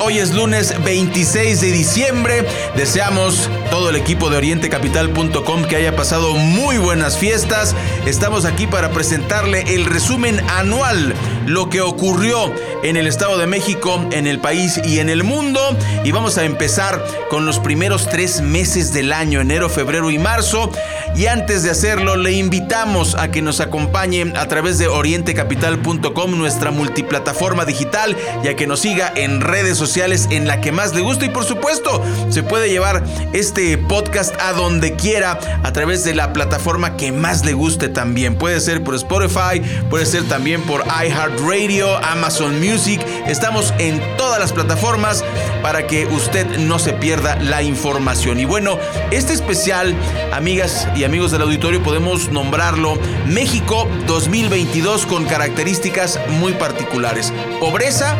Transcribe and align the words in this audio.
Hoy 0.00 0.18
es 0.18 0.34
lunes 0.34 0.74
26 0.82 1.60
de 1.60 1.70
diciembre. 1.70 2.44
Deseamos 2.74 3.48
todo 3.70 3.90
el 3.90 3.94
equipo 3.94 4.28
de 4.28 4.38
orientecapital.com 4.38 5.64
que 5.66 5.76
haya 5.76 5.94
pasado 5.94 6.34
muy 6.34 6.76
buenas 6.76 7.18
fiestas. 7.18 7.76
Estamos 8.04 8.46
aquí 8.46 8.66
para 8.66 8.90
presentarle 8.90 9.62
el 9.76 9.84
resumen 9.86 10.40
anual, 10.50 11.14
lo 11.46 11.70
que 11.70 11.82
ocurrió 11.82 12.52
en 12.82 12.96
el 12.96 13.06
Estado 13.06 13.38
de 13.38 13.46
México, 13.46 14.04
en 14.10 14.26
el 14.26 14.40
país 14.40 14.80
y 14.84 14.98
en 14.98 15.08
el 15.08 15.22
mundo. 15.22 15.60
Y 16.02 16.10
vamos 16.10 16.36
a 16.36 16.44
empezar 16.44 17.00
con 17.30 17.46
los 17.46 17.60
primeros 17.60 18.08
tres 18.08 18.40
meses 18.40 18.92
del 18.92 19.12
año, 19.12 19.40
enero, 19.40 19.68
febrero 19.68 20.10
y 20.10 20.18
marzo. 20.18 20.72
Y 21.16 21.26
antes 21.26 21.62
de 21.62 21.70
hacerlo, 21.70 22.16
le 22.16 22.32
invitamos 22.32 23.14
a 23.14 23.30
que 23.30 23.40
nos 23.40 23.60
acompañe 23.60 24.32
a 24.36 24.48
través 24.48 24.78
de 24.78 24.88
orientecapital.com, 24.88 26.36
nuestra 26.36 26.72
multiplataforma 26.72 27.64
digital, 27.64 28.16
y 28.42 28.48
a 28.48 28.56
que 28.56 28.66
nos 28.66 28.80
siga 28.80 29.12
en 29.14 29.40
redes 29.40 29.78
sociales 29.78 30.26
en 30.30 30.48
la 30.48 30.60
que 30.60 30.72
más 30.72 30.92
le 30.92 31.02
gusta. 31.02 31.26
Y 31.26 31.28
por 31.28 31.44
supuesto, 31.44 32.02
se 32.30 32.42
puede 32.42 32.68
llevar 32.68 33.04
este 33.32 33.78
podcast 33.78 34.34
a 34.40 34.52
donde 34.54 34.96
quiera 34.96 35.38
a 35.62 35.72
través 35.72 36.02
de 36.02 36.14
la 36.16 36.32
plataforma 36.32 36.96
que 36.96 37.12
más 37.12 37.44
le 37.44 37.52
guste 37.52 37.88
también. 37.88 38.34
Puede 38.34 38.58
ser 38.58 38.82
por 38.82 38.96
Spotify, 38.96 39.62
puede 39.90 40.06
ser 40.06 40.24
también 40.24 40.62
por 40.62 40.84
iHeartRadio, 40.86 41.96
Amazon 41.98 42.58
Music. 42.58 43.00
Estamos 43.28 43.72
en 43.78 44.02
todas 44.16 44.40
las 44.40 44.52
plataformas 44.52 45.24
para 45.62 45.86
que 45.86 46.06
usted 46.06 46.58
no 46.58 46.80
se 46.80 46.92
pierda 46.92 47.36
la 47.36 47.62
información. 47.62 48.40
Y 48.40 48.46
bueno, 48.46 48.78
este 49.12 49.32
especial, 49.32 49.94
amigas 50.32 50.88
y 50.96 51.03
amigos 51.04 51.30
del 51.30 51.42
auditorio, 51.42 51.82
podemos 51.82 52.30
nombrarlo 52.30 52.98
México 53.26 53.88
2022 54.06 55.06
con 55.06 55.24
características 55.26 56.18
muy 56.40 56.52
particulares. 56.54 57.32
Pobreza, 57.60 58.16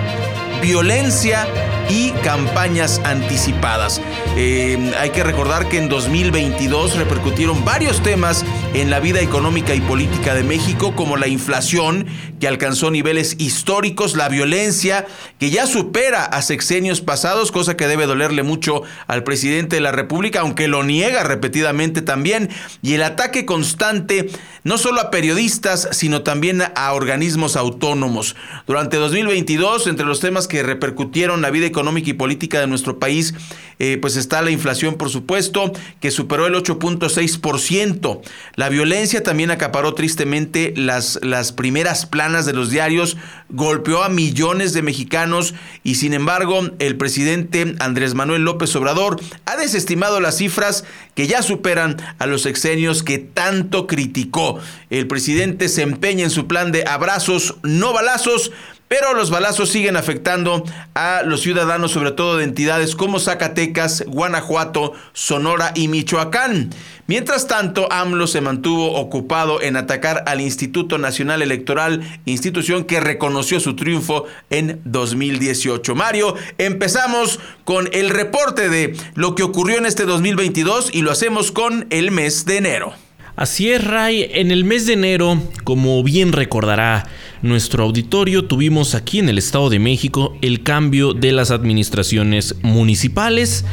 violencia 0.61 1.47
y 1.89 2.11
campañas 2.23 3.01
anticipadas. 3.05 4.01
Eh, 4.37 4.93
hay 4.99 5.11
que 5.11 5.23
recordar 5.23 5.69
que 5.69 5.79
en 5.79 5.89
2022 5.89 6.97
repercutieron 6.97 7.65
varios 7.65 8.03
temas 8.03 8.45
en 8.75 8.91
la 8.91 8.99
vida 8.99 9.21
económica 9.21 9.73
y 9.77 9.81
política 9.81 10.35
de 10.35 10.43
México, 10.43 10.97
como 10.97 11.17
la 11.17 11.29
inflación, 11.29 12.07
que 12.41 12.49
alcanzó 12.49 12.91
niveles 12.91 13.37
históricos, 13.39 14.17
la 14.17 14.29
violencia, 14.29 15.07
que 15.39 15.51
ya 15.51 15.69
supera 15.69 16.25
a 16.25 16.43
sexenios 16.43 17.01
pasados, 17.01 17.53
cosa 17.53 17.77
que 17.77 17.87
debe 17.87 18.07
dolerle 18.07 18.43
mucho 18.43 18.83
al 19.07 19.23
presidente 19.23 19.77
de 19.77 19.81
la 19.81 19.93
República, 19.93 20.41
aunque 20.41 20.67
lo 20.67 20.83
niega 20.83 21.23
repetidamente 21.23 22.03
también, 22.03 22.51
y 22.83 22.95
el 22.95 23.05
ataque 23.05 23.47
constante 23.47 24.29
no 24.65 24.77
solo 24.77 25.01
a 25.01 25.11
periodistas, 25.11 25.89
sino 25.93 26.23
también 26.23 26.63
a 26.75 26.93
organismos 26.95 27.55
autónomos. 27.55 28.35
Durante 28.67 28.97
2022, 28.97 29.87
entre 29.87 30.07
los 30.07 30.19
temas 30.19 30.49
que 30.49 30.65
repercutieron 30.65 31.43
la 31.43 31.51
vida 31.51 31.67
económica 31.67 32.11
y 32.11 32.15
política 32.15 32.59
de 32.61 32.67
nuestro 32.67 32.99
país, 32.99 33.35
eh, 33.79 33.99
pues 34.01 34.17
está 34.17 34.43
la 34.43 34.51
inflación, 34.51 34.95
por 34.95 35.11
supuesto, 35.11 35.73
que 36.01 36.11
superó 36.11 36.47
el 36.47 36.55
8.6%. 36.55 38.21
La 38.57 38.64
violencia 38.69 39.23
también 39.23 39.51
acaparó 39.51 39.95
tristemente 39.95 40.75
las, 40.77 41.19
las 41.23 41.53
primeras 41.53 42.07
planas 42.07 42.47
de 42.47 42.53
los 42.53 42.71
diarios, 42.71 43.17
golpeó 43.49 44.03
a 44.03 44.09
millones 44.09 44.73
de 44.73 44.83
mexicanos 44.83 45.55
y 45.83 45.97
sin 45.97 46.15
embargo 46.15 46.71
el 46.79 46.97
presidente 46.97 47.75
Andrés 47.81 48.15
Manuel 48.15 48.43
López 48.43 48.75
Obrador 48.77 49.21
ha 49.47 49.57
desestimado 49.57 50.21
las 50.21 50.39
cifras 50.39 50.85
que 51.15 51.27
ya 51.27 51.43
superan 51.43 51.97
a 52.19 52.27
los 52.27 52.47
exenios 52.47 53.03
que 53.03 53.19
tanto 53.19 53.87
criticó. 53.87 54.59
El 54.91 55.07
presidente 55.07 55.69
se 55.69 55.83
empeña 55.83 56.25
en 56.25 56.31
su 56.31 56.47
plan 56.47 56.73
de 56.73 56.85
abrazos, 56.87 57.57
no 57.63 57.93
balazos, 57.93 58.53
pero 58.89 59.15
los 59.15 59.31
balazos 59.31 59.71
siguen 59.71 59.97
afectando 59.97 60.63
a 60.95 61.23
los 61.25 61.41
ciudadanos, 61.41 61.91
sobre 61.91 62.13
todo 62.13 62.37
de 62.37 62.45
entidades 62.45 62.95
como 62.95 63.19
Zacatecas, 63.19 64.05
Guanajuato, 64.07 64.93
Sonora 65.13 65.73
y 65.75 65.89
Michoacán. 65.89 66.71
Mientras 67.07 67.47
tanto, 67.47 67.93
AMLO 67.93 68.27
se 68.27 68.41
mantuvo 68.41 68.93
ocupado 68.93 69.61
en 69.61 69.77
atacar 69.77 70.25
al 70.27 70.41
Instituto 70.41 70.97
Nacional 70.97 71.43
Electoral, 71.43 72.01
institución 72.25 72.85
que 72.85 72.99
reconoció 72.99 73.61
su 73.61 73.77
triunfo 73.77 74.25
en 74.49 74.81
2018. 74.85 75.95
Mario, 75.95 76.35
empezamos 76.57 77.41
con 77.65 77.91
el 77.93 78.09
reporte 78.09 78.71
de 78.71 78.97
lo 79.15 79.35
que 79.35 79.43
ocurrió 79.43 79.77
en 79.77 79.85
este 79.85 80.05
2022 80.05 80.95
y 80.95 81.03
lo 81.03 81.11
hacemos 81.11 81.53
con 81.53 81.87
el 81.91 82.11
mes 82.11 82.47
de 82.47 82.57
enero. 82.57 83.04
Así 83.37 83.71
es, 83.71 83.83
Ray. 83.83 84.29
En 84.33 84.53
el 84.53 84.65
mes 84.65 84.87
de 84.87 84.93
enero, 84.93 85.43
como 85.65 86.05
bien 86.05 86.33
recordará 86.33 87.09
nuestro 87.43 87.83
auditorio, 87.83 88.45
tuvimos 88.45 88.95
aquí 88.95 89.19
en 89.19 89.29
el 89.29 89.39
Estado 89.39 89.71
de 89.71 89.81
México 89.81 90.39
el 90.41 90.63
cambio 90.63 91.15
de 91.15 91.33
las 91.33 91.51
administraciones 91.51 92.55
municipales. 92.63 93.65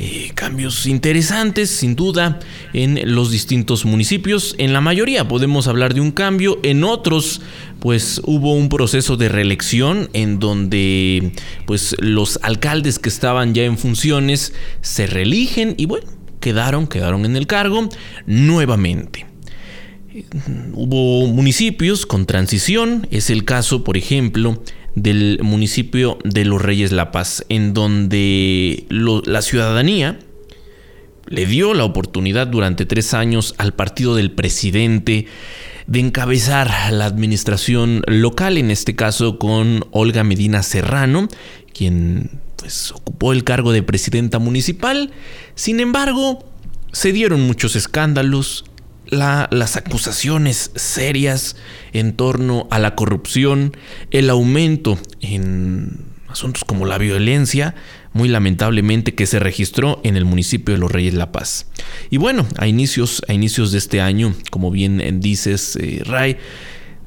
Eh, 0.00 0.30
cambios 0.36 0.86
interesantes, 0.86 1.68
sin 1.68 1.96
duda, 1.96 2.38
en 2.72 3.12
los 3.12 3.32
distintos 3.32 3.84
municipios. 3.84 4.54
En 4.56 4.72
la 4.72 4.80
mayoría 4.80 5.26
podemos 5.26 5.66
hablar 5.66 5.94
de 5.94 6.00
un 6.00 6.12
cambio, 6.12 6.60
en 6.62 6.84
otros 6.84 7.40
pues 7.80 8.20
hubo 8.24 8.54
un 8.54 8.68
proceso 8.68 9.16
de 9.16 9.28
reelección 9.28 10.10
en 10.12 10.38
donde 10.38 11.32
pues 11.66 11.96
los 11.98 12.38
alcaldes 12.42 13.00
que 13.00 13.08
estaban 13.08 13.54
ya 13.54 13.64
en 13.64 13.78
funciones 13.78 14.52
se 14.80 15.08
reeligen 15.08 15.74
y 15.76 15.86
bueno, 15.86 16.17
quedaron, 16.48 16.86
quedaron 16.86 17.26
en 17.26 17.36
el 17.36 17.46
cargo 17.46 17.90
nuevamente. 18.26 19.26
Hubo 20.72 21.26
municipios 21.26 22.06
con 22.06 22.24
transición, 22.24 23.06
es 23.10 23.28
el 23.28 23.44
caso, 23.44 23.84
por 23.84 23.98
ejemplo, 23.98 24.62
del 24.94 25.40
municipio 25.42 26.18
de 26.24 26.46
Los 26.46 26.62
Reyes 26.62 26.90
La 26.90 27.10
Paz, 27.12 27.44
en 27.50 27.74
donde 27.74 28.86
la 28.88 29.42
ciudadanía 29.42 30.18
le 31.26 31.44
dio 31.44 31.74
la 31.74 31.84
oportunidad 31.84 32.46
durante 32.46 32.86
tres 32.86 33.12
años 33.12 33.54
al 33.58 33.74
partido 33.74 34.16
del 34.16 34.30
presidente 34.30 35.26
de 35.86 36.00
encabezar 36.00 36.70
la 36.90 37.04
administración 37.04 38.02
local, 38.06 38.56
en 38.56 38.70
este 38.70 38.96
caso 38.96 39.38
con 39.38 39.84
Olga 39.90 40.24
Medina 40.24 40.62
Serrano, 40.62 41.28
quien 41.74 42.40
pues 42.58 42.92
ocupó 42.92 43.32
el 43.32 43.44
cargo 43.44 43.72
de 43.72 43.82
presidenta 43.82 44.38
municipal. 44.38 45.12
Sin 45.54 45.80
embargo, 45.80 46.44
se 46.92 47.12
dieron 47.12 47.46
muchos 47.46 47.76
escándalos, 47.76 48.64
las 49.06 49.76
acusaciones 49.76 50.70
serias 50.74 51.56
en 51.92 52.14
torno 52.14 52.68
a 52.70 52.78
la 52.78 52.94
corrupción, 52.94 53.74
el 54.10 54.28
aumento 54.28 54.98
en 55.20 56.04
asuntos 56.28 56.64
como 56.64 56.84
la 56.84 56.98
violencia, 56.98 57.74
muy 58.12 58.28
lamentablemente 58.28 59.14
que 59.14 59.26
se 59.26 59.38
registró 59.38 60.00
en 60.04 60.16
el 60.16 60.26
municipio 60.26 60.74
de 60.74 60.80
Los 60.80 60.92
Reyes 60.92 61.14
La 61.14 61.32
Paz. 61.32 61.66
Y 62.10 62.18
bueno, 62.18 62.46
a 62.58 62.66
inicios, 62.66 63.22
a 63.28 63.32
inicios 63.32 63.72
de 63.72 63.78
este 63.78 64.02
año, 64.02 64.34
como 64.50 64.70
bien 64.70 65.20
dices, 65.20 65.76
eh, 65.76 66.02
Ray, 66.04 66.36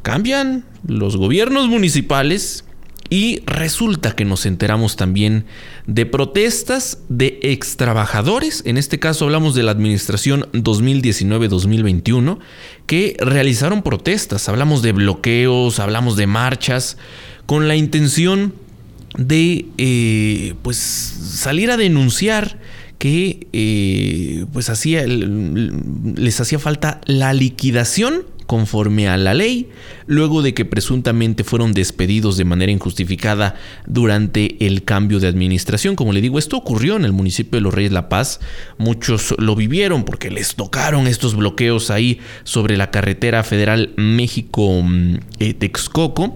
cambian 0.01 0.65
los 0.87 1.17
gobiernos 1.17 1.67
municipales 1.67 2.65
y 3.11 3.43
resulta 3.45 4.15
que 4.15 4.23
nos 4.23 4.45
enteramos 4.45 4.95
también 4.95 5.43
de 5.85 6.05
protestas 6.05 6.99
de 7.09 7.39
ex 7.43 7.75
trabajadores, 7.75 8.63
en 8.65 8.77
este 8.77 8.99
caso 8.99 9.25
hablamos 9.25 9.53
de 9.53 9.63
la 9.63 9.71
administración 9.71 10.47
2019-2021, 10.53 12.39
que 12.87 13.17
realizaron 13.19 13.83
protestas, 13.83 14.47
hablamos 14.47 14.81
de 14.81 14.93
bloqueos, 14.93 15.81
hablamos 15.81 16.15
de 16.15 16.25
marchas, 16.25 16.95
con 17.47 17.67
la 17.67 17.75
intención 17.75 18.53
de 19.17 19.65
eh, 19.77 20.53
pues 20.61 20.77
salir 20.77 21.69
a 21.69 21.75
denunciar 21.75 22.59
que 22.97 23.47
eh, 23.51 24.45
pues 24.53 24.69
hacía, 24.69 25.05
les 25.05 26.39
hacía 26.39 26.59
falta 26.59 27.01
la 27.05 27.33
liquidación 27.33 28.23
conforme 28.51 29.07
a 29.07 29.15
la 29.15 29.33
ley, 29.33 29.69
luego 30.07 30.41
de 30.41 30.53
que 30.53 30.65
presuntamente 30.65 31.45
fueron 31.45 31.71
despedidos 31.71 32.35
de 32.35 32.43
manera 32.43 32.69
injustificada 32.69 33.55
durante 33.87 34.67
el 34.67 34.83
cambio 34.83 35.21
de 35.21 35.29
administración. 35.29 35.95
Como 35.95 36.11
le 36.11 36.19
digo, 36.19 36.37
esto 36.37 36.57
ocurrió 36.57 36.97
en 36.97 37.05
el 37.05 37.13
municipio 37.13 37.57
de 37.57 37.61
Los 37.61 37.73
Reyes 37.73 37.93
La 37.93 38.09
Paz. 38.09 38.41
Muchos 38.77 39.33
lo 39.37 39.55
vivieron 39.55 40.03
porque 40.03 40.29
les 40.29 40.55
tocaron 40.55 41.07
estos 41.07 41.33
bloqueos 41.33 41.91
ahí 41.91 42.19
sobre 42.43 42.75
la 42.75 42.91
carretera 42.91 43.43
federal 43.43 43.93
México-Texcoco. 43.95 46.35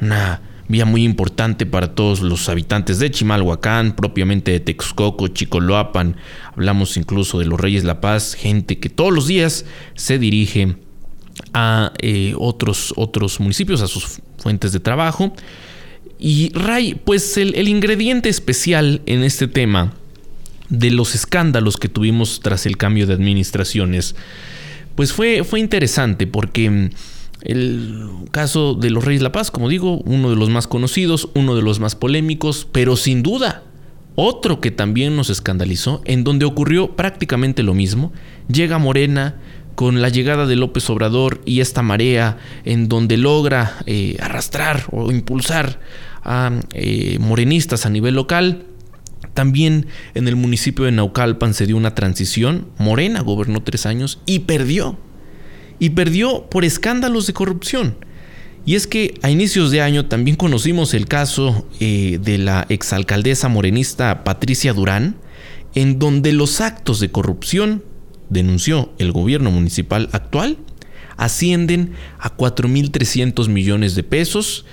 Una 0.00 0.42
vía 0.68 0.84
muy 0.84 1.02
importante 1.02 1.66
para 1.66 1.96
todos 1.96 2.20
los 2.20 2.48
habitantes 2.48 3.00
de 3.00 3.10
Chimalhuacán, 3.10 3.96
propiamente 3.96 4.52
de 4.52 4.60
Texcoco, 4.60 5.26
Chicoloapan. 5.26 6.14
Hablamos 6.54 6.96
incluso 6.96 7.40
de 7.40 7.46
los 7.46 7.58
Reyes 7.58 7.82
La 7.82 8.00
Paz, 8.00 8.34
gente 8.34 8.78
que 8.78 8.88
todos 8.88 9.12
los 9.12 9.26
días 9.26 9.64
se 9.96 10.20
dirige 10.20 10.76
a 11.52 11.92
eh, 11.98 12.34
otros, 12.38 12.92
otros 12.96 13.40
municipios, 13.40 13.82
a 13.82 13.88
sus 13.88 14.20
fuentes 14.38 14.72
de 14.72 14.80
trabajo. 14.80 15.32
Y 16.18 16.50
Ray, 16.54 16.94
pues 17.04 17.36
el, 17.36 17.68
ingrediente 17.68 18.28
especial 18.28 19.02
en 19.06 19.22
este 19.22 19.48
tema 19.48 19.92
de 20.68 20.90
los 20.90 21.14
escándalos 21.14 21.76
que 21.76 21.88
tuvimos 21.88 22.40
tras 22.40 22.66
el 22.66 22.76
cambio 22.76 23.06
de 23.06 23.14
administraciones, 23.14 24.16
pues 24.94 25.12
fue, 25.12 25.44
fue 25.44 25.60
interesante 25.60 26.26
porque 26.26 26.70
mm, 26.70 26.90
el 27.42 28.08
caso 28.30 28.74
de 28.74 28.90
los 28.90 29.04
Reyes 29.04 29.22
La 29.22 29.32
Paz, 29.32 29.50
como 29.50 29.68
digo, 29.68 29.98
uno 29.98 30.30
de 30.30 30.36
los 30.36 30.48
más 30.48 30.66
conocidos, 30.66 31.28
uno 31.34 31.54
de 31.54 31.62
los 31.62 31.80
más 31.80 31.94
polémicos, 31.94 32.66
pero 32.72 32.96
sin 32.96 33.22
duda 33.22 33.62
otro 34.16 34.60
que 34.62 34.70
también 34.70 35.14
nos 35.14 35.28
escandalizó, 35.28 36.00
en 36.06 36.24
donde 36.24 36.46
ocurrió 36.46 36.96
prácticamente 36.96 37.62
lo 37.62 37.74
mismo, 37.74 38.12
llega 38.48 38.78
Morena, 38.78 39.36
con 39.76 40.00
la 40.00 40.08
llegada 40.08 40.46
de 40.46 40.56
López 40.56 40.88
Obrador 40.90 41.42
y 41.44 41.60
esta 41.60 41.82
marea 41.82 42.38
en 42.64 42.88
donde 42.88 43.18
logra 43.18 43.76
eh, 43.84 44.16
arrastrar 44.20 44.84
o 44.90 45.12
impulsar 45.12 45.78
a 46.24 46.50
eh, 46.72 47.18
morenistas 47.20 47.86
a 47.86 47.90
nivel 47.90 48.14
local. 48.14 48.64
También 49.34 49.86
en 50.14 50.28
el 50.28 50.34
municipio 50.34 50.86
de 50.86 50.92
Naucalpan 50.92 51.52
se 51.52 51.66
dio 51.66 51.76
una 51.76 51.94
transición. 51.94 52.68
Morena 52.78 53.20
gobernó 53.20 53.62
tres 53.62 53.84
años 53.84 54.20
y 54.24 54.40
perdió. 54.40 54.98
Y 55.78 55.90
perdió 55.90 56.48
por 56.48 56.64
escándalos 56.64 57.26
de 57.26 57.34
corrupción. 57.34 57.96
Y 58.64 58.76
es 58.76 58.86
que 58.86 59.18
a 59.22 59.30
inicios 59.30 59.70
de 59.70 59.82
año 59.82 60.06
también 60.06 60.38
conocimos 60.38 60.94
el 60.94 61.06
caso 61.06 61.68
eh, 61.80 62.18
de 62.20 62.38
la 62.38 62.64
exalcaldesa 62.70 63.48
morenista 63.48 64.24
Patricia 64.24 64.72
Durán, 64.72 65.16
en 65.74 65.98
donde 65.98 66.32
los 66.32 66.62
actos 66.62 66.98
de 66.98 67.10
corrupción 67.10 67.82
denunció 68.28 68.92
el 68.98 69.12
gobierno 69.12 69.50
municipal 69.50 70.08
actual, 70.12 70.58
ascienden 71.16 71.92
a 72.18 72.36
4.300 72.36 73.48
millones 73.48 73.94
de 73.94 74.02
pesos. 74.02 74.64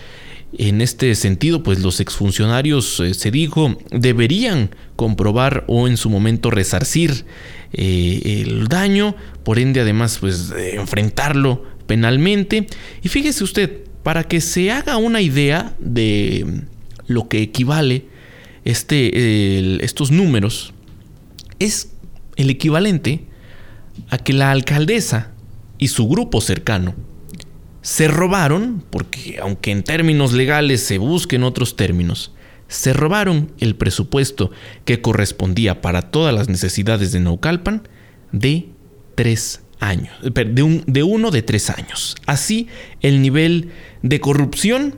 En 0.56 0.82
este 0.82 1.16
sentido, 1.16 1.64
pues 1.64 1.80
los 1.80 2.00
exfuncionarios, 2.00 3.00
eh, 3.00 3.14
se 3.14 3.32
dijo, 3.32 3.78
deberían 3.92 4.70
comprobar 4.96 5.64
o 5.68 5.88
en 5.88 5.98
su 5.98 6.10
momento 6.10 6.52
resarcir 6.52 7.26
eh, 7.74 8.44
el 8.46 8.68
daño, 8.68 9.16
por 9.44 9.58
ende 9.58 9.82
además 9.82 10.20
pues 10.20 10.54
enfrentarlo 10.74 11.66
penalmente. 11.88 12.68
Y 13.02 13.10
fíjese 13.10 13.44
usted, 13.44 13.80
para 14.04 14.26
que 14.26 14.42
se 14.42 14.72
haga 14.72 14.98
una 14.98 15.22
idea 15.22 15.76
de 15.80 16.66
lo 17.08 17.28
que 17.28 17.42
equivale 17.42 18.06
este, 18.64 19.84
estos 19.84 20.12
números, 20.12 20.74
es 21.60 21.90
el 22.36 22.50
equivalente 22.50 23.26
a 24.10 24.18
que 24.18 24.34
la 24.34 24.52
alcaldesa 24.52 25.32
y 25.78 25.90
su 25.90 26.08
grupo 26.08 26.42
cercano 26.42 26.96
se 27.82 28.08
robaron, 28.08 28.84
porque 28.90 29.40
aunque 29.42 29.72
en 29.72 29.84
términos 29.84 30.32
legales 30.32 30.82
se 30.82 30.98
busquen 30.98 31.44
otros 31.44 31.76
términos, 31.76 32.32
se 32.68 32.94
robaron 32.94 33.52
el 33.60 33.76
presupuesto 33.76 34.52
que 34.86 35.02
correspondía 35.02 35.82
para 35.82 36.04
todas 36.04 36.34
las 36.34 36.50
necesidades 36.50 37.12
de 37.12 37.20
Naucalpan 37.20 37.88
de 38.32 38.70
tres 39.16 39.62
años, 39.80 40.14
de, 40.22 40.84
de 40.88 41.04
uno 41.04 41.30
de 41.30 41.42
tres 41.42 41.70
años. 41.70 42.16
Así, 42.26 42.68
el 43.02 43.22
nivel 43.22 43.72
de 44.02 44.20
corrupción 44.22 44.96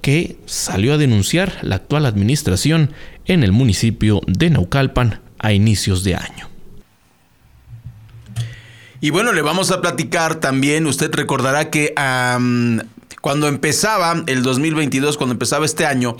que 0.00 0.36
salió 0.46 0.94
a 0.94 0.98
denunciar 0.98 1.58
la 1.62 1.76
actual 1.76 2.06
administración 2.06 2.92
en 3.26 3.44
el 3.44 3.52
municipio 3.52 4.20
de 4.26 4.50
Naucalpan 4.50 5.20
a 5.38 5.52
inicios 5.52 6.02
de 6.02 6.16
año. 6.16 6.51
Y 9.02 9.10
bueno, 9.10 9.32
le 9.32 9.42
vamos 9.42 9.72
a 9.72 9.80
platicar 9.80 10.36
también, 10.36 10.86
usted 10.86 11.12
recordará 11.12 11.70
que 11.70 11.92
cuando 13.20 13.48
empezaba 13.48 14.22
el 14.28 14.44
2022, 14.44 15.16
cuando 15.16 15.32
empezaba 15.32 15.66
este 15.66 15.84
año, 15.84 16.16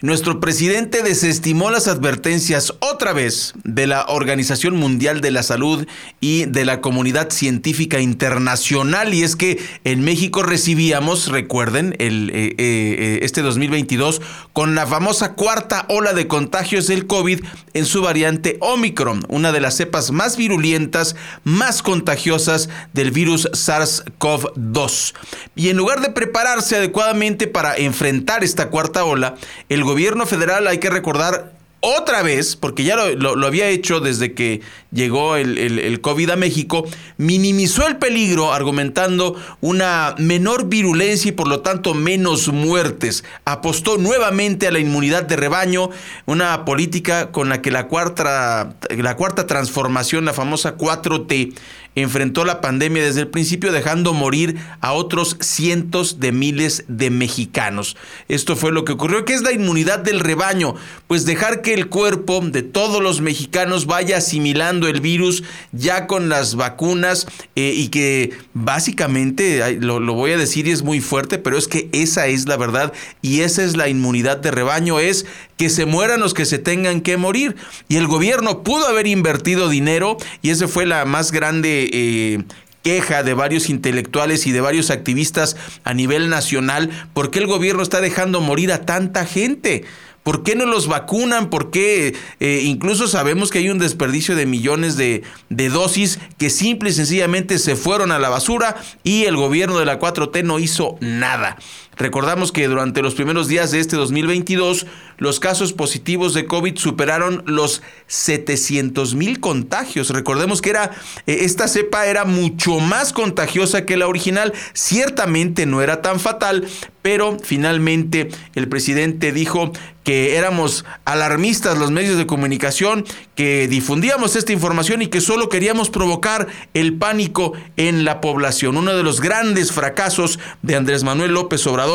nuestro 0.00 0.38
presidente 0.38 1.02
desestimó 1.02 1.72
las 1.72 1.88
advertencias 1.88 2.72
otra 2.78 3.12
vez 3.12 3.54
de 3.64 3.88
la 3.88 4.06
Organización 4.06 4.76
Mundial 4.76 5.20
de 5.20 5.32
la 5.32 5.42
Salud 5.42 5.88
y 6.20 6.44
de 6.44 6.64
la 6.64 6.80
comunidad 6.80 7.30
científica 7.30 7.98
internacional. 7.98 9.12
Y 9.12 9.24
es 9.24 9.34
que 9.34 9.60
en 9.82 10.02
México 10.02 10.44
recibíamos, 10.44 11.26
recuerden, 11.26 11.96
el, 11.98 12.30
eh, 12.32 12.54
eh, 12.58 13.18
este 13.22 13.42
2022 13.42 14.22
con 14.52 14.76
la 14.76 14.86
famosa 14.86 15.34
cuarta 15.34 15.84
ola 15.88 16.12
de 16.12 16.28
contagios 16.28 16.86
del 16.86 17.08
COVID 17.08 17.40
en 17.74 17.84
su 17.84 18.00
variante 18.00 18.56
Omicron, 18.60 19.24
una 19.28 19.50
de 19.50 19.60
las 19.60 19.76
cepas 19.76 20.12
más 20.12 20.36
virulentas, 20.36 21.16
más 21.42 21.82
contagiosas 21.82 22.68
del 22.92 23.10
virus 23.10 23.48
SARS-CoV-2. 23.50 25.14
Y 25.56 25.70
en 25.70 25.76
lugar 25.76 26.02
de 26.02 26.10
prepararse 26.10 26.76
adecuadamente 26.76 27.48
para 27.48 27.76
enfrentar 27.76 28.44
esta 28.44 28.70
cuarta 28.70 29.04
ola, 29.04 29.34
el 29.68 29.87
gobierno 29.88 30.26
federal, 30.26 30.66
hay 30.66 30.78
que 30.78 30.90
recordar 30.90 31.58
otra 31.80 32.22
vez, 32.22 32.56
porque 32.56 32.82
ya 32.82 32.96
lo, 32.96 33.46
había 33.46 33.68
hecho 33.68 34.00
desde 34.00 34.34
que 34.34 34.60
llegó 34.90 35.36
el, 35.36 35.56
el, 35.58 36.00
COVID 36.00 36.30
a 36.30 36.36
México, 36.36 36.84
minimizó 37.18 37.86
el 37.86 37.98
peligro 37.98 38.52
argumentando 38.52 39.36
una 39.60 40.16
menor 40.18 40.68
virulencia 40.68 41.28
y 41.28 41.32
por 41.32 41.46
lo 41.46 41.60
tanto 41.60 41.94
menos 41.94 42.48
muertes. 42.48 43.22
Apostó 43.44 43.96
nuevamente 43.96 44.66
a 44.66 44.72
la 44.72 44.80
inmunidad 44.80 45.22
de 45.22 45.36
rebaño, 45.36 45.90
una 46.26 46.64
política 46.64 47.30
con 47.30 47.48
la 47.48 47.62
que 47.62 47.70
la 47.70 47.86
cuarta, 47.86 48.74
la 48.90 49.16
cuarta 49.16 49.46
transformación, 49.46 50.24
la 50.24 50.32
famosa 50.32 50.76
4T, 50.76 51.54
enfrentó 51.94 52.44
la 52.44 52.60
pandemia 52.60 53.02
desde 53.02 53.22
el 53.22 53.28
principio 53.28 53.72
dejando 53.72 54.12
morir 54.12 54.56
a 54.80 54.92
otros 54.92 55.36
cientos 55.40 56.20
de 56.20 56.32
miles 56.32 56.84
de 56.88 57.10
mexicanos. 57.10 57.96
Esto 58.28 58.56
fue 58.56 58.72
lo 58.72 58.84
que 58.84 58.92
ocurrió. 58.92 59.24
¿Qué 59.24 59.34
es 59.34 59.42
la 59.42 59.52
inmunidad 59.52 59.98
del 59.98 60.20
rebaño? 60.20 60.74
Pues 61.06 61.24
dejar 61.24 61.62
que 61.62 61.74
el 61.74 61.88
cuerpo 61.88 62.40
de 62.42 62.62
todos 62.62 63.02
los 63.02 63.20
mexicanos 63.20 63.86
vaya 63.86 64.18
asimilando 64.18 64.88
el 64.88 65.00
virus 65.00 65.42
ya 65.72 66.06
con 66.06 66.28
las 66.28 66.54
vacunas 66.54 67.26
eh, 67.56 67.72
y 67.74 67.88
que 67.88 68.36
básicamente, 68.54 69.78
lo, 69.80 70.00
lo 70.00 70.14
voy 70.14 70.32
a 70.32 70.38
decir 70.38 70.66
y 70.66 70.70
es 70.70 70.82
muy 70.82 71.00
fuerte, 71.00 71.38
pero 71.38 71.58
es 71.58 71.68
que 71.68 71.88
esa 71.92 72.26
es 72.26 72.46
la 72.46 72.56
verdad 72.56 72.92
y 73.22 73.40
esa 73.40 73.64
es 73.64 73.76
la 73.76 73.88
inmunidad 73.88 74.38
de 74.38 74.50
rebaño, 74.50 75.00
es 75.00 75.26
que 75.58 75.68
se 75.68 75.84
mueran 75.84 76.20
los 76.20 76.32
que 76.32 76.46
se 76.46 76.58
tengan 76.58 77.02
que 77.02 77.18
morir. 77.18 77.56
Y 77.88 77.96
el 77.96 78.06
gobierno 78.06 78.62
pudo 78.62 78.86
haber 78.86 79.06
invertido 79.06 79.68
dinero 79.68 80.16
y 80.40 80.48
esa 80.48 80.68
fue 80.68 80.86
la 80.86 81.04
más 81.04 81.32
grande 81.32 81.90
eh, 81.92 82.44
queja 82.82 83.22
de 83.22 83.34
varios 83.34 83.68
intelectuales 83.68 84.46
y 84.46 84.52
de 84.52 84.62
varios 84.62 84.90
activistas 84.90 85.56
a 85.84 85.92
nivel 85.92 86.30
nacional, 86.30 86.90
¿por 87.12 87.30
qué 87.30 87.40
el 87.40 87.46
gobierno 87.46 87.82
está 87.82 88.00
dejando 88.00 88.40
morir 88.40 88.72
a 88.72 88.86
tanta 88.86 89.26
gente? 89.26 89.84
¿Por 90.22 90.42
qué 90.42 90.54
no 90.54 90.66
los 90.66 90.88
vacunan? 90.88 91.48
¿Por 91.48 91.70
qué 91.70 92.14
eh, 92.40 92.60
incluso 92.64 93.08
sabemos 93.08 93.50
que 93.50 93.58
hay 93.58 93.70
un 93.70 93.78
desperdicio 93.78 94.36
de 94.36 94.46
millones 94.46 94.96
de, 94.96 95.22
de, 95.48 95.68
dosis 95.70 96.18
que 96.36 96.50
simple 96.50 96.90
y 96.90 96.92
sencillamente 96.92 97.58
se 97.58 97.76
fueron 97.76 98.12
a 98.12 98.18
la 98.18 98.28
basura 98.28 98.76
y 99.04 99.24
el 99.24 99.36
gobierno 99.36 99.78
de 99.78 99.86
la 99.86 99.98
4T 99.98 100.44
no 100.44 100.58
hizo 100.58 100.96
nada? 101.00 101.56
Recordamos 101.98 102.52
que 102.52 102.68
durante 102.68 103.02
los 103.02 103.14
primeros 103.14 103.48
días 103.48 103.72
de 103.72 103.80
este 103.80 103.96
2022, 103.96 104.86
los 105.18 105.40
casos 105.40 105.72
positivos 105.72 106.32
de 106.32 106.46
COVID 106.46 106.76
superaron 106.76 107.42
los 107.46 107.82
700 108.06 109.16
mil 109.16 109.40
contagios. 109.40 110.10
Recordemos 110.10 110.62
que 110.62 110.70
era, 110.70 110.92
eh, 111.26 111.38
esta 111.40 111.66
cepa 111.66 112.06
era 112.06 112.24
mucho 112.24 112.78
más 112.78 113.12
contagiosa 113.12 113.84
que 113.84 113.96
la 113.96 114.06
original. 114.06 114.52
Ciertamente 114.74 115.66
no 115.66 115.82
era 115.82 116.00
tan 116.00 116.20
fatal, 116.20 116.68
pero 117.02 117.36
finalmente 117.42 118.28
el 118.54 118.68
presidente 118.68 119.32
dijo 119.32 119.72
que 120.04 120.36
éramos 120.36 120.86
alarmistas 121.04 121.76
los 121.76 121.90
medios 121.90 122.16
de 122.16 122.26
comunicación, 122.26 123.04
que 123.34 123.68
difundíamos 123.68 124.36
esta 124.36 124.54
información 124.54 125.02
y 125.02 125.08
que 125.08 125.20
solo 125.20 125.50
queríamos 125.50 125.90
provocar 125.90 126.46
el 126.72 126.94
pánico 126.96 127.52
en 127.76 128.04
la 128.04 128.22
población. 128.22 128.78
Uno 128.78 128.94
de 128.94 129.02
los 129.02 129.20
grandes 129.20 129.70
fracasos 129.72 130.38
de 130.62 130.76
Andrés 130.76 131.04
Manuel 131.04 131.32
López 131.32 131.66
Obrador 131.66 131.87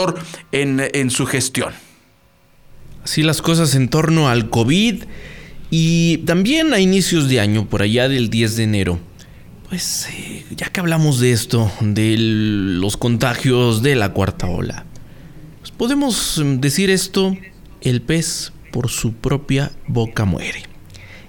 en, 0.52 1.10
su 1.10 1.26
gestión. 1.26 1.74
Así 3.04 3.24
las 3.24 3.42
cosas 3.42 3.76
en 3.76 3.90
torno 3.90 4.30
al 4.30 4.50
COVID 4.50 5.04
y 5.70 6.18
también 6.20 6.74
a 6.74 6.80
inicios 6.80 7.28
de 7.28 7.40
año, 7.40 7.68
por 7.68 7.82
allá 7.82 8.08
del 8.08 8.30
10 8.30 8.56
de 8.56 8.64
enero. 8.64 9.00
Pues 9.70 10.08
eh, 10.12 10.46
ya 10.56 10.68
que 10.68 10.80
hablamos 10.80 11.20
de 11.20 11.32
esto, 11.32 11.72
de 11.82 12.16
los 12.18 12.96
contagios 12.96 13.82
de 13.82 13.96
la 13.96 14.14
cuarta 14.14 14.48
ola, 14.48 14.86
pues 15.60 15.72
podemos 15.72 16.42
mm, 16.44 16.60
decir 16.60 16.90
esto, 16.90 17.36
el 17.82 18.02
pez 18.02 18.54
por 18.72 18.90
su 18.90 19.14
propia 19.14 19.72
boca 19.88 20.26
muere. 20.26 20.64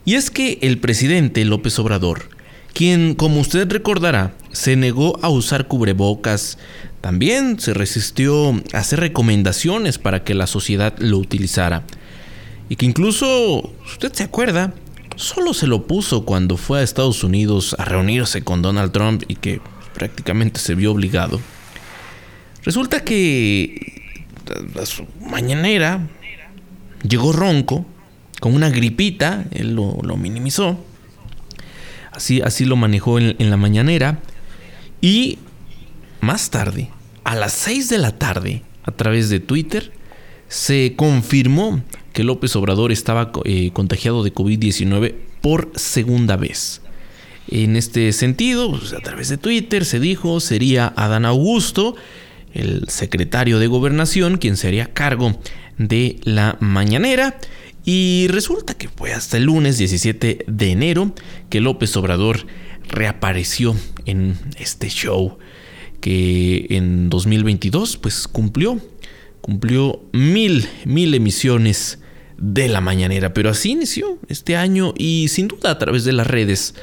Y 0.05 0.15
es 0.15 0.31
que 0.31 0.59
el 0.61 0.79
presidente 0.79 1.45
López 1.45 1.79
Obrador 1.79 2.35
quien, 2.75 3.15
como 3.15 3.41
usted 3.41 3.71
recordará, 3.71 4.35
se 4.53 4.77
negó 4.77 5.19
a 5.23 5.29
usar 5.31 5.69
cubrebocas, 5.69 6.59
también 7.05 7.61
se 7.61 7.75
resistió 7.75 8.53
a 8.73 8.79
hacer 8.79 8.99
recomendaciones 8.99 9.99
para 9.99 10.25
que 10.25 10.33
la 10.33 10.47
sociedad 10.47 10.95
lo 10.97 11.19
utilizara. 11.19 11.83
Y 12.71 12.77
que 12.77 12.87
incluso, 12.87 13.75
usted 13.85 14.11
se 14.15 14.23
acuerda, 14.25 14.73
solo 15.15 15.53
se 15.53 15.67
lo 15.67 15.87
puso 15.87 16.25
cuando 16.25 16.57
fue 16.57 16.81
a 16.81 16.83
Estados 16.83 17.23
Unidos 17.23 17.77
a 17.79 17.85
reunirse 17.85 18.43
con 18.43 18.63
Donald 18.63 18.91
Trump 18.91 19.23
y 19.29 19.35
que 19.35 19.61
prácticamente 19.93 20.59
se 20.59 20.75
vio 20.75 20.93
obligado. 20.93 21.43
Resulta 22.63 23.05
que 23.05 24.01
a 24.81 24.87
su 24.87 25.07
mañanera 25.21 26.09
llegó 27.07 27.35
ronco, 27.35 27.85
con 28.41 28.55
una 28.55 28.71
gripita, 28.71 29.45
él 29.51 29.75
lo, 29.75 30.17
minimizó 30.17 30.83
Así, 32.13 32.41
así 32.41 32.65
lo 32.65 32.77
manejó 32.77 33.19
en, 33.19 33.51
la 33.51 33.59
mañanera. 33.59 34.21
Y 35.03 35.39
más 36.25 36.51
tarde, 36.51 36.91
a 37.23 37.37
las 37.37 37.53
6 37.53 37.89
de 37.91 37.99
la 37.99 38.19
tarde, 38.19 38.63
a 38.83 38.91
través 38.91 39.29
de 39.29 39.41
Twitter, 39.41 39.93
se 40.49 40.95
confirmó 40.97 41.83
que 42.13 42.25
López 42.25 42.57
Obrador 42.57 42.93
estaba 42.93 43.31
eh, 43.45 43.71
contagiado 43.73 44.25
de 44.25 44.33
COVID-19 44.33 45.15
por 45.41 45.73
segunda 45.77 46.37
vez. 46.37 46.81
En 47.49 47.77
este 47.77 48.13
sentido, 48.13 48.71
pues, 48.71 48.93
a 48.93 49.01
través 49.01 49.29
de 49.29 49.37
Twitter 49.37 49.85
se 49.85 50.01
dijo 50.01 50.41
sería 50.41 50.93
Adán 50.97 51.25
Augusto, 51.27 51.95
el 52.53 52.89
secretario 52.89 53.59
de 53.59 53.67
gobernación, 53.67 54.39
quien 54.39 54.57
sería 54.57 54.93
cargo 54.93 55.39
de 55.77 56.21
la 56.23 56.57
mañanera. 56.61 57.39
Y 57.85 58.29
resulta 58.31 58.75
que 58.75 58.89
fue 58.89 59.13
hasta 59.13 59.37
el 59.37 59.45
lunes 59.45 59.77
17 59.77 60.47
de 60.47 60.71
enero 60.71 61.13
que 61.51 61.61
López 61.61 61.95
Obrador 61.97 62.47
reapareció 62.89 63.77
en 64.07 64.39
este 64.59 64.89
show 64.89 65.37
que 66.05 66.67
en 66.69 67.09
2022 67.09 67.97
pues 67.97 68.29
cumplió, 68.29 68.79
cumplió 69.41 70.03
mil, 70.13 70.69
mil 70.85 71.15
emisiones 71.15 71.99
de 72.37 72.69
la 72.69 72.83
mañanera, 72.83 73.33
pero 73.33 73.49
así 73.49 73.71
inició 73.71 74.19
este 74.29 74.55
año 74.55 74.93
y 74.99 75.29
sin 75.29 75.49
duda 75.49 75.71
a 75.71 75.79
través 75.79 76.05
de 76.05 76.13
las 76.13 76.27
redes 76.27 76.75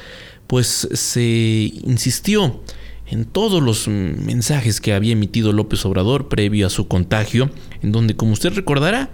pues 0.48 0.88
se 0.92 1.70
insistió 1.84 2.64
en 3.06 3.24
todos 3.24 3.62
los 3.62 3.86
mensajes 3.86 4.80
que 4.80 4.92
había 4.92 5.12
emitido 5.12 5.52
López 5.52 5.86
Obrador 5.86 6.28
previo 6.28 6.66
a 6.66 6.70
su 6.70 6.88
contagio, 6.88 7.48
en 7.80 7.92
donde 7.92 8.16
como 8.16 8.32
usted 8.32 8.52
recordará, 8.52 9.08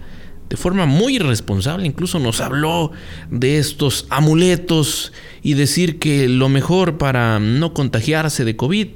de 0.49 0.57
forma 0.57 0.87
muy 0.87 1.17
irresponsable, 1.17 1.85
incluso 1.85 2.17
nos 2.17 2.41
habló 2.41 2.93
de 3.29 3.59
estos 3.59 4.07
amuletos 4.09 5.13
y 5.43 5.53
decir 5.53 5.99
que 5.99 6.27
lo 6.27 6.49
mejor 6.49 6.97
para 6.97 7.37
no 7.37 7.75
contagiarse 7.75 8.43
de 8.43 8.55
COVID 8.55 8.87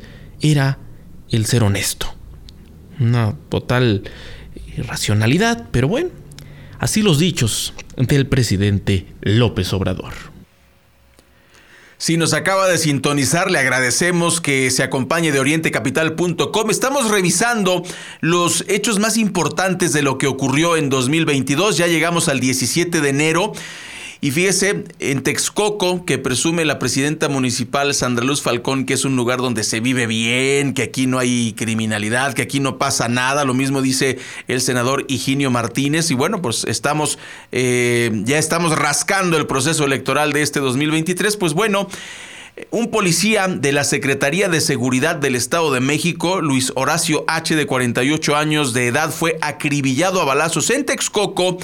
era 0.42 0.80
el 1.36 1.46
ser 1.46 1.64
honesto. 1.64 2.14
Una 3.00 3.36
total 3.50 4.04
irracionalidad, 4.78 5.70
pero 5.72 5.88
bueno, 5.88 6.10
así 6.80 7.02
los 7.02 7.20
dichos 7.20 7.74
del 7.98 8.28
presidente 8.28 9.08
López 9.22 9.74
Obrador. 9.74 10.14
Si 11.98 12.18
nos 12.18 12.34
acaba 12.34 12.68
de 12.68 12.78
sintonizar, 12.78 13.50
le 13.50 13.60
agradecemos 13.60 14.42
que 14.42 14.70
se 14.72 14.84
acompañe 14.84 15.32
de 15.32 15.40
orientecapital.com. 15.40 16.70
Estamos 16.70 17.10
revisando 17.10 17.82
los 18.20 18.66
hechos 18.68 19.00
más 19.00 19.16
importantes 19.16 19.94
de 19.94 20.02
lo 20.02 20.18
que 20.18 20.28
ocurrió 20.28 20.76
en 20.76 20.90
2022. 20.90 21.78
Ya 21.78 21.88
llegamos 21.88 22.28
al 22.28 22.42
17 22.42 23.00
de 23.00 23.08
enero 23.08 23.54
y 24.24 24.32
fíjese, 24.32 24.86
en 25.00 25.22
Texcoco, 25.22 26.06
que 26.06 26.18
presume 26.18 26.64
la 26.64 26.80
presidenta 26.80 27.28
municipal 27.28 27.94
Sandra 27.94 28.24
Luz 28.24 28.42
Falcón, 28.42 28.86
que 28.86 28.94
es 28.94 29.04
un 29.04 29.18
lugar 29.18 29.40
donde 29.40 29.66
se 29.66 29.82
vive 29.82 30.08
bien, 30.08 30.74
que 30.74 30.84
aquí 30.84 31.08
no 31.08 31.20
hay 31.20 31.52
criminalidad, 31.58 32.34
que 32.34 32.44
aquí 32.44 32.62
no 32.62 32.78
pasa 32.78 33.10
nada, 33.10 33.44
lo 33.44 33.54
mismo 33.54 33.82
dice 33.82 34.20
el 34.48 34.62
senador 34.62 35.04
Higinio 35.10 35.52
Martínez. 35.52 36.10
Y 36.10 36.14
bueno, 36.14 36.42
pues 36.42 36.64
estamos, 36.64 37.20
eh, 37.52 38.12
ya 38.24 38.38
estamos 38.38 38.74
rascando 38.80 39.36
el 39.36 39.46
proceso 39.46 39.84
electoral 39.84 40.32
de 40.32 40.42
este 40.42 40.62
2023. 40.62 41.36
Pues 41.36 41.54
bueno. 41.54 41.90
Un 42.70 42.92
policía 42.92 43.48
de 43.48 43.72
la 43.72 43.84
Secretaría 43.84 44.48
de 44.48 44.62
Seguridad 44.62 45.16
del 45.16 45.36
Estado 45.36 45.74
de 45.74 45.80
México, 45.80 46.40
Luis 46.40 46.72
Horacio 46.76 47.26
H., 47.28 47.56
de 47.56 47.66
48 47.66 48.36
años 48.36 48.74
de 48.74 48.86
edad, 48.86 49.10
fue 49.10 49.40
acribillado 49.42 50.22
a 50.22 50.26
balazos 50.26 50.70
en 50.70 50.86
Texcoco 50.86 51.58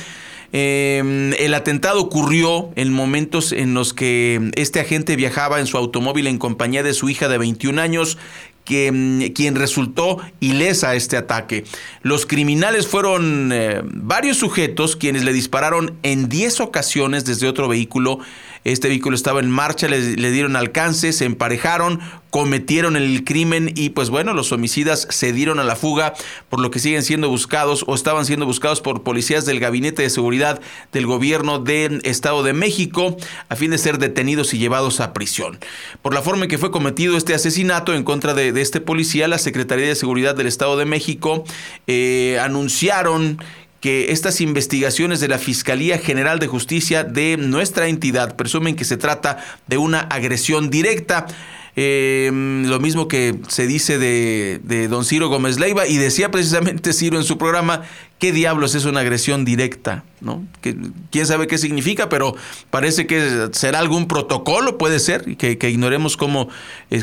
Em, 0.52 1.34
el 1.34 1.54
atentado 1.54 2.02
ocurrió 2.02 2.72
en 2.76 2.92
momentos 2.92 3.52
en 3.52 3.74
los 3.74 3.94
que 3.94 4.52
este 4.56 4.80
agente 4.80 5.16
viajaba 5.16 5.60
en 5.60 5.68
su 5.68 5.78
automóvil 5.78 6.28
en 6.28 6.40
compañía 6.40 6.82
de 6.82 6.94
su 6.94 7.10
hija 7.10 7.28
de 7.28 7.38
21 7.38 7.80
años, 7.80 8.18
que, 8.66 8.92
mm, 8.92 9.34
quien 9.34 9.56
resultó 9.56 10.18
ilesa 10.40 10.90
a 10.90 10.96
este 10.96 11.18
ataque. 11.18 11.66
Los 12.02 12.26
criminales 12.26 12.88
fueron 12.88 13.52
eh, 13.52 13.82
varios 13.84 14.38
sujetos 14.38 14.96
quienes 14.96 15.24
le 15.24 15.34
dispararon 15.34 15.98
en 16.04 16.30
10 16.30 16.60
ocasiones 16.62 17.26
desde 17.26 17.48
otro 17.48 17.68
vehículo 17.68 18.20
este 18.64 18.88
vehículo 18.88 19.16
estaba 19.16 19.40
en 19.40 19.50
marcha, 19.50 19.88
le, 19.88 20.32
dieron 20.32 20.56
alcance, 20.56 21.14
se 21.14 21.26
emparejaron, 21.26 22.00
cometieron 22.30 22.96
el 22.96 23.24
crimen 23.24 23.72
y 23.76 23.90
pues 23.90 24.10
bueno, 24.10 24.34
los 24.34 24.52
homicidas 24.52 25.08
se 25.10 25.34
dieron 25.34 25.60
a 25.60 25.64
la 25.64 25.76
fuga, 25.76 26.14
por 26.50 26.60
lo 26.60 26.70
que 26.70 26.80
siguen 26.80 27.04
siendo 27.04 27.30
buscados 27.30 27.84
o 27.88 27.96
estaban 27.96 28.26
siendo 28.26 28.46
buscados 28.46 28.82
por 28.82 29.04
policías 29.04 29.46
del 29.46 29.60
Gabinete 29.60 30.02
de 30.02 30.10
Seguridad 30.10 30.62
del 30.92 31.06
Gobierno 31.06 31.60
del 31.60 32.02
Estado 32.04 32.44
de 32.44 32.54
México 32.54 33.18
a 33.48 33.56
fin 33.56 33.72
de 33.72 33.78
ser 33.78 33.98
detenidos 33.98 34.54
y 34.54 34.60
llevados 34.60 35.00
a 35.00 35.14
prisión. 35.14 35.60
Por 36.02 36.14
la 36.14 36.22
forma 36.22 36.44
en 36.44 36.50
que 36.50 36.58
fue 36.58 36.72
cometido 36.72 37.18
este 37.18 37.34
asesinato 37.34 37.94
en 37.94 38.04
contra 38.04 38.34
de, 38.34 38.50
este 38.60 38.82
policía, 38.82 39.28
la 39.28 39.38
Secretaría 39.38 39.88
de 39.88 39.96
Seguridad 39.96 40.36
del 40.36 40.48
Estado 40.48 40.78
de 40.78 40.86
México 40.86 41.44
eh, 41.88 42.38
anunciaron 42.42 43.40
que 43.80 44.12
estas 44.12 44.42
investigaciones 44.42 45.20
de 45.20 45.28
la 45.28 45.38
Fiscalía 45.38 45.98
General 45.98 46.40
de 46.40 46.48
Justicia 46.48 47.04
de 47.04 47.38
nuestra 47.38 47.88
entidad 47.88 48.36
presumen 48.36 48.76
que 48.76 48.86
se 48.86 48.98
trata 48.98 49.38
de 49.68 49.78
una 49.78 50.00
agresión 50.00 50.70
directa. 50.70 51.28
Em, 51.76 52.66
lo 52.66 52.80
mismo 52.80 53.08
que 53.08 53.36
se 53.48 53.66
dice 53.66 53.98
de, 53.98 54.88
don 54.90 55.06
Ciro 55.06 55.30
Gómez 55.30 55.60
Leiva 55.60 55.88
y 55.88 55.96
decía 55.96 56.30
precisamente 56.30 56.92
Ciro 56.92 57.18
en 57.18 57.24
su 57.24 57.38
programa, 57.38 57.84
¿qué 58.18 58.34
diablos 58.34 58.76
es 58.76 58.84
una 58.84 59.00
agresión 59.00 59.46
directa? 59.46 60.04
¿No? 60.20 60.44
Que, 60.60 60.76
¿Quién 61.10 61.26
sabe 61.26 61.48
qué 61.48 61.58
significa? 61.58 62.10
Pero 62.10 62.36
parece 62.70 63.08
que 63.08 63.50
será 63.54 63.80
algún 63.80 64.08
protocolo, 64.08 64.78
puede 64.78 65.00
ser, 65.00 65.38
que, 65.38 65.58
que 65.58 65.70
ignoremos 65.70 66.18
cómo, 66.18 66.50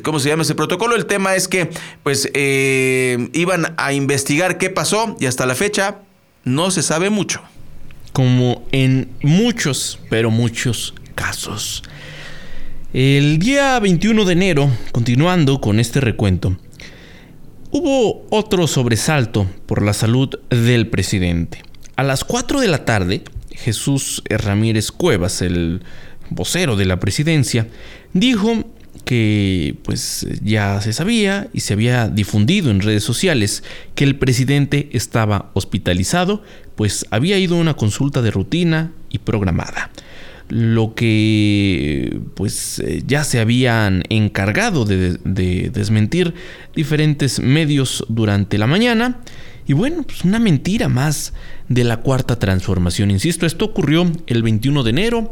cómo 0.03 0.21
se 0.21 0.29
llama 0.29 0.43
ese 0.43 0.55
protocolo. 0.55 0.95
El 0.95 1.07
tema 1.07 1.37
es 1.37 1.49
que 1.49 1.71
pues 2.03 2.29
eh, 2.35 3.31
iban 3.33 3.73
a 3.79 3.95
investigar 3.95 4.59
qué 4.59 4.69
pasó 4.69 5.17
y 5.19 5.25
hasta 5.25 5.47
la 5.47 5.55
fecha 5.55 6.01
no 6.47 6.71
se 6.71 6.83
sabe 6.83 7.11
mucho. 7.11 7.43
Como 8.13 8.63
en 8.73 9.11
muchos, 9.21 9.99
pero 10.09 10.31
muchos 10.31 10.95
casos. 11.15 11.83
El 12.95 13.39
día 13.39 13.79
21 13.79 14.25
de 14.25 14.33
enero, 14.33 14.71
continuando 14.93 15.61
con 15.61 15.79
este 15.81 16.01
recuento, 16.01 16.57
hubo 17.73 18.25
otro 18.31 18.67
sobresalto 18.69 19.47
por 19.67 19.83
la 19.83 19.93
salud 19.93 20.31
del 20.49 20.87
presidente. 20.87 21.63
A 21.97 22.05
las 22.05 22.25
4 22.25 22.61
de 22.61 22.69
la 22.69 22.87
tarde, 22.87 23.23
Jesús 23.51 24.23
Ramírez 24.31 24.93
Cuevas, 24.93 25.43
el 25.43 25.83
vocero 26.31 26.77
de 26.77 26.87
la 26.87 27.01
presidencia, 27.01 27.67
dijo 28.15 28.65
que 29.07 29.77
pues 29.85 30.27
ya 30.43 30.81
se 30.81 30.93
sabía 30.93 31.49
y 31.53 31.61
se 31.61 31.75
había 31.75 32.09
difundido 32.09 32.73
en 32.73 32.81
redes 32.81 33.05
sociales 33.05 33.63
que 33.95 34.03
el 34.03 34.17
presidente 34.17 34.89
estaba 34.93 35.51
hospitalizado, 35.55 36.43
pues 36.75 37.07
había 37.13 37.39
ido 37.39 37.57
a 37.57 37.61
una 37.61 37.75
consulta 37.75 38.21
de 38.21 38.33
rutina 38.33 38.91
y 39.09 39.19
programada. 39.19 39.93
Lo 40.49 40.97
que 40.97 42.19
pues 42.35 42.83
ya 43.07 43.23
se 43.23 43.39
habían 43.39 44.03
encargado 44.09 44.85
de, 44.85 45.19
desmentir 45.73 46.35
diferentes 46.75 47.39
medios 47.39 48.05
durante 48.09 48.59
la 48.59 48.67
mañana. 48.67 49.21
Y 49.69 49.73
bueno, 49.73 50.03
pues 50.03 50.25
una 50.25 50.41
mentira 50.41 50.89
más 50.89 51.33
de 51.69 51.85
la 51.85 51.99
cuarta 51.99 52.41
transformación. 52.41 53.13
Insisto, 53.13 53.47
esto 53.47 53.67
ocurrió 53.67 54.11
el 54.27 54.43
21 54.43 54.83
de 54.83 54.91
enero. 54.91 55.29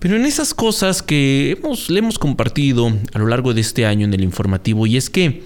Pero 0.00 0.16
en 0.16 0.24
esas 0.24 0.54
cosas 0.54 1.02
que 1.02 1.52
hemos, 1.52 1.90
le 1.90 1.98
hemos 1.98 2.18
compartido 2.18 2.90
a 3.12 3.18
lo 3.18 3.26
largo 3.26 3.54
de 3.54 3.60
este 3.60 3.86
año 3.86 4.06
en 4.06 4.14
el 4.14 4.24
informativo, 4.24 4.86
y 4.86 4.96
es 4.96 5.10
que, 5.10 5.42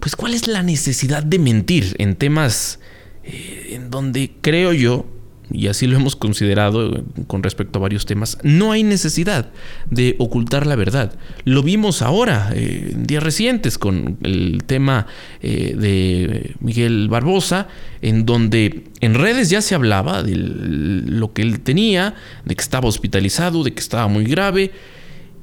pues, 0.00 0.16
¿cuál 0.16 0.32
es 0.32 0.46
la 0.46 0.62
necesidad 0.62 1.24
de 1.24 1.38
mentir 1.38 1.96
en 1.98 2.14
temas 2.14 2.78
eh, 3.24 3.70
en 3.72 3.90
donde 3.90 4.32
creo 4.40 4.72
yo 4.72 5.06
y 5.52 5.68
así 5.68 5.86
lo 5.86 5.96
hemos 5.96 6.16
considerado 6.16 6.96
eh, 6.96 7.02
con 7.26 7.42
respecto 7.42 7.78
a 7.78 7.82
varios 7.82 8.06
temas, 8.06 8.38
no 8.42 8.72
hay 8.72 8.82
necesidad 8.82 9.50
de 9.90 10.16
ocultar 10.18 10.66
la 10.66 10.76
verdad. 10.76 11.14
Lo 11.44 11.62
vimos 11.62 12.02
ahora, 12.02 12.50
eh, 12.54 12.90
en 12.92 13.06
días 13.06 13.22
recientes, 13.22 13.78
con 13.78 14.18
el 14.22 14.62
tema 14.66 15.06
eh, 15.42 15.74
de 15.76 16.54
Miguel 16.60 17.08
Barbosa, 17.08 17.68
en 18.00 18.24
donde 18.24 18.84
en 19.00 19.14
redes 19.14 19.50
ya 19.50 19.60
se 19.60 19.74
hablaba 19.74 20.22
de 20.22 20.34
lo 20.36 21.32
que 21.32 21.42
él 21.42 21.60
tenía, 21.60 22.14
de 22.44 22.54
que 22.54 22.62
estaba 22.62 22.88
hospitalizado, 22.88 23.64
de 23.64 23.74
que 23.74 23.80
estaba 23.80 24.08
muy 24.08 24.24
grave. 24.24 24.72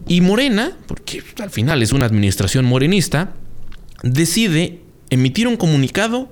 Y 0.08 0.22
Morena, 0.22 0.72
porque 0.88 1.22
al 1.40 1.52
final 1.52 1.84
es 1.84 1.92
una 1.92 2.08
administración 2.08 2.66
morenista, 2.66 3.34
decide 4.02 4.80
emitir 5.12 5.48
un 5.48 5.58
comunicado 5.58 6.32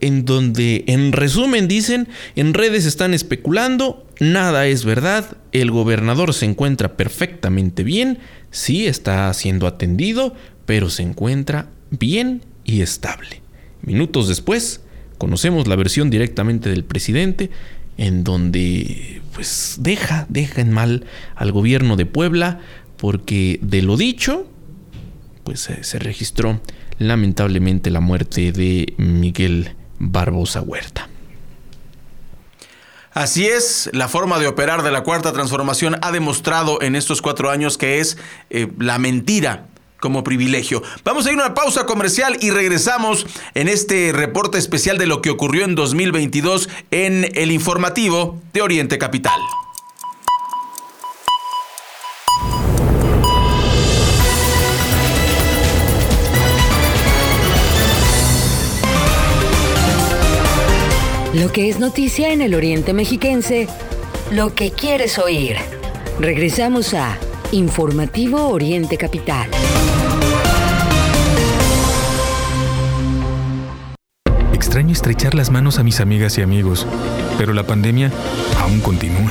en 0.00 0.24
donde 0.24 0.84
en 0.86 1.12
resumen 1.12 1.68
dicen, 1.68 2.08
en 2.34 2.54
redes 2.54 2.84
están 2.84 3.14
especulando, 3.14 4.06
nada 4.20 4.66
es 4.66 4.84
verdad, 4.84 5.36
el 5.52 5.70
gobernador 5.70 6.34
se 6.34 6.46
encuentra 6.46 6.96
perfectamente 6.96 7.82
bien, 7.82 8.18
sí 8.50 8.86
está 8.86 9.32
siendo 9.32 9.66
atendido, 9.66 10.34
pero 10.66 10.90
se 10.90 11.02
encuentra 11.02 11.70
bien 11.90 12.42
y 12.64 12.82
estable. 12.82 13.40
Minutos 13.82 14.28
después, 14.28 14.82
conocemos 15.18 15.66
la 15.66 15.76
versión 15.76 16.10
directamente 16.10 16.68
del 16.68 16.84
presidente, 16.84 17.50
en 17.96 18.24
donde 18.24 19.22
pues 19.32 19.76
deja, 19.78 20.26
deja 20.28 20.60
en 20.60 20.72
mal 20.72 21.04
al 21.34 21.52
gobierno 21.52 21.96
de 21.96 22.04
Puebla, 22.04 22.60
porque 22.98 23.58
de 23.62 23.82
lo 23.82 23.96
dicho, 23.96 24.46
pues 25.44 25.70
se 25.80 25.98
registró 25.98 26.60
lamentablemente 26.98 27.90
la 27.90 28.00
muerte 28.00 28.52
de 28.52 28.94
Miguel 28.96 29.75
Barbosa 29.98 30.60
Huerta. 30.60 31.08
Así 33.12 33.46
es, 33.46 33.88
la 33.94 34.08
forma 34.08 34.38
de 34.38 34.46
operar 34.46 34.82
de 34.82 34.90
la 34.90 35.02
cuarta 35.02 35.32
transformación 35.32 35.96
ha 36.02 36.12
demostrado 36.12 36.82
en 36.82 36.94
estos 36.94 37.22
cuatro 37.22 37.50
años 37.50 37.78
que 37.78 37.98
es 37.98 38.18
eh, 38.50 38.70
la 38.78 38.98
mentira 38.98 39.68
como 40.00 40.22
privilegio. 40.22 40.82
Vamos 41.02 41.26
a 41.26 41.32
ir 41.32 41.40
a 41.40 41.44
una 41.46 41.54
pausa 41.54 41.86
comercial 41.86 42.36
y 42.42 42.50
regresamos 42.50 43.26
en 43.54 43.68
este 43.68 44.12
reporte 44.12 44.58
especial 44.58 44.98
de 44.98 45.06
lo 45.06 45.22
que 45.22 45.30
ocurrió 45.30 45.64
en 45.64 45.74
2022 45.74 46.68
en 46.90 47.30
el 47.34 47.50
informativo 47.52 48.38
de 48.52 48.60
Oriente 48.60 48.98
Capital. 48.98 49.40
Lo 61.40 61.52
que 61.52 61.68
es 61.68 61.78
noticia 61.78 62.32
en 62.32 62.40
el 62.40 62.54
Oriente 62.54 62.94
Mexiquense, 62.94 63.68
lo 64.30 64.54
que 64.54 64.70
quieres 64.70 65.18
oír. 65.18 65.56
Regresamos 66.18 66.94
a 66.94 67.18
Informativo 67.52 68.48
Oriente 68.48 68.96
Capital. 68.96 69.46
Extraño 74.54 74.92
estrechar 74.92 75.34
las 75.34 75.50
manos 75.50 75.78
a 75.78 75.82
mis 75.82 76.00
amigas 76.00 76.38
y 76.38 76.40
amigos, 76.40 76.86
pero 77.36 77.52
la 77.52 77.64
pandemia 77.64 78.10
aún 78.58 78.80
continúa. 78.80 79.30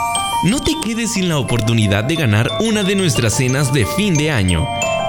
No 0.43 0.59
te 0.59 0.73
quedes 0.83 1.13
sin 1.13 1.29
la 1.29 1.37
oportunidad 1.37 2.03
de 2.03 2.15
ganar 2.15 2.49
una 2.61 2.81
de 2.81 2.95
nuestras 2.95 3.35
cenas 3.37 3.71
de 3.73 3.85
fin 3.85 4.15
de 4.15 4.31
año. 4.31 4.67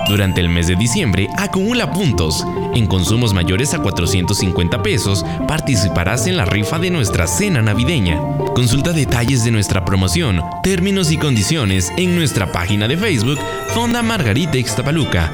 Durante 0.09 0.41
el 0.41 0.49
mes 0.49 0.67
de 0.67 0.77
diciembre 0.77 1.29
acumula 1.39 1.91
puntos. 1.91 2.45
En 2.75 2.87
consumos 2.87 3.33
mayores 3.33 3.73
a 3.75 3.79
450 3.79 4.83
pesos 4.83 5.25
participarás 5.47 6.27
en 6.27 6.37
la 6.37 6.45
rifa 6.45 6.79
de 6.79 6.91
nuestra 6.91 7.27
cena 7.27 7.63
navideña. 7.63 8.21
Consulta 8.55 8.93
detalles 8.93 9.45
de 9.45 9.51
nuestra 9.51 9.85
promoción, 9.85 10.41
términos 10.63 11.11
y 11.11 11.17
condiciones 11.17 11.91
en 11.97 12.17
nuestra 12.17 12.51
página 12.51 12.89
de 12.89 12.97
Facebook 12.97 13.39
Fonda 13.69 14.03
Margarita 14.03 14.59
Ixtapaluca. 14.59 15.33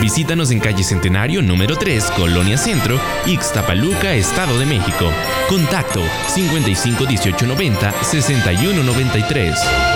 Visítanos 0.00 0.50
en 0.50 0.60
calle 0.60 0.82
Centenario 0.82 1.42
número 1.42 1.76
3, 1.76 2.10
Colonia 2.12 2.58
Centro, 2.58 2.98
Ixtapaluca, 3.26 4.14
Estado 4.14 4.58
de 4.58 4.66
México. 4.66 5.10
Contacto 5.48 6.02
55 6.28 7.06
18 7.06 7.46
90 7.46 8.02
61 8.02 8.82
93. 8.82 9.95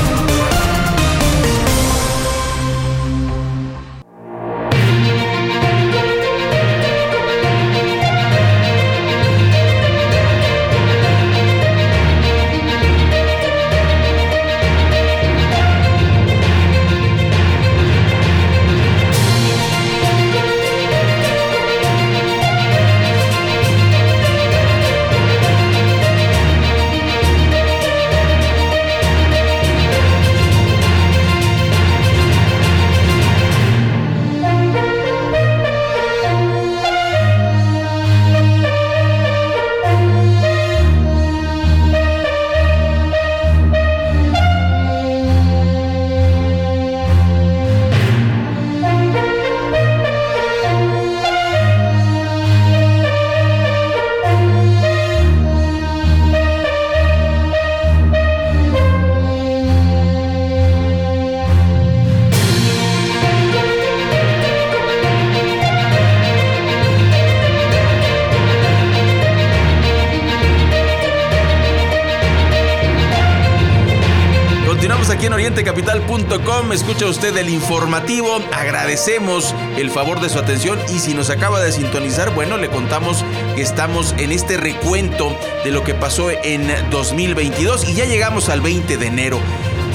orientecapital.com. 76.41 76.71
Escucha 76.71 77.05
usted 77.07 77.35
el 77.37 77.49
informativo. 77.49 78.39
Agradecemos 78.51 79.55
el 79.77 79.89
favor 79.89 80.19
de 80.21 80.29
su 80.29 80.39
atención 80.39 80.79
y 80.93 80.99
si 80.99 81.13
nos 81.13 81.29
acaba 81.29 81.61
de 81.61 81.71
sintonizar, 81.71 82.33
bueno, 82.33 82.57
le 82.57 82.69
contamos 82.69 83.23
que 83.55 83.61
estamos 83.61 84.13
en 84.17 84.31
este 84.31 84.57
recuento 84.57 85.35
de 85.63 85.71
lo 85.71 85.83
que 85.83 85.93
pasó 85.93 86.29
en 86.31 86.67
2022 86.89 87.89
y 87.89 87.93
ya 87.93 88.05
llegamos 88.05 88.49
al 88.49 88.61
20 88.61 88.97
de 88.97 89.07
enero. 89.07 89.39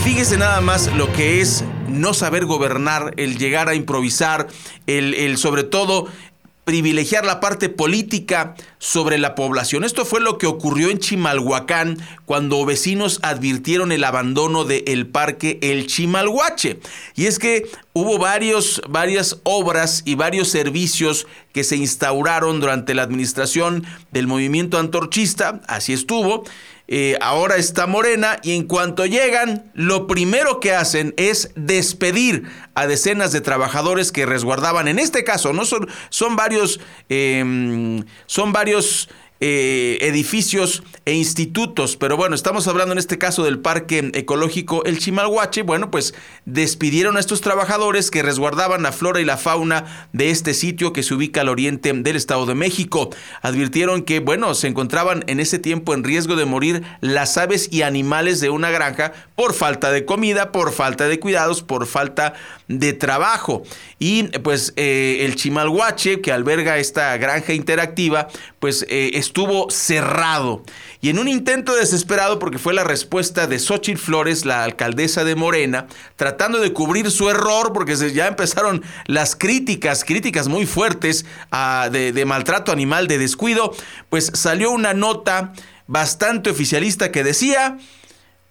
Fíjese 0.04 0.36
nada 0.36 0.60
más 0.60 0.94
lo 0.94 1.12
que 1.12 1.40
es 1.40 1.64
no 1.88 2.14
saber 2.14 2.44
gobernar, 2.44 3.14
el 3.16 3.38
llegar 3.38 3.68
a 3.68 3.74
improvisar, 3.74 4.46
el, 4.86 5.14
el 5.14 5.38
sobre 5.38 5.64
todo 5.64 6.08
privilegiar 6.66 7.24
la 7.24 7.38
parte 7.38 7.68
política 7.68 8.56
sobre 8.78 9.18
la 9.18 9.36
población. 9.36 9.84
Esto 9.84 10.04
fue 10.04 10.20
lo 10.20 10.36
que 10.36 10.48
ocurrió 10.48 10.90
en 10.90 10.98
Chimalhuacán 10.98 11.96
cuando 12.24 12.66
vecinos 12.66 13.20
advirtieron 13.22 13.92
el 13.92 14.02
abandono 14.02 14.64
del 14.64 15.06
parque 15.06 15.60
El 15.62 15.86
Chimalhuache. 15.86 16.80
Y 17.14 17.26
es 17.26 17.38
que 17.38 17.70
hubo 17.92 18.18
varios, 18.18 18.82
varias 18.88 19.38
obras 19.44 20.02
y 20.04 20.16
varios 20.16 20.48
servicios 20.48 21.28
que 21.52 21.62
se 21.62 21.76
instauraron 21.76 22.58
durante 22.58 22.94
la 22.94 23.02
administración 23.02 23.86
del 24.10 24.26
movimiento 24.26 24.80
antorchista, 24.80 25.60
así 25.68 25.92
estuvo, 25.92 26.42
eh, 26.88 27.16
ahora 27.20 27.56
está 27.56 27.86
Morena 27.86 28.38
y 28.42 28.54
en 28.54 28.64
cuanto 28.64 29.06
llegan, 29.06 29.70
lo 29.74 30.06
primero 30.06 30.60
que 30.60 30.72
hacen 30.72 31.14
es 31.16 31.50
despedir 31.56 32.44
a 32.74 32.86
decenas 32.86 33.32
de 33.32 33.40
trabajadores 33.40 34.12
que 34.12 34.26
resguardaban, 34.26 34.86
en 34.86 34.98
este 34.98 35.24
caso, 35.24 35.52
no 35.52 35.64
son, 35.64 35.88
son 36.10 36.36
varios, 36.36 36.80
em, 37.08 38.04
son 38.26 38.52
varios 38.52 39.08
eh, 39.40 39.98
edificios 40.00 40.82
e 41.04 41.12
institutos, 41.12 41.96
pero 41.96 42.16
bueno, 42.16 42.34
estamos 42.34 42.66
hablando 42.68 42.92
en 42.92 42.98
este 42.98 43.18
caso 43.18 43.44
del 43.44 43.58
Parque 43.58 44.10
Ecológico 44.14 44.84
El 44.84 44.98
Chimalhuache, 44.98 45.62
bueno, 45.62 45.90
pues 45.90 46.14
despidieron 46.46 47.16
a 47.16 47.20
estos 47.20 47.40
trabajadores 47.40 48.10
que 48.10 48.22
resguardaban 48.22 48.82
la 48.82 48.92
flora 48.92 49.20
y 49.20 49.24
la 49.24 49.36
fauna 49.36 50.08
de 50.12 50.30
este 50.30 50.54
sitio 50.54 50.92
que 50.92 51.02
se 51.02 51.14
ubica 51.14 51.42
al 51.42 51.48
oriente 51.48 51.92
del 51.92 52.16
Estado 52.16 52.46
de 52.46 52.54
México. 52.54 53.10
Advirtieron 53.42 54.02
que, 54.02 54.20
bueno, 54.20 54.54
se 54.54 54.68
encontraban 54.68 55.24
en 55.26 55.40
ese 55.40 55.58
tiempo 55.58 55.94
en 55.94 56.04
riesgo 56.04 56.36
de 56.36 56.44
morir 56.44 56.82
las 57.00 57.36
aves 57.36 57.68
y 57.70 57.82
animales 57.82 58.40
de 58.40 58.50
una 58.50 58.70
granja 58.70 59.12
por 59.34 59.54
falta 59.54 59.90
de 59.90 60.04
comida, 60.04 60.50
por 60.52 60.72
falta 60.72 61.08
de 61.08 61.20
cuidados, 61.20 61.62
por 61.62 61.86
falta 61.86 62.34
de 62.68 62.92
trabajo. 62.92 63.62
Y 63.98 64.24
pues 64.38 64.72
eh, 64.76 65.18
el 65.20 65.36
Chimalhuache, 65.36 66.20
que 66.20 66.32
alberga 66.32 66.78
esta 66.78 67.16
granja 67.16 67.52
interactiva, 67.52 68.28
pues 68.58 68.84
eh, 68.88 69.10
estuvo 69.26 69.70
cerrado. 69.70 70.62
Y 71.00 71.10
en 71.10 71.18
un 71.18 71.28
intento 71.28 71.74
desesperado, 71.74 72.38
porque 72.38 72.58
fue 72.58 72.74
la 72.74 72.84
respuesta 72.84 73.46
de 73.46 73.58
Xochitl 73.58 74.00
Flores, 74.00 74.44
la 74.44 74.64
alcaldesa 74.64 75.24
de 75.24 75.34
Morena, 75.34 75.86
tratando 76.16 76.60
de 76.60 76.72
cubrir 76.72 77.10
su 77.10 77.28
error, 77.28 77.72
porque 77.72 77.96
ya 78.12 78.26
empezaron 78.26 78.82
las 79.06 79.36
críticas, 79.36 80.04
críticas 80.04 80.48
muy 80.48 80.66
fuertes 80.66 81.26
ah, 81.50 81.88
de, 81.90 82.12
de 82.12 82.24
maltrato 82.24 82.72
animal, 82.72 83.08
de 83.08 83.18
descuido, 83.18 83.74
pues 84.08 84.30
salió 84.34 84.70
una 84.70 84.94
nota 84.94 85.52
bastante 85.86 86.50
oficialista 86.50 87.12
que 87.12 87.22
decía, 87.22 87.78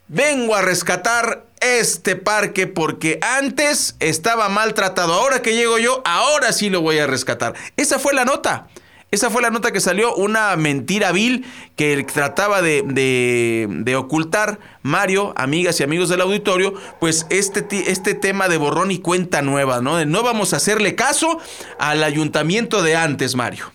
vengo 0.07 0.55
a 0.55 0.61
rescatar 0.61 1.45
este 1.61 2.15
parque 2.15 2.67
porque 2.67 3.19
antes 3.21 3.95
estaba 3.99 4.49
maltratado. 4.49 5.13
Ahora 5.13 5.41
que 5.41 5.55
llego 5.55 5.79
yo, 5.79 6.01
ahora 6.05 6.53
sí 6.53 6.69
lo 6.69 6.81
voy 6.81 6.99
a 6.99 7.07
rescatar. 7.07 7.53
Esa 7.75 7.99
fue 7.99 8.13
la 8.13 8.25
nota. 8.25 8.67
Esa 9.11 9.29
fue 9.29 9.41
la 9.41 9.49
nota 9.49 9.71
que 9.71 9.79
salió, 9.79 10.13
una 10.15 10.55
mentira 10.57 11.11
vil 11.11 11.45
que 11.75 12.03
trataba 12.03 12.61
de, 12.61 13.95
ocultar 13.97 14.59
Mario, 14.81 15.33
amigas 15.37 15.79
y 15.79 15.83
amigos 15.83 16.09
del 16.09 16.21
auditorio, 16.21 16.73
pues 16.99 17.25
este, 17.29 17.65
este 17.87 18.13
tema 18.13 18.49
de 18.49 18.57
borrón 18.57 18.91
y 18.91 18.99
cuenta 18.99 19.41
nueva, 19.41 19.81
¿no? 19.81 19.97
De 19.97 20.05
no 20.05 20.23
vamos 20.23 20.53
a 20.53 20.57
hacerle 20.57 20.95
caso 20.95 21.39
al 21.79 22.03
ayuntamiento 22.03 22.83
de 22.83 22.95
antes, 22.95 23.35
Mario. 23.35 23.71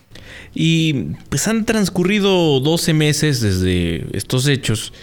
Y 0.53 0.93
pues 1.29 1.47
han 1.47 1.65
transcurrido 1.65 2.59
12 2.59 2.93
meses 2.93 3.41
desde 3.41 4.05
estos 4.15 4.47
hechos 4.47 4.93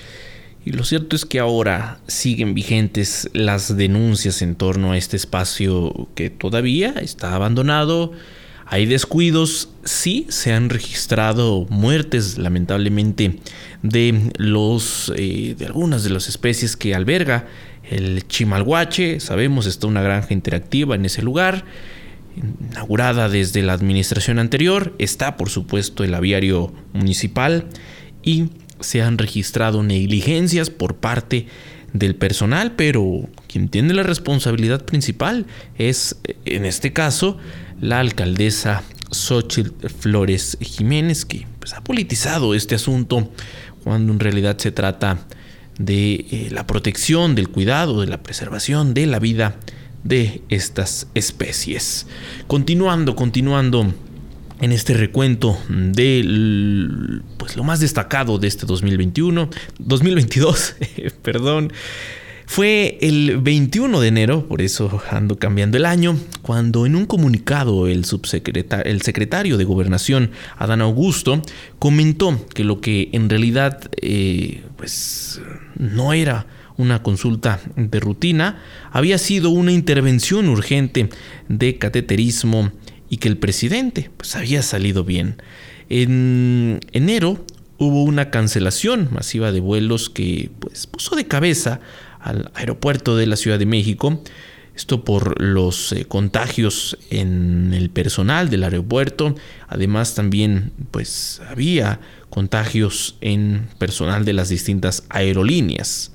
y 0.69 0.73
lo 0.73 0.85
cierto 0.85 1.17
es 1.17 1.25
que 1.25 1.39
ahora 1.39 1.99
siguen 2.09 2.53
vigentes 2.53 3.31
las 3.33 3.75
denuncias 3.75 4.43
en 4.43 4.55
torno 4.55 4.93
a 4.93 4.99
este 4.99 5.17
espacio 5.17 6.09
que 6.15 6.29
todavía 6.29 6.91
está 7.01 7.35
abandonado. 7.35 8.13
Hay 8.71 8.85
descuidos, 8.85 9.71
sí 9.85 10.27
se 10.29 10.53
han 10.53 10.69
registrado 10.69 11.67
muertes 11.71 12.37
lamentablemente 12.37 13.39
de 13.83 14.31
los 14.37 15.11
eh, 15.17 15.55
de 15.57 15.67
algunas 15.67 16.05
de 16.05 16.11
las 16.11 16.29
especies 16.29 16.77
que 16.77 16.95
alberga 16.95 17.47
el 17.91 18.27
chimalhuache. 18.27 19.21
Sabemos 19.21 19.65
está 19.65 19.87
una 19.87 20.03
granja 20.03 20.35
interactiva 20.35 20.95
en 20.95 21.07
ese 21.07 21.23
lugar 21.23 21.65
inaugurada 22.37 23.31
desde 23.31 23.63
la 23.63 23.73
administración 23.73 24.39
anterior. 24.39 24.95
Está 24.99 25.39
por 25.39 25.49
supuesto 25.49 26.05
el 26.05 26.13
aviario 26.13 26.73
municipal 26.93 27.67
y 28.23 28.51
se 28.81 29.01
han 29.01 29.17
registrado 29.17 29.83
negligencias 29.83 30.69
por 30.69 30.97
parte 30.97 31.47
del 31.95 32.15
personal, 32.17 32.73
pero 32.77 33.29
quien 33.47 33.71
tiene 33.71 33.95
la 33.95 34.03
responsabilidad 34.03 34.85
principal 34.85 35.47
es, 35.79 36.21
en 36.45 36.67
este 36.67 36.93
caso, 36.93 37.39
la 37.81 38.01
alcaldesa 38.01 38.83
Xochitl 39.11 39.89
Flores 39.89 40.59
Jiménez, 40.61 41.25
que 41.25 41.47
pues, 41.59 41.75
ha 41.75 41.83
politizado 41.83 42.55
este 42.55 42.75
asunto 42.75 43.31
cuando 43.85 44.13
en 44.13 44.21
realidad 44.21 44.59
se 44.59 44.73
trata 44.73 45.19
de 45.79 46.15
eh, 46.15 46.49
la 46.51 46.67
protección, 46.67 47.35
del 47.35 47.49
cuidado, 47.49 48.01
de 48.01 48.09
la 48.09 48.23
preservación 48.23 48.95
de 48.95 49.07
la 49.07 49.19
vida 49.19 49.57
de 50.05 50.43
estas 50.49 51.09
especies. 51.15 52.07
Continuando, 52.47 53.15
continuando 53.17 53.95
en 54.61 54.73
este 54.73 54.95
recuento 54.95 55.57
de 55.69 57.21
pues, 57.37 57.57
lo 57.57 57.65
más 57.65 57.81
destacado 57.81 58.39
de 58.39 58.49
este 58.49 58.67
2021, 58.67 59.49
2022, 59.79 60.77
perdón. 61.23 61.73
Fue 62.51 62.97
el 63.03 63.37
21 63.43 64.01
de 64.01 64.09
enero, 64.09 64.49
por 64.49 64.63
eso 64.63 65.03
ando 65.11 65.39
cambiando 65.39 65.77
el 65.77 65.85
año, 65.85 66.19
cuando 66.41 66.87
en 66.87 66.97
un 66.97 67.05
comunicado 67.05 67.87
el, 67.87 68.07
subsecretario, 68.07 68.91
el 68.91 69.03
secretario 69.03 69.59
de 69.59 69.65
Gobernación, 69.65 70.31
Adán 70.57 70.81
Augusto, 70.81 71.43
comentó 71.79 72.47
que 72.55 72.65
lo 72.65 72.81
que 72.81 73.11
en 73.13 73.29
realidad 73.29 73.91
eh, 74.01 74.63
pues, 74.79 75.43
no 75.77 76.15
era 76.15 76.47
una 76.79 77.03
consulta 77.03 77.61
de 77.77 78.01
rutina, 78.01 78.63
había 78.93 79.19
sido 79.19 79.51
una 79.51 79.71
intervención 79.71 80.49
urgente 80.49 81.11
de 81.51 81.77
cateterismo 81.77 82.73
y 83.11 83.19
que 83.19 83.29
el 83.29 83.37
presidente 83.37 84.11
pues 84.17 84.35
había 84.37 84.63
salido 84.63 85.05
bien. 85.05 85.37
En 85.91 86.81
enero 86.93 87.45
hubo 87.77 88.05
una 88.05 88.31
cancelación 88.31 89.09
masiva 89.13 89.53
de 89.53 89.61
vuelos 89.61 90.09
que 90.09 90.51
pues 90.59 90.87
puso 90.87 91.15
de 91.15 91.27
cabeza 91.27 91.81
al 92.21 92.51
aeropuerto 92.55 93.17
de 93.17 93.27
la 93.27 93.37
Ciudad 93.37 93.59
de 93.59 93.67
México. 93.67 94.23
Esto 94.75 95.05
por 95.05 95.43
los 95.43 95.91
eh, 95.93 96.05
contagios 96.05 96.97
en 97.11 97.75
el 97.75 97.91
personal 97.91 98.49
del 98.49 98.63
aeropuerto. 98.63 99.35
Además 99.67 100.15
también 100.15 100.73
pues 100.93 101.43
había 101.49 102.01
contagios 102.31 103.17
en 103.21 103.69
personal 103.79 104.25
de 104.25 104.35
las 104.35 104.49
distintas 104.49 105.05
aerolíneas. 105.09 106.13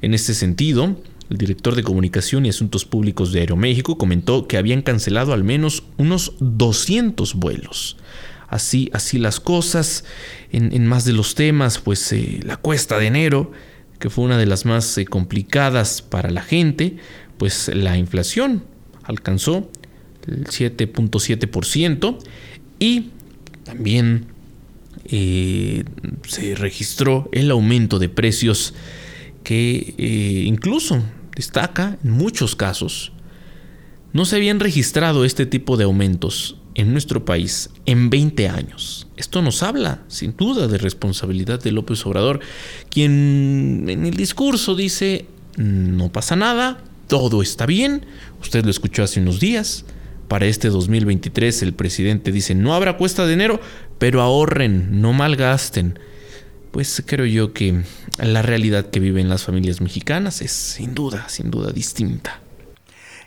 En 0.00 0.14
este 0.14 0.34
sentido, 0.34 0.96
el 1.30 1.38
director 1.38 1.74
de 1.74 1.82
Comunicación 1.82 2.46
y 2.46 2.50
Asuntos 2.50 2.84
Públicos 2.84 3.32
de 3.32 3.40
Aeroméxico 3.40 3.98
comentó 3.98 4.46
que 4.46 4.58
habían 4.58 4.82
cancelado 4.82 5.32
al 5.32 5.42
menos 5.42 5.82
unos 5.96 6.34
200 6.38 7.34
vuelos. 7.34 7.96
Así, 8.48 8.90
así 8.92 9.18
las 9.18 9.40
cosas. 9.40 10.04
En, 10.52 10.86
más 10.86 11.04
de 11.04 11.12
los 11.12 11.34
temas, 11.34 11.78
pues 11.78 12.12
eh, 12.12 12.40
la 12.44 12.56
cuesta 12.58 12.98
de 12.98 13.06
enero, 13.06 13.50
que 14.04 14.10
fue 14.10 14.26
una 14.26 14.36
de 14.36 14.44
las 14.44 14.66
más 14.66 14.98
eh, 14.98 15.06
complicadas 15.06 16.02
para 16.02 16.28
la 16.28 16.42
gente, 16.42 16.98
pues 17.38 17.70
la 17.72 17.96
inflación 17.96 18.62
alcanzó 19.02 19.70
el 20.26 20.44
7.7% 20.44 22.18
y 22.78 23.12
también 23.64 24.26
eh, 25.06 25.84
se 26.28 26.54
registró 26.54 27.30
el 27.32 27.50
aumento 27.50 27.98
de 27.98 28.10
precios 28.10 28.74
que 29.42 29.94
eh, 29.96 30.42
incluso 30.44 31.02
destaca 31.34 31.96
en 32.04 32.10
muchos 32.10 32.56
casos, 32.56 33.10
no 34.12 34.26
se 34.26 34.36
habían 34.36 34.60
registrado 34.60 35.24
este 35.24 35.46
tipo 35.46 35.78
de 35.78 35.84
aumentos 35.84 36.58
en 36.74 36.92
nuestro 36.92 37.24
país 37.24 37.70
en 37.86 38.10
20 38.10 38.48
años. 38.48 39.06
Esto 39.16 39.42
nos 39.42 39.62
habla, 39.62 40.02
sin 40.08 40.36
duda, 40.36 40.66
de 40.66 40.78
responsabilidad 40.78 41.62
de 41.62 41.72
López 41.72 42.04
Obrador, 42.06 42.40
quien 42.90 43.86
en 43.88 44.06
el 44.06 44.16
discurso 44.16 44.74
dice, 44.74 45.26
no 45.56 46.10
pasa 46.10 46.36
nada, 46.36 46.82
todo 47.06 47.42
está 47.42 47.66
bien, 47.66 48.06
usted 48.40 48.64
lo 48.64 48.70
escuchó 48.70 49.02
hace 49.02 49.20
unos 49.20 49.40
días, 49.40 49.84
para 50.28 50.46
este 50.46 50.68
2023 50.68 51.62
el 51.62 51.74
presidente 51.74 52.32
dice, 52.32 52.54
no 52.54 52.74
habrá 52.74 52.96
cuesta 52.96 53.26
de 53.26 53.34
enero, 53.34 53.60
pero 53.98 54.20
ahorren, 54.20 55.00
no 55.00 55.12
malgasten. 55.12 55.98
pues 56.70 57.02
creo 57.06 57.26
yo 57.26 57.52
que 57.52 57.82
la 58.18 58.42
realidad 58.42 58.90
que 58.90 58.98
viven 58.98 59.28
las 59.28 59.44
familias 59.44 59.80
mexicanas 59.80 60.42
es 60.42 60.50
sin 60.50 60.94
duda, 60.94 61.28
sin 61.28 61.50
duda 61.50 61.70
distinta. 61.70 62.40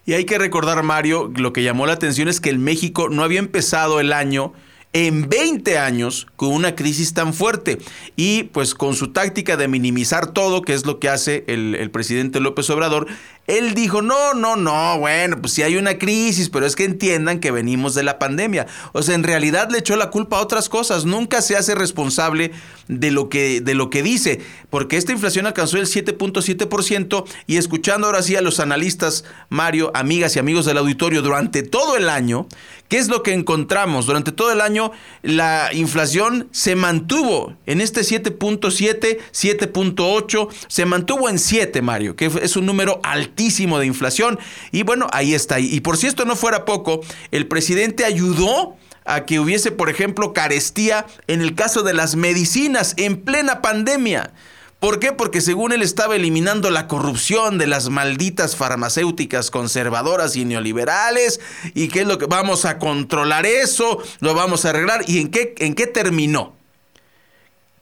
Y 0.07 0.13
hay 0.13 0.23
que 0.23 0.37
recordar, 0.37 0.81
Mario, 0.83 1.29
lo 1.35 1.51
que 1.51 1.63
llamó 1.63 1.85
la 1.85 1.91
atención 1.91 2.29
es 2.29 2.39
que 2.39 2.49
el 2.49 2.59
México 2.59 3.09
no 3.09 3.23
había 3.23 3.39
empezado 3.39 3.99
el 3.99 4.13
año 4.13 4.53
en 4.93 5.27
20 5.27 5.77
años 5.77 6.27
con 6.37 6.53
una 6.53 6.75
crisis 6.75 7.13
tan 7.13 7.33
fuerte. 7.33 7.77
Y 8.15 8.43
pues 8.43 8.73
con 8.73 8.95
su 8.95 9.11
táctica 9.11 9.57
de 9.57 9.67
minimizar 9.67 10.31
todo, 10.31 10.61
que 10.61 10.73
es 10.73 10.85
lo 10.85 10.99
que 10.99 11.09
hace 11.09 11.43
el, 11.47 11.75
el 11.75 11.91
presidente 11.91 12.39
López 12.39 12.69
Obrador, 12.69 13.07
él 13.47 13.73
dijo, 13.73 14.01
no, 14.01 14.33
no, 14.33 14.57
no, 14.57 14.99
bueno, 14.99 15.39
pues 15.39 15.53
sí 15.53 15.63
hay 15.63 15.77
una 15.77 15.97
crisis, 15.97 16.49
pero 16.49 16.65
es 16.65 16.75
que 16.75 16.83
entiendan 16.83 17.39
que 17.39 17.49
venimos 17.49 17.95
de 17.95 18.03
la 18.03 18.19
pandemia. 18.19 18.67
O 18.91 19.01
sea, 19.01 19.15
en 19.15 19.23
realidad 19.23 19.69
le 19.71 19.77
echó 19.77 19.95
la 19.95 20.09
culpa 20.09 20.37
a 20.37 20.41
otras 20.41 20.67
cosas, 20.67 21.05
nunca 21.05 21.41
se 21.41 21.55
hace 21.55 21.73
responsable 21.73 22.51
de 22.89 23.09
lo 23.09 23.29
que, 23.29 23.61
de 23.61 23.73
lo 23.73 23.89
que 23.89 24.03
dice, 24.03 24.41
porque 24.69 24.97
esta 24.97 25.13
inflación 25.13 25.45
alcanzó 25.45 25.77
el 25.77 25.85
7.7% 25.85 27.23
y 27.47 27.55
escuchando 27.55 28.07
ahora 28.07 28.21
sí 28.21 28.35
a 28.35 28.41
los 28.41 28.59
analistas, 28.59 29.23
Mario, 29.47 29.91
amigas 29.93 30.35
y 30.35 30.39
amigos 30.39 30.65
del 30.65 30.77
auditorio, 30.77 31.21
durante 31.21 31.63
todo 31.63 31.95
el 31.95 32.09
año, 32.09 32.47
¿qué 32.89 32.97
es 32.97 33.07
lo 33.07 33.23
que 33.23 33.31
encontramos? 33.31 34.07
Durante 34.07 34.33
todo 34.33 34.51
el 34.51 34.59
año 34.59 34.91
la 35.21 35.69
inflación 35.73 36.49
se 36.51 36.75
mantuvo 36.75 37.55
en 37.65 37.79
este 37.79 38.01
7.7, 38.01 39.19
7.8, 39.31 40.49
se 40.67 40.85
mantuvo 40.85 41.29
en 41.29 41.39
7, 41.39 41.81
Mario, 41.81 42.17
que 42.17 42.29
es 42.41 42.55
un 42.57 42.65
número 42.65 42.99
alto 43.03 43.36
de 43.37 43.85
inflación. 43.85 44.39
Y 44.71 44.83
bueno, 44.83 45.07
ahí 45.13 45.33
está. 45.33 45.59
Y 45.59 45.79
por 45.79 45.97
si 45.97 46.07
esto 46.07 46.25
no 46.25 46.35
fuera 46.35 46.65
poco, 46.65 47.01
el 47.31 47.47
presidente 47.47 48.03
ayudó 48.03 48.75
a 49.05 49.25
que 49.25 49.39
hubiese, 49.39 49.71
por 49.71 49.89
ejemplo, 49.89 50.33
carestía 50.33 51.05
en 51.27 51.41
el 51.41 51.55
caso 51.55 51.83
de 51.83 51.93
las 51.93 52.15
medicinas 52.15 52.93
en 52.97 53.21
plena 53.21 53.61
pandemia. 53.61 54.33
¿Por 54.79 54.99
qué? 54.99 55.11
Porque 55.11 55.41
según 55.41 55.71
él 55.71 55.81
estaba 55.81 56.15
eliminando 56.15 56.69
la 56.69 56.87
corrupción 56.87 57.57
de 57.57 57.65
las 57.65 57.89
malditas 57.89 58.55
farmacéuticas 58.55 59.49
conservadoras 59.49 60.35
y 60.35 60.45
neoliberales 60.45 61.39
y 61.73 61.87
qué 61.87 62.01
es 62.01 62.07
lo 62.07 62.19
que 62.19 62.27
vamos 62.27 62.65
a 62.65 62.77
controlar 62.77 63.47
eso, 63.47 64.03
lo 64.19 64.35
vamos 64.35 64.65
a 64.65 64.69
arreglar 64.69 65.01
y 65.07 65.19
en 65.19 65.29
qué 65.29 65.55
en 65.57 65.73
qué 65.73 65.87
terminó? 65.87 66.53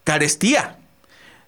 Carestía. 0.06 0.78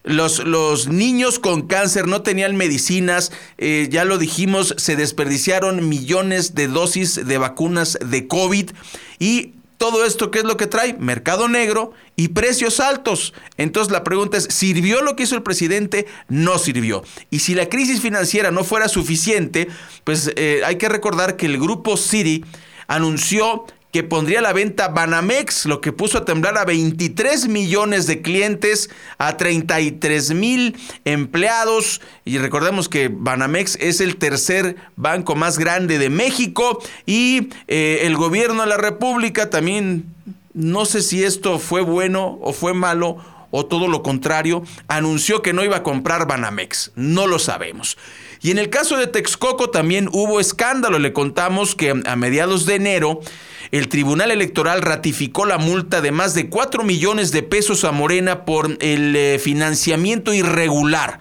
Los, 0.07 0.87
niños 0.87 1.37
con 1.37 1.67
cáncer 1.67 2.07
no 2.07 2.21
tenían 2.21 2.55
medicinas, 2.55 3.31
eh, 3.57 3.89
ya 3.91 4.05
lo 4.05 4.17
dijimos, 4.17 4.73
se 4.77 4.95
desperdiciaron 4.95 5.87
millones 5.89 6.55
de 6.55 6.67
dosis 6.67 7.27
de 7.27 7.37
vacunas 7.37 7.99
de 8.03 8.27
COVID 8.27 8.71
y 9.19 9.53
todo 9.77 10.05
esto, 10.05 10.31
¿qué 10.31 10.39
es 10.39 10.45
lo 10.45 10.57
que 10.57 10.65
trae? 10.65 10.95
Mercado 10.95 11.47
negro 11.47 11.93
y 12.15 12.29
precios 12.29 12.79
altos. 12.79 13.33
Entonces 13.57 13.91
la 13.91 14.03
pregunta 14.03 14.37
es, 14.37 14.45
¿sirvió 14.45 15.01
lo 15.01 15.15
que 15.15 15.23
hizo 15.23 15.35
el 15.35 15.43
presidente? 15.43 16.07
No 16.29 16.57
sirvió. 16.57 17.03
Y 17.29 17.39
si 17.39 17.53
la 17.53 17.69
crisis 17.69 18.01
financiera 18.01 18.49
no 18.49 18.63
fuera 18.63 18.87
suficiente, 18.87 19.67
pues 20.03 20.31
eh, 20.35 20.61
hay 20.65 20.77
que 20.77 20.89
recordar 20.89 21.35
que 21.35 21.45
el 21.45 21.59
grupo 21.59 21.95
Citi 21.95 22.43
anunció 22.87 23.65
que 23.97 24.03
pondría 24.03 24.37
a 24.37 24.41
la 24.43 24.53
venta 24.53 24.89
Banamex, 24.89 25.65
lo 25.65 25.81
que 25.81 25.91
puso 25.91 26.19
a 26.19 26.23
temblar 26.23 26.55
a 26.59 26.65
23 26.65 27.47
millones 27.47 28.05
de 28.05 28.21
clientes, 28.21 28.91
a 29.17 29.37
33 29.37 30.35
mil 30.35 30.77
empleados. 31.03 31.99
Y 32.23 32.37
recordemos 32.37 32.89
que 32.89 33.09
Banamex 33.11 33.75
es 33.81 33.99
el 33.99 34.17
tercer 34.17 34.75
banco 34.97 35.33
más 35.33 35.57
grande 35.57 35.97
de 35.97 36.11
México 36.11 36.79
y 37.07 37.49
eh, 37.67 38.01
el 38.03 38.15
gobierno 38.17 38.61
de 38.61 38.69
la 38.69 38.77
República 38.77 39.49
también, 39.49 40.05
no 40.53 40.85
sé 40.85 41.01
si 41.01 41.23
esto 41.23 41.57
fue 41.57 41.81
bueno 41.81 42.37
o 42.43 42.53
fue 42.53 42.75
malo 42.75 43.17
o 43.49 43.65
todo 43.65 43.87
lo 43.87 44.03
contrario, 44.03 44.61
anunció 44.87 45.41
que 45.41 45.53
no 45.53 45.63
iba 45.63 45.77
a 45.77 45.83
comprar 45.83 46.27
Banamex. 46.27 46.91
No 46.93 47.25
lo 47.25 47.39
sabemos. 47.39 47.97
Y 48.41 48.51
en 48.51 48.59
el 48.59 48.69
caso 48.69 48.97
de 48.97 49.07
Texcoco 49.07 49.71
también 49.71 50.09
hubo 50.11 50.39
escándalo. 50.39 50.99
Le 50.99 51.13
contamos 51.13 51.73
que 51.73 51.99
a 52.05 52.15
mediados 52.15 52.67
de 52.67 52.75
enero 52.75 53.21
el 53.71 53.87
Tribunal 53.89 54.31
Electoral 54.31 54.81
ratificó 54.81 55.45
la 55.45 55.57
multa 55.57 56.01
de 56.01 56.11
más 56.11 56.33
de 56.33 56.49
4 56.49 56.83
millones 56.83 57.31
de 57.31 57.43
pesos 57.43 57.83
a 57.83 57.91
Morena 57.91 58.45
por 58.45 58.77
el 58.81 59.15
eh, 59.15 59.39
financiamiento 59.39 60.33
irregular. 60.33 61.19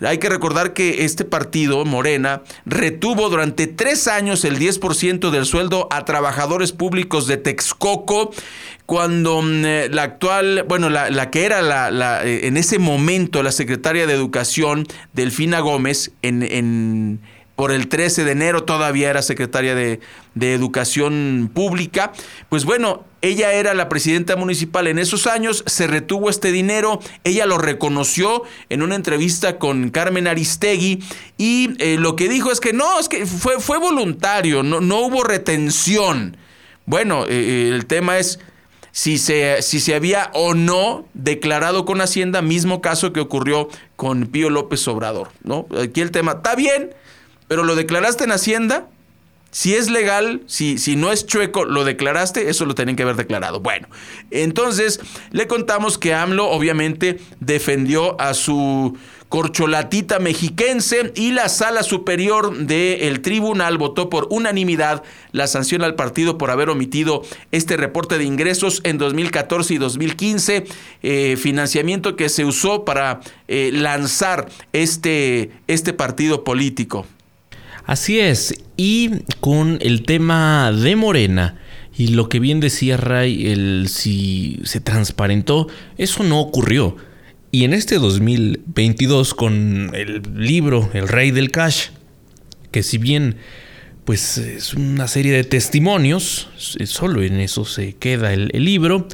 Hay 0.00 0.18
que 0.18 0.30
recordar 0.30 0.72
que 0.72 1.04
este 1.04 1.24
partido, 1.24 1.84
Morena, 1.84 2.42
retuvo 2.64 3.28
durante 3.28 3.66
tres 3.66 4.08
años 4.08 4.44
el 4.44 4.58
10% 4.58 5.30
del 5.30 5.44
sueldo 5.44 5.88
a 5.90 6.06
trabajadores 6.06 6.72
públicos 6.72 7.26
de 7.26 7.36
Texcoco, 7.36 8.30
cuando 8.86 9.42
mm, 9.42 9.64
eh, 9.64 9.88
la 9.90 10.04
actual, 10.04 10.64
bueno, 10.66 10.88
la, 10.88 11.30
que 11.30 11.44
era 11.44 11.60
la, 11.60 12.24
eh, 12.24 12.46
en 12.46 12.56
ese 12.56 12.78
momento 12.78 13.42
la 13.42 13.52
secretaria 13.52 14.06
de 14.06 14.14
Educación, 14.14 14.86
Delfina 15.12 15.60
Gómez, 15.60 16.12
en, 16.22 16.42
en 16.42 17.20
por 17.60 17.72
el 17.72 17.88
13 17.88 18.24
de 18.24 18.32
enero 18.32 18.64
todavía 18.64 19.10
era 19.10 19.20
secretaria 19.20 19.74
de, 19.74 20.00
Educación 20.40 21.50
Pública. 21.52 22.10
Pues 22.48 22.64
bueno, 22.64 23.04
ella 23.20 23.52
era 23.52 23.74
la 23.74 23.90
presidenta 23.90 24.34
municipal 24.34 24.86
en 24.86 24.98
esos 24.98 25.26
años, 25.26 25.62
se 25.66 25.86
retuvo 25.86 26.30
este 26.30 26.52
dinero, 26.52 27.00
ella 27.22 27.44
lo 27.44 27.58
reconoció 27.58 28.44
en 28.70 28.80
una 28.80 28.94
entrevista 28.94 29.58
con 29.58 29.90
Carmen 29.90 30.26
Aristegui 30.26 31.04
y 31.36 31.74
eh, 31.80 31.98
lo 31.98 32.16
que 32.16 32.30
dijo 32.30 32.50
es 32.50 32.60
que 32.60 32.72
no, 32.72 32.98
es 32.98 33.10
que 33.10 33.26
fue, 33.26 33.60
fue 33.60 33.76
voluntario, 33.76 34.62
no, 34.62 34.80
no 34.80 35.00
hubo 35.00 35.22
retención. 35.22 36.38
Bueno, 36.86 37.24
eh, 37.24 37.28
eh, 37.28 37.68
el 37.74 37.84
tema 37.84 38.16
es 38.16 38.38
si 38.90 39.18
se, 39.18 39.60
si 39.60 39.80
se 39.80 39.94
había 39.94 40.30
o 40.32 40.54
no 40.54 41.04
declarado 41.12 41.84
con 41.84 42.00
Hacienda, 42.00 42.40
mismo 42.40 42.80
caso 42.80 43.12
que 43.12 43.20
ocurrió 43.20 43.68
con 43.96 44.28
Pío 44.28 44.48
López 44.48 44.88
Obrador. 44.88 45.28
¿no? 45.44 45.66
Aquí 45.78 46.00
el 46.00 46.10
tema, 46.10 46.32
está 46.32 46.54
bien, 46.54 46.94
pero 47.50 47.64
lo 47.64 47.74
declaraste 47.74 48.22
en 48.22 48.30
Hacienda. 48.30 48.86
Si 49.50 49.74
es 49.74 49.90
legal, 49.90 50.40
si, 50.46 50.78
si 50.78 50.94
no 50.94 51.10
es 51.10 51.26
chueco, 51.26 51.64
lo 51.64 51.82
declaraste, 51.82 52.48
eso 52.48 52.64
lo 52.64 52.76
tenían 52.76 52.94
que 52.94 53.02
haber 53.02 53.16
declarado. 53.16 53.58
Bueno, 53.58 53.88
entonces 54.30 55.00
le 55.32 55.48
contamos 55.48 55.98
que 55.98 56.14
AMLO 56.14 56.48
obviamente 56.48 57.18
defendió 57.40 58.20
a 58.20 58.34
su 58.34 58.96
corcholatita 59.28 60.20
mexiquense 60.20 61.12
y 61.16 61.32
la 61.32 61.48
sala 61.48 61.82
superior 61.82 62.56
del 62.56 63.20
tribunal 63.20 63.78
votó 63.78 64.10
por 64.10 64.28
unanimidad 64.30 65.02
la 65.32 65.48
sanción 65.48 65.82
al 65.82 65.96
partido 65.96 66.38
por 66.38 66.52
haber 66.52 66.70
omitido 66.70 67.22
este 67.50 67.76
reporte 67.76 68.16
de 68.16 68.22
ingresos 68.22 68.80
en 68.84 68.96
2014 68.96 69.74
y 69.74 69.78
2015, 69.78 70.66
eh, 71.02 71.36
financiamiento 71.36 72.14
que 72.14 72.28
se 72.28 72.44
usó 72.44 72.84
para 72.84 73.18
eh, 73.48 73.70
lanzar 73.72 74.48
este, 74.72 75.50
este 75.66 75.92
partido 75.92 76.44
político. 76.44 77.06
Así 77.90 78.20
es, 78.20 78.54
y 78.76 79.24
con 79.40 79.78
el 79.80 80.02
tema 80.02 80.70
de 80.70 80.94
Morena, 80.94 81.58
y 81.98 82.06
lo 82.06 82.28
que 82.28 82.38
bien 82.38 82.60
decía 82.60 82.96
Ray, 82.96 83.48
el 83.48 83.88
si 83.88 84.60
se 84.62 84.78
transparentó, 84.78 85.66
eso 85.98 86.22
no 86.22 86.38
ocurrió. 86.38 86.96
Y 87.50 87.64
en 87.64 87.74
este 87.74 87.98
2022, 87.98 89.34
con 89.34 89.90
el 89.92 90.22
libro 90.36 90.88
El 90.92 91.08
Rey 91.08 91.32
del 91.32 91.50
Cash, 91.50 91.88
que 92.70 92.84
si 92.84 92.96
bien 92.96 93.38
pues 94.04 94.38
es 94.38 94.74
una 94.74 95.08
serie 95.08 95.32
de 95.32 95.42
testimonios, 95.42 96.48
solo 96.84 97.24
en 97.24 97.40
eso 97.40 97.64
se 97.64 97.94
queda 97.94 98.32
el, 98.32 98.50
libro, 98.52 99.08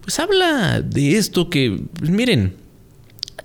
pues 0.00 0.18
habla 0.20 0.80
de 0.80 1.18
esto 1.18 1.50
que, 1.50 1.82
pues 1.98 2.10
miren, 2.10 2.54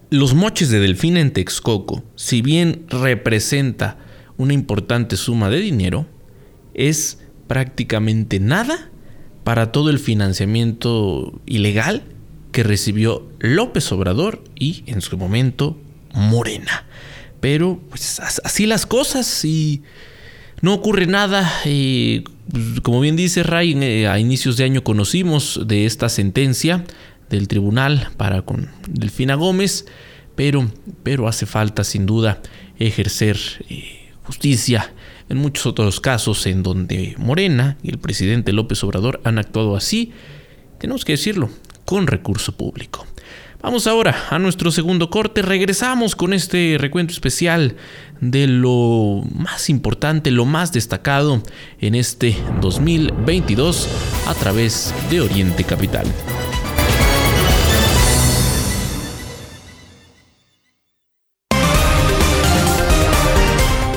los 0.09 0.33
moches 0.33 0.69
de 0.69 0.79
Delfín 0.79 1.17
en 1.17 1.31
Texcoco, 1.31 2.05
si 2.15 2.41
bien 2.41 2.85
representa 2.87 3.97
una 4.41 4.53
importante 4.53 5.17
suma 5.17 5.49
de 5.49 5.59
dinero, 5.59 6.07
es 6.73 7.19
prácticamente 7.47 8.39
nada 8.39 8.89
para 9.43 9.71
todo 9.71 9.89
el 9.89 9.99
financiamiento 9.99 11.41
ilegal 11.45 12.03
que 12.51 12.63
recibió 12.63 13.27
López 13.39 13.91
Obrador 13.91 14.43
y 14.55 14.83
en 14.87 15.01
su 15.01 15.17
momento 15.17 15.77
Morena. 16.13 16.85
Pero 17.39 17.79
pues 17.89 18.19
así 18.19 18.65
las 18.65 18.85
cosas 18.85 19.45
y 19.45 19.83
no 20.61 20.73
ocurre 20.73 21.07
nada. 21.07 21.51
Y, 21.65 22.23
pues, 22.51 22.81
como 22.81 22.99
bien 22.99 23.15
dice 23.15 23.43
Ray, 23.43 23.77
eh, 23.81 24.07
a 24.07 24.19
inicios 24.19 24.57
de 24.57 24.63
año 24.63 24.83
conocimos 24.83 25.61
de 25.65 25.85
esta 25.85 26.09
sentencia 26.09 26.83
del 27.29 27.47
tribunal 27.47 28.09
para 28.17 28.41
con 28.41 28.69
Delfina 28.87 29.35
Gómez, 29.35 29.85
pero, 30.35 30.69
pero 31.03 31.27
hace 31.27 31.45
falta 31.45 31.83
sin 31.83 32.05
duda 32.05 32.41
ejercer 32.77 33.37
eh, 33.69 34.00
justicia. 34.23 34.93
En 35.29 35.37
muchos 35.37 35.65
otros 35.65 35.99
casos 36.01 36.45
en 36.45 36.63
donde 36.63 37.15
Morena 37.17 37.77
y 37.83 37.89
el 37.89 37.99
presidente 37.99 38.51
López 38.51 38.83
Obrador 38.83 39.21
han 39.23 39.37
actuado 39.37 39.75
así, 39.75 40.11
tenemos 40.77 41.05
que 41.05 41.13
decirlo, 41.13 41.49
con 41.85 42.07
recurso 42.07 42.51
público. 42.53 43.05
Vamos 43.61 43.85
ahora 43.85 44.25
a 44.31 44.39
nuestro 44.39 44.71
segundo 44.71 45.11
corte. 45.11 45.43
Regresamos 45.43 46.15
con 46.15 46.33
este 46.33 46.77
recuento 46.79 47.13
especial 47.13 47.75
de 48.19 48.47
lo 48.47 49.23
más 49.35 49.69
importante, 49.69 50.31
lo 50.31 50.45
más 50.45 50.73
destacado 50.73 51.43
en 51.79 51.93
este 51.93 52.35
2022 52.59 53.87
a 54.27 54.33
través 54.33 54.93
de 55.11 55.21
Oriente 55.21 55.63
Capital. 55.63 56.07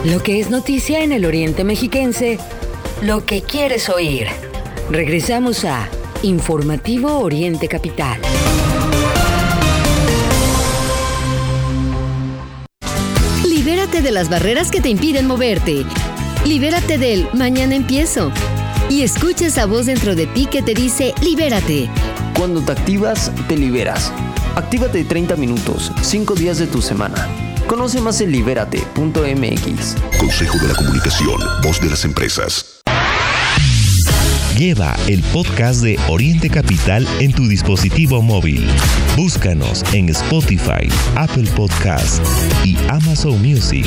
Lo 0.04 0.22
que 0.22 0.38
es 0.38 0.50
noticia 0.50 1.02
en 1.02 1.12
el 1.12 1.24
Oriente 1.24 1.64
Mexiquense, 1.64 2.38
lo 3.00 3.24
que 3.24 3.40
quieres 3.40 3.88
oír. 3.88 4.26
Regresamos 4.90 5.64
a 5.64 5.88
Informativo 6.22 7.20
Oriente 7.20 7.68
Capital. 7.68 8.20
Libérate 13.48 14.02
de 14.02 14.10
las 14.10 14.28
barreras 14.28 14.70
que 14.70 14.82
te 14.82 14.90
impiden 14.90 15.26
moverte. 15.26 15.86
Libérate 16.44 16.98
del 16.98 17.26
mañana 17.32 17.74
empiezo. 17.74 18.30
Y 18.90 19.04
escucha 19.04 19.46
esa 19.46 19.64
voz 19.64 19.86
dentro 19.86 20.14
de 20.14 20.26
ti 20.26 20.44
que 20.44 20.60
te 20.60 20.74
dice 20.74 21.14
libérate. 21.22 21.88
Cuando 22.36 22.60
te 22.60 22.72
activas, 22.72 23.32
te 23.48 23.56
liberas. 23.56 24.12
Actívate 24.54 25.02
30 25.02 25.36
minutos, 25.36 25.90
5 26.02 26.34
días 26.34 26.58
de 26.58 26.66
tu 26.66 26.82
semana. 26.82 27.43
Conoce 27.74 28.00
más 28.00 28.20
en 28.20 28.30
libérate.mx. 28.30 29.96
Consejo 30.20 30.58
de 30.58 30.68
la 30.68 30.74
Comunicación, 30.76 31.40
voz 31.60 31.80
de 31.80 31.90
las 31.90 32.04
empresas. 32.04 32.80
Lleva 34.56 34.94
el 35.08 35.24
podcast 35.24 35.82
de 35.82 35.98
Oriente 36.08 36.50
Capital 36.50 37.04
en 37.18 37.32
tu 37.32 37.48
dispositivo 37.48 38.22
móvil. 38.22 38.64
Búscanos 39.16 39.82
en 39.92 40.08
Spotify, 40.10 40.88
Apple 41.16 41.50
Podcast 41.56 42.24
y 42.64 42.76
Amazon 42.88 43.42
Music. 43.42 43.84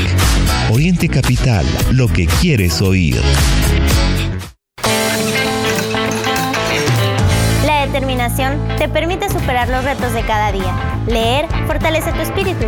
Oriente 0.69 1.08
Capital, 1.08 1.65
lo 1.93 2.10
que 2.10 2.26
quieres 2.41 2.82
oír. 2.82 3.21
La 7.65 7.86
determinación 7.86 8.60
te 8.78 8.89
permite 8.89 9.30
superar 9.30 9.69
los 9.69 9.86
retos 9.86 10.12
de 10.12 10.23
cada 10.23 10.52
día. 10.52 10.76
Leer 11.08 11.45
fortalece 11.67 12.12
tu 12.12 12.19
espíritu. 12.19 12.65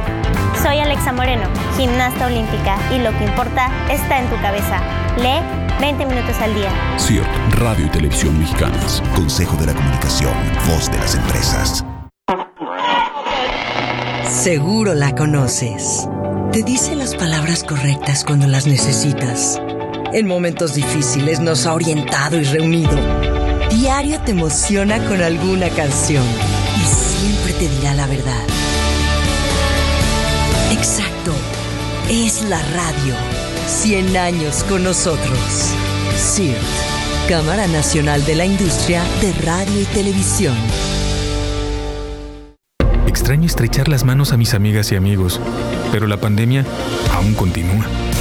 Soy 0.62 0.80
Alexa 0.80 1.14
Moreno, 1.14 1.48
gimnasta 1.78 2.26
olímpica, 2.26 2.78
y 2.94 3.00
lo 3.00 3.18
que 3.18 3.24
importa 3.24 3.70
está 3.90 4.20
en 4.20 4.30
tu 4.30 4.36
cabeza. 4.42 4.82
Lee 5.18 5.42
20 5.80 6.06
minutos 6.06 6.36
al 6.42 6.54
día. 6.54 6.70
CIRT, 7.00 7.28
Radio 7.60 7.86
y 7.86 7.90
Televisión 7.90 8.38
Mexicanas. 8.38 9.02
Consejo 9.16 9.56
de 9.56 9.68
la 9.68 9.74
Comunicación, 9.74 10.34
voz 10.68 10.92
de 10.92 10.98
las 10.98 11.16
empresas. 11.16 11.86
Seguro 14.26 14.96
la 14.96 15.16
conoces. 15.16 16.10
Te 16.52 16.64
dice 16.64 16.94
las 16.96 17.16
palabras 17.16 17.64
correctas 17.64 18.26
cuando 18.26 18.48
las 18.48 18.68
necesitas. 18.68 19.62
En 20.12 20.28
momentos 20.28 20.74
difíciles 20.74 21.40
nos 21.40 21.66
ha 21.68 21.74
orientado 21.74 22.38
y 22.38 22.44
reunido. 22.44 22.98
Diario 23.70 24.20
te 24.22 24.32
emociona 24.32 24.98
con 25.06 25.22
alguna 25.22 25.70
canción 25.70 26.26
y 26.76 26.86
siempre 26.86 27.54
te 27.54 27.70
dirá 27.70 27.94
la 27.94 28.08
verdad. 28.08 28.59
Exacto, 30.72 31.34
es 32.10 32.44
la 32.44 32.62
radio. 32.72 33.16
100 33.68 34.18
años 34.18 34.64
con 34.64 34.84
nosotros. 34.84 35.74
CIRT, 36.16 36.58
Cámara 37.28 37.68
Nacional 37.68 38.24
de 38.26 38.36
la 38.36 38.46
Industria 38.46 39.04
de 39.22 39.34
Radio 39.44 39.82
y 39.82 39.86
Televisión. 39.86 40.56
Extraño 43.08 43.46
estrechar 43.48 43.88
las 43.88 44.04
manos 44.04 44.32
a 44.32 44.38
mis 44.38 44.54
amigas 44.54 44.92
y 44.92 44.96
amigos, 44.96 45.42
pero 45.92 46.08
la 46.08 46.18
pandemia 46.18 46.66
aún 47.14 47.34
continúa. 47.34 47.86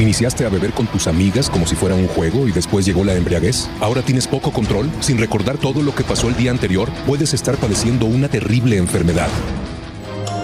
¿Iniciaste 0.00 0.46
a 0.46 0.48
beber 0.48 0.72
con 0.72 0.86
tus 0.86 1.08
amigas 1.08 1.50
como 1.50 1.66
si 1.66 1.74
fuera 1.74 1.96
un 1.96 2.06
juego 2.06 2.46
y 2.46 2.52
después 2.52 2.86
llegó 2.86 3.04
la 3.04 3.14
embriaguez? 3.14 3.68
¿Ahora 3.80 4.02
tienes 4.02 4.28
poco 4.28 4.52
control? 4.52 4.88
Sin 5.00 5.18
recordar 5.18 5.58
todo 5.58 5.82
lo 5.82 5.92
que 5.92 6.04
pasó 6.04 6.28
el 6.28 6.36
día 6.36 6.52
anterior, 6.52 6.88
puedes 7.04 7.34
estar 7.34 7.56
padeciendo 7.56 8.06
una 8.06 8.28
terrible 8.28 8.76
enfermedad. 8.76 9.26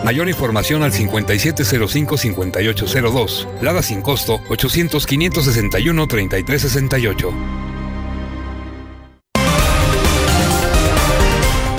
Mayor 0.05 0.29
información 0.29 0.83
al 0.83 0.91
5705-5802. 0.93 3.47
Lada 3.63 3.81
sin 3.83 4.03
costo 4.03 4.41
800-561-3368. 4.49 7.33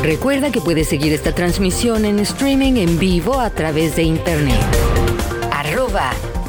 Recuerda 0.01 0.49
que 0.51 0.61
puedes 0.61 0.87
seguir 0.87 1.11
esta 1.11 1.35
transmisión 1.35 2.05
en 2.05 2.19
streaming 2.19 2.77
en 2.77 2.97
vivo 2.99 3.41
a 3.41 3.49
través 3.49 3.97
de 3.97 4.03
internet. 4.03 4.63
Arroba 5.51 6.13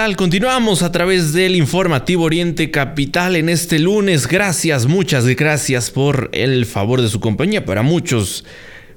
Continuamos 0.00 0.82
a 0.82 0.92
través 0.92 1.34
del 1.34 1.54
informativo 1.56 2.24
Oriente 2.24 2.70
Capital 2.70 3.36
en 3.36 3.50
este 3.50 3.78
lunes. 3.78 4.26
Gracias, 4.26 4.86
muchas 4.86 5.26
gracias 5.26 5.90
por 5.90 6.30
el 6.32 6.64
favor 6.64 7.02
de 7.02 7.08
su 7.10 7.20
compañía. 7.20 7.66
Para 7.66 7.82
muchos 7.82 8.46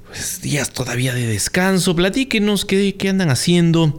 pues, 0.06 0.40
días 0.40 0.70
todavía 0.70 1.12
de 1.12 1.26
descanso. 1.26 1.94
Platíquenos 1.94 2.64
qué, 2.64 2.96
qué 2.96 3.10
andan 3.10 3.28
haciendo 3.28 3.98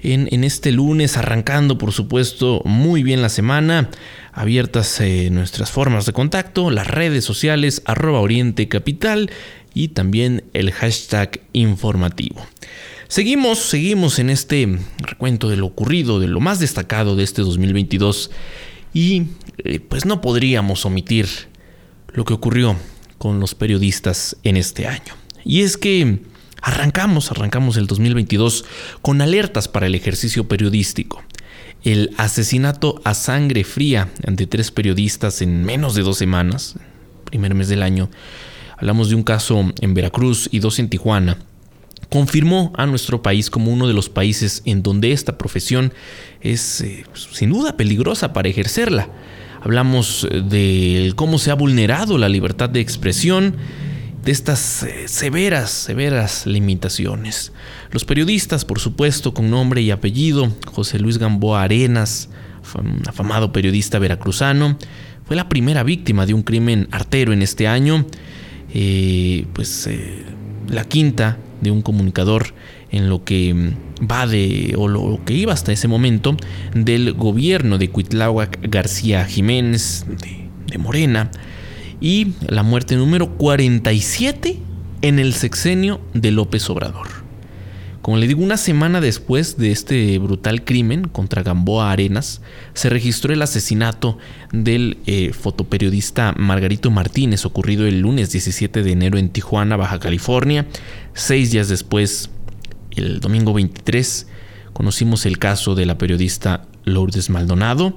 en, 0.00 0.28
en, 0.32 0.44
este 0.44 0.72
lunes, 0.72 1.18
arrancando 1.18 1.76
por 1.76 1.92
supuesto 1.92 2.62
muy 2.64 3.02
bien 3.02 3.20
la 3.20 3.28
semana. 3.28 3.90
Abiertas 4.32 4.98
eh, 5.02 5.28
nuestras 5.30 5.70
formas 5.70 6.06
de 6.06 6.14
contacto, 6.14 6.70
las 6.70 6.86
redes 6.86 7.22
sociales, 7.22 7.82
arroba 7.84 8.20
Oriente 8.20 8.66
Capital 8.66 9.30
y 9.74 9.88
también 9.88 10.42
el 10.54 10.72
hashtag 10.72 11.38
informativo. 11.52 12.46
Seguimos, 13.08 13.58
seguimos 13.58 14.18
en 14.18 14.30
este 14.30 14.78
recuento 14.98 15.48
de 15.48 15.56
lo 15.56 15.66
ocurrido, 15.66 16.18
de 16.18 16.28
lo 16.28 16.40
más 16.40 16.58
destacado 16.58 17.14
de 17.14 17.24
este 17.24 17.42
2022 17.42 18.30
y 18.92 19.24
eh, 19.58 19.80
pues 19.80 20.06
no 20.06 20.20
podríamos 20.20 20.84
omitir 20.84 21.28
lo 22.12 22.24
que 22.24 22.34
ocurrió 22.34 22.76
con 23.18 23.38
los 23.38 23.54
periodistas 23.54 24.36
en 24.42 24.56
este 24.56 24.86
año. 24.86 25.14
Y 25.44 25.62
es 25.62 25.76
que 25.76 26.20
Arrancamos, 26.66 27.30
arrancamos 27.30 27.76
el 27.76 27.86
2022 27.86 28.64
con 29.00 29.20
alertas 29.20 29.68
para 29.68 29.86
el 29.86 29.94
ejercicio 29.94 30.48
periodístico. 30.48 31.22
El 31.84 32.12
asesinato 32.16 33.00
a 33.04 33.14
sangre 33.14 33.62
fría 33.62 34.10
de 34.26 34.48
tres 34.48 34.72
periodistas 34.72 35.42
en 35.42 35.64
menos 35.64 35.94
de 35.94 36.02
dos 36.02 36.18
semanas, 36.18 36.74
primer 37.24 37.54
mes 37.54 37.68
del 37.68 37.84
año. 37.84 38.10
Hablamos 38.78 39.10
de 39.10 39.14
un 39.14 39.22
caso 39.22 39.72
en 39.80 39.94
Veracruz 39.94 40.48
y 40.50 40.58
dos 40.58 40.80
en 40.80 40.88
Tijuana 40.88 41.38
confirmó 42.10 42.72
a 42.76 42.86
nuestro 42.86 43.22
país 43.22 43.50
como 43.50 43.72
uno 43.72 43.88
de 43.88 43.94
los 43.94 44.08
países 44.08 44.62
en 44.64 44.82
donde 44.82 45.12
esta 45.12 45.38
profesión 45.38 45.92
es 46.40 46.80
eh, 46.80 47.04
sin 47.14 47.50
duda 47.50 47.76
peligrosa 47.76 48.32
para 48.32 48.48
ejercerla. 48.48 49.08
Hablamos 49.62 50.26
eh, 50.30 50.42
de 50.42 51.12
cómo 51.16 51.38
se 51.38 51.50
ha 51.50 51.54
vulnerado 51.54 52.18
la 52.18 52.28
libertad 52.28 52.70
de 52.70 52.80
expresión, 52.80 53.56
de 54.22 54.32
estas 54.32 54.84
eh, 54.84 55.08
severas, 55.08 55.70
severas 55.70 56.46
limitaciones. 56.46 57.52
Los 57.90 58.04
periodistas, 58.04 58.64
por 58.64 58.78
supuesto, 58.78 59.34
con 59.34 59.50
nombre 59.50 59.82
y 59.82 59.90
apellido, 59.90 60.52
José 60.66 60.98
Luis 60.98 61.18
Gamboa 61.18 61.62
Arenas, 61.62 62.28
afamado 63.06 63.52
periodista 63.52 63.98
veracruzano, 63.98 64.76
fue 65.24 65.36
la 65.36 65.48
primera 65.48 65.82
víctima 65.82 66.26
de 66.26 66.34
un 66.34 66.42
crimen 66.42 66.88
artero 66.90 67.32
en 67.32 67.42
este 67.42 67.66
año. 67.66 68.06
pues 69.52 69.88
la 70.68 70.84
quinta 70.84 71.38
de 71.60 71.70
un 71.70 71.82
comunicador 71.82 72.54
en 72.90 73.08
lo 73.08 73.24
que 73.24 73.54
mm, 73.54 74.06
va 74.10 74.26
de, 74.26 74.74
o 74.76 74.88
lo 74.88 75.20
que 75.24 75.34
iba 75.34 75.52
hasta 75.52 75.72
ese 75.72 75.88
momento, 75.88 76.36
del 76.74 77.12
gobierno 77.12 77.78
de 77.78 77.90
Cuitláhuac 77.90 78.58
García 78.62 79.24
Jiménez 79.24 80.06
de, 80.08 80.48
de 80.70 80.78
Morena, 80.78 81.30
y 82.00 82.34
la 82.46 82.62
muerte 82.62 82.96
número 82.96 83.36
47 83.36 84.58
en 85.02 85.18
el 85.18 85.34
sexenio 85.34 86.00
de 86.14 86.30
López 86.30 86.68
Obrador. 86.68 87.15
Como 88.06 88.18
le 88.18 88.28
digo, 88.28 88.44
una 88.44 88.56
semana 88.56 89.00
después 89.00 89.56
de 89.56 89.72
este 89.72 90.16
brutal 90.20 90.62
crimen 90.62 91.08
contra 91.08 91.42
Gamboa 91.42 91.90
Arenas, 91.90 92.40
se 92.72 92.88
registró 92.88 93.32
el 93.34 93.42
asesinato 93.42 94.16
del 94.52 94.98
eh, 95.06 95.32
fotoperiodista 95.32 96.32
Margarito 96.38 96.92
Martínez, 96.92 97.44
ocurrido 97.44 97.84
el 97.84 97.98
lunes 97.98 98.30
17 98.30 98.84
de 98.84 98.92
enero 98.92 99.18
en 99.18 99.30
Tijuana, 99.30 99.74
Baja 99.76 99.98
California. 99.98 100.68
Seis 101.14 101.50
días 101.50 101.68
después, 101.68 102.30
el 102.92 103.18
domingo 103.18 103.52
23, 103.52 104.28
conocimos 104.72 105.26
el 105.26 105.40
caso 105.40 105.74
de 105.74 105.86
la 105.86 105.98
periodista 105.98 106.68
Lourdes 106.84 107.28
Maldonado. 107.28 107.92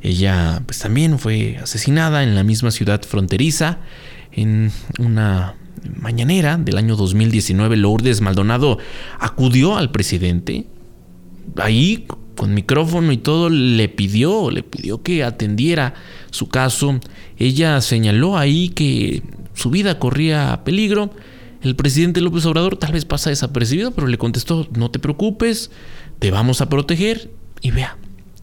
Ella 0.00 0.62
pues, 0.64 0.78
también 0.78 1.18
fue 1.18 1.58
asesinada 1.62 2.22
en 2.22 2.34
la 2.34 2.44
misma 2.44 2.70
ciudad 2.70 3.02
fronteriza, 3.02 3.80
en 4.32 4.72
una 4.98 5.54
mañanera 6.00 6.56
del 6.56 6.78
año 6.78 6.96
2019, 6.96 7.76
Lourdes 7.76 8.20
Maldonado 8.20 8.78
acudió 9.18 9.76
al 9.76 9.90
presidente, 9.90 10.66
ahí 11.56 12.06
con 12.40 12.54
micrófono 12.54 13.12
y 13.12 13.18
todo, 13.18 13.50
le 13.50 13.88
pidió, 13.90 14.50
le 14.50 14.62
pidió 14.62 15.02
que 15.02 15.24
atendiera 15.24 15.92
su 16.30 16.48
caso. 16.48 16.98
Ella 17.36 17.80
señaló 17.82 18.38
ahí 18.38 18.70
que 18.70 19.22
su 19.52 19.68
vida 19.68 19.98
corría 19.98 20.62
peligro. 20.64 21.10
El 21.60 21.76
presidente 21.76 22.22
López 22.22 22.46
Obrador 22.46 22.78
tal 22.78 22.92
vez 22.92 23.04
pasa 23.04 23.28
desapercibido, 23.28 23.90
pero 23.90 24.06
le 24.06 24.16
contestó, 24.16 24.66
no 24.74 24.90
te 24.90 24.98
preocupes, 24.98 25.70
te 26.18 26.30
vamos 26.30 26.62
a 26.62 26.70
proteger. 26.70 27.30
Y 27.60 27.72
vea, 27.72 27.98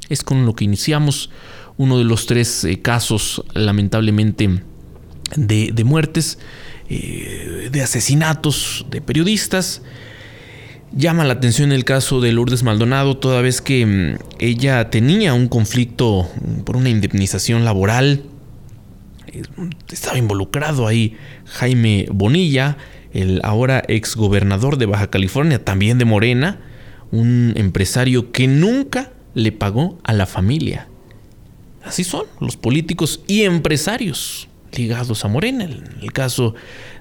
es 0.09 0.23
con 0.23 0.45
lo 0.45 0.53
que 0.53 0.65
iniciamos 0.65 1.31
uno 1.77 1.97
de 1.97 2.03
los 2.03 2.27
tres 2.27 2.63
eh, 2.65 2.79
casos, 2.79 3.43
lamentablemente, 3.55 4.61
de, 5.35 5.71
de 5.73 5.83
muertes 5.83 6.37
eh, 6.89 7.69
de 7.71 7.81
asesinatos 7.81 8.85
de 8.89 9.01
periodistas. 9.01 9.81
Llama 10.93 11.25
la 11.25 11.33
atención 11.33 11.73
el 11.73 11.83
caso 11.83 12.21
de 12.21 12.31
Lourdes 12.31 12.63
Maldonado, 12.63 13.17
toda 13.17 13.41
vez 13.41 13.61
que 13.61 13.85
mm, 13.85 14.17
ella 14.39 14.89
tenía 14.89 15.33
un 15.33 15.49
conflicto 15.49 16.29
por 16.63 16.77
una 16.77 16.89
indemnización 16.89 17.65
laboral. 17.65 18.23
Eh, 19.27 19.43
estaba 19.91 20.17
involucrado 20.17 20.87
ahí 20.87 21.17
Jaime 21.45 22.07
Bonilla, 22.09 22.77
el 23.11 23.41
ahora 23.43 23.83
ex 23.87 24.15
gobernador 24.15 24.77
de 24.77 24.85
Baja 24.85 25.09
California, 25.09 25.63
también 25.63 25.97
de 25.97 26.05
Morena, 26.05 26.61
un 27.11 27.53
empresario 27.57 28.31
que 28.31 28.47
nunca 28.47 29.11
le 29.33 29.51
pagó 29.51 29.99
a 30.03 30.13
la 30.13 30.25
familia. 30.25 30.87
Así 31.83 32.03
son 32.03 32.25
los 32.39 32.55
políticos 32.55 33.21
y 33.27 33.43
empresarios 33.43 34.47
ligados 34.73 35.25
a 35.25 35.27
Morena. 35.27 35.65
En 35.65 35.83
el 36.01 36.13
caso 36.13 36.55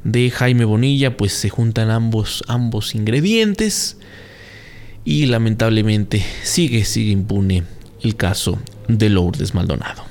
de 0.05 0.31
Jaime 0.31 0.65
Bonilla, 0.65 1.17
pues 1.17 1.33
se 1.33 1.49
juntan 1.49 1.91
ambos, 1.91 2.45
ambos 2.49 2.95
ingredientes 2.95 3.99
y 5.05 5.27
lamentablemente 5.27 6.25
sigue, 6.43 6.85
sigue 6.85 7.13
impune 7.13 7.65
el 8.03 8.17
caso 8.17 8.59
de 8.89 9.09
Lourdes 9.09 9.55
Maldonado. 9.55 10.06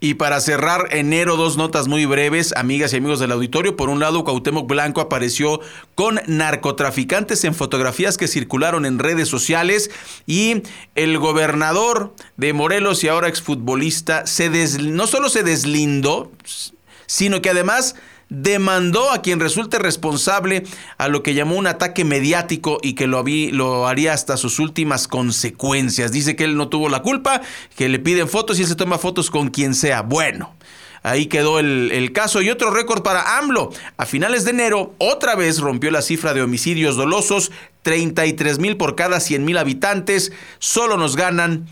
Y 0.00 0.14
para 0.14 0.40
cerrar 0.40 0.88
enero, 0.92 1.36
dos 1.36 1.56
notas 1.56 1.88
muy 1.88 2.06
breves, 2.06 2.54
amigas 2.56 2.92
y 2.92 2.98
amigos 2.98 3.18
del 3.18 3.32
auditorio. 3.32 3.76
Por 3.76 3.88
un 3.88 3.98
lado, 3.98 4.22
Cuauhtémoc 4.22 4.68
Blanco 4.68 5.00
apareció 5.00 5.60
con 5.96 6.20
narcotraficantes 6.28 7.42
en 7.42 7.52
fotografías 7.52 8.16
que 8.16 8.28
circularon 8.28 8.86
en 8.86 9.00
redes 9.00 9.28
sociales 9.28 9.90
y 10.24 10.62
el 10.94 11.18
gobernador 11.18 12.14
de 12.36 12.52
Morelos 12.52 13.02
y 13.02 13.08
ahora 13.08 13.26
exfutbolista 13.26 14.24
se 14.26 14.48
no 14.78 15.08
solo 15.08 15.28
se 15.28 15.42
deslindó, 15.42 16.30
sino 17.06 17.42
que 17.42 17.50
además 17.50 17.96
demandó 18.30 19.10
a 19.10 19.22
quien 19.22 19.40
resulte 19.40 19.78
responsable 19.78 20.64
a 20.98 21.08
lo 21.08 21.22
que 21.22 21.34
llamó 21.34 21.56
un 21.56 21.66
ataque 21.66 22.04
mediático 22.04 22.78
y 22.82 22.94
que 22.94 23.06
lo, 23.06 23.86
haría 23.86 24.12
hasta 24.12 24.36
sus 24.36 24.58
últimas 24.58 25.08
consecuencias. 25.08 26.12
Dice 26.12 26.36
que 26.36 26.44
él 26.44 26.56
no 26.56 26.68
tuvo 26.68 26.88
la 26.88 27.02
culpa, 27.02 27.40
que 27.76 27.88
le 27.88 27.98
piden 27.98 28.28
fotos 28.28 28.58
y 28.58 28.62
él 28.62 28.68
se 28.68 28.76
toma 28.76 28.98
fotos 28.98 29.30
con 29.30 29.48
quien 29.48 29.74
sea. 29.74 30.02
Bueno. 30.02 30.54
Ahí 31.04 31.26
quedó 31.26 31.60
el, 31.60 31.92
el, 31.92 32.12
caso. 32.12 32.42
Y 32.42 32.50
otro 32.50 32.72
récord 32.72 33.04
para 33.04 33.38
AMLO. 33.38 33.70
A 33.96 34.04
finales 34.04 34.44
de 34.44 34.50
enero, 34.50 34.94
otra 34.98 35.36
vez 35.36 35.60
rompió 35.60 35.92
la 35.92 36.02
cifra 36.02 36.34
de 36.34 36.42
homicidios 36.42 36.96
dolosos, 36.96 37.52
33 37.82 38.58
mil 38.58 38.76
por 38.76 38.96
cada 38.96 39.20
100 39.20 39.44
mil 39.44 39.58
habitantes. 39.58 40.32
Solo 40.58 40.96
nos 40.96 41.14
ganan 41.14 41.68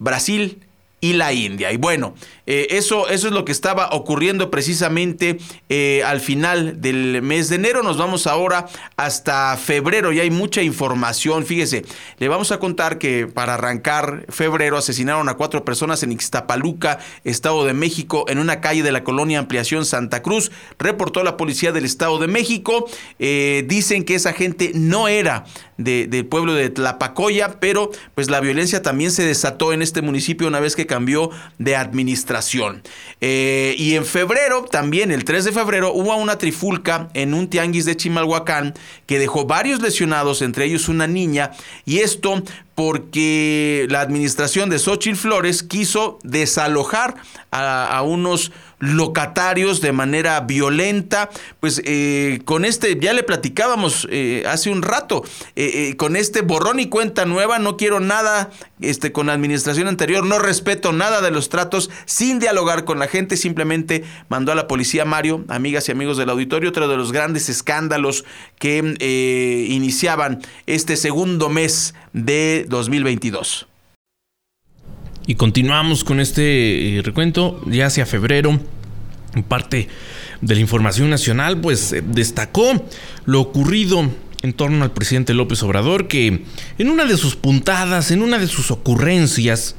Brasil 0.00 0.58
y 1.00 1.12
la 1.14 1.32
India. 1.32 1.72
Y 1.72 1.76
bueno, 1.76 2.14
eh, 2.50 2.78
eso, 2.78 3.10
eso 3.10 3.26
es 3.26 3.34
lo 3.34 3.44
que 3.44 3.52
estaba 3.52 3.90
ocurriendo 3.92 4.50
precisamente 4.50 5.36
eh, 5.68 6.02
al 6.06 6.20
final 6.20 6.80
del 6.80 7.20
mes 7.20 7.50
de 7.50 7.56
enero. 7.56 7.82
Nos 7.82 7.98
vamos 7.98 8.26
ahora 8.26 8.64
hasta 8.96 9.54
febrero 9.58 10.14
y 10.14 10.20
hay 10.20 10.30
mucha 10.30 10.62
información. 10.62 11.44
Fíjese, 11.44 11.84
le 12.16 12.28
vamos 12.28 12.50
a 12.50 12.58
contar 12.58 12.96
que 12.96 13.26
para 13.26 13.52
arrancar 13.52 14.24
febrero 14.30 14.78
asesinaron 14.78 15.28
a 15.28 15.34
cuatro 15.34 15.62
personas 15.62 16.02
en 16.02 16.12
Ixtapaluca, 16.12 17.00
Estado 17.22 17.66
de 17.66 17.74
México, 17.74 18.24
en 18.28 18.38
una 18.38 18.62
calle 18.62 18.82
de 18.82 18.92
la 18.92 19.04
colonia 19.04 19.40
Ampliación 19.40 19.84
Santa 19.84 20.22
Cruz. 20.22 20.50
Reportó 20.78 21.22
la 21.24 21.36
policía 21.36 21.72
del 21.72 21.84
Estado 21.84 22.18
de 22.18 22.28
México. 22.28 22.88
Eh, 23.18 23.66
dicen 23.68 24.04
que 24.04 24.14
esa 24.14 24.32
gente 24.32 24.72
no 24.74 25.06
era 25.08 25.44
del 25.76 26.26
pueblo 26.26 26.54
de 26.54 26.70
Tlapacoya, 26.70 27.60
pero 27.60 27.90
pues 28.14 28.30
la 28.30 28.40
violencia 28.40 28.82
también 28.82 29.12
se 29.12 29.24
desató 29.24 29.72
en 29.72 29.82
este 29.82 30.00
municipio 30.02 30.48
una 30.48 30.58
vez 30.58 30.74
que 30.74 30.86
cambió 30.86 31.30
de 31.58 31.76
administración 31.76 32.37
eh, 33.20 33.74
y 33.78 33.94
en 33.94 34.04
febrero, 34.04 34.64
también 34.64 35.10
el 35.10 35.24
3 35.24 35.46
de 35.46 35.52
febrero, 35.52 35.92
hubo 35.92 36.14
una 36.16 36.38
trifulca 36.38 37.08
en 37.14 37.34
un 37.34 37.48
tianguis 37.48 37.84
de 37.84 37.96
Chimalhuacán 37.96 38.74
que 39.06 39.18
dejó 39.18 39.44
varios 39.44 39.80
lesionados, 39.82 40.42
entre 40.42 40.64
ellos 40.66 40.88
una 40.88 41.06
niña, 41.06 41.52
y 41.84 41.98
esto 41.98 42.42
porque 42.78 43.88
la 43.90 44.02
administración 44.02 44.70
de 44.70 44.78
Xochitl 44.78 45.16
Flores 45.16 45.64
quiso 45.64 46.20
desalojar 46.22 47.16
a, 47.50 48.02
unos 48.02 48.52
locatarios 48.78 49.80
de 49.80 49.90
manera 49.90 50.38
violenta. 50.42 51.28
Pues 51.58 51.82
eh, 51.84 52.40
con 52.44 52.64
este, 52.64 52.96
ya 53.00 53.12
le 53.14 53.24
platicábamos 53.24 54.06
eh, 54.12 54.44
hace 54.46 54.70
un 54.70 54.82
rato, 54.82 55.24
eh, 55.56 55.96
con 55.96 56.14
este 56.14 56.42
borrón 56.42 56.78
y 56.78 56.86
cuenta 56.86 57.24
nueva, 57.24 57.58
no 57.58 57.76
quiero 57.76 57.98
nada 57.98 58.50
este, 58.80 59.10
con 59.10 59.26
la 59.26 59.32
administración 59.32 59.88
anterior, 59.88 60.24
no 60.24 60.38
respeto 60.38 60.92
nada 60.92 61.20
de 61.20 61.32
los 61.32 61.48
tratos, 61.48 61.90
sin 62.04 62.38
dialogar 62.38 62.84
con 62.84 63.00
la 63.00 63.08
gente, 63.08 63.36
simplemente 63.36 64.04
mandó 64.28 64.52
a 64.52 64.54
la 64.54 64.68
policía 64.68 65.04
Mario, 65.04 65.44
amigas 65.48 65.88
y 65.88 65.92
amigos 65.92 66.16
del 66.16 66.30
auditorio, 66.30 66.70
otro 66.70 66.86
de 66.86 66.96
los 66.96 67.10
grandes 67.10 67.48
escándalos 67.48 68.24
que 68.60 69.66
iniciaban 69.68 70.40
este 70.66 70.96
segundo 70.96 71.48
mes 71.48 71.94
de 72.12 72.66
2022. 72.68 73.66
Y 75.26 75.34
continuamos 75.34 76.04
con 76.04 76.20
este 76.20 76.98
eh, 76.98 77.02
recuento 77.02 77.60
ya 77.66 77.86
hacia 77.86 78.06
febrero. 78.06 78.58
Parte 79.46 79.88
de 80.40 80.54
la 80.54 80.60
información 80.60 81.10
nacional, 81.10 81.60
pues 81.60 81.92
eh, 81.92 82.02
destacó 82.02 82.82
lo 83.26 83.40
ocurrido 83.40 84.10
en 84.42 84.52
torno 84.52 84.84
al 84.84 84.92
presidente 84.92 85.34
López 85.34 85.62
Obrador, 85.62 86.08
que 86.08 86.44
en 86.78 86.88
una 86.88 87.04
de 87.04 87.16
sus 87.16 87.36
puntadas, 87.36 88.10
en 88.10 88.22
una 88.22 88.38
de 88.38 88.46
sus 88.46 88.70
ocurrencias, 88.70 89.76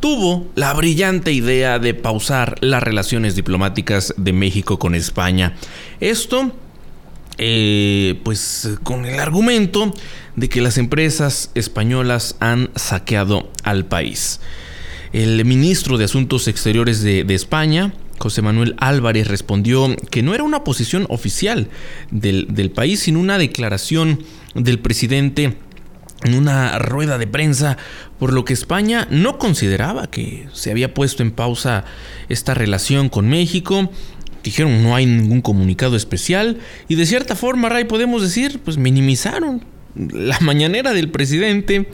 tuvo 0.00 0.50
la 0.54 0.74
brillante 0.74 1.32
idea 1.32 1.78
de 1.78 1.94
pausar 1.94 2.56
las 2.60 2.82
relaciones 2.82 3.36
diplomáticas 3.36 4.12
de 4.18 4.34
México 4.34 4.78
con 4.78 4.94
España. 4.94 5.54
Esto 6.00 6.52
eh, 7.38 8.20
pues 8.22 8.78
con 8.82 9.06
el 9.06 9.18
argumento 9.18 9.92
de 10.36 10.48
que 10.48 10.60
las 10.60 10.78
empresas 10.78 11.50
españolas 11.54 12.36
han 12.40 12.70
saqueado 12.76 13.50
al 13.62 13.86
país. 13.86 14.40
El 15.12 15.44
ministro 15.44 15.96
de 15.96 16.04
Asuntos 16.04 16.48
Exteriores 16.48 17.02
de, 17.02 17.24
España, 17.34 17.94
José 18.18 18.42
Manuel 18.42 18.74
Álvarez, 18.78 19.28
respondió 19.28 19.94
que 20.10 20.22
no 20.22 20.34
era 20.34 20.42
una 20.42 20.64
posición 20.64 21.06
oficial 21.08 21.68
del, 22.10 22.48
del 22.50 22.70
país, 22.70 23.00
sino 23.00 23.20
una 23.20 23.38
declaración 23.38 24.24
del 24.54 24.80
presidente 24.80 25.56
en 26.24 26.34
una 26.34 26.78
rueda 26.78 27.18
de 27.18 27.26
prensa, 27.26 27.76
por 28.18 28.32
lo 28.32 28.44
que 28.44 28.54
España 28.54 29.06
no 29.10 29.38
consideraba 29.38 30.06
que 30.08 30.48
se 30.52 30.70
había 30.70 30.94
puesto 30.94 31.22
en 31.22 31.30
pausa 31.30 31.84
esta 32.28 32.54
relación 32.54 33.08
con 33.08 33.28
México 33.28 33.90
dijeron 34.44 34.82
no 34.82 34.94
hay 34.94 35.06
ningún 35.06 35.40
comunicado 35.40 35.96
especial 35.96 36.58
y 36.88 36.94
de 36.94 37.06
cierta 37.06 37.34
forma, 37.34 37.68
Ray, 37.68 37.84
podemos 37.84 38.22
decir, 38.22 38.60
pues 38.64 38.76
minimizaron 38.76 39.64
la 39.96 40.38
mañanera 40.40 40.92
del 40.92 41.10
presidente 41.10 41.88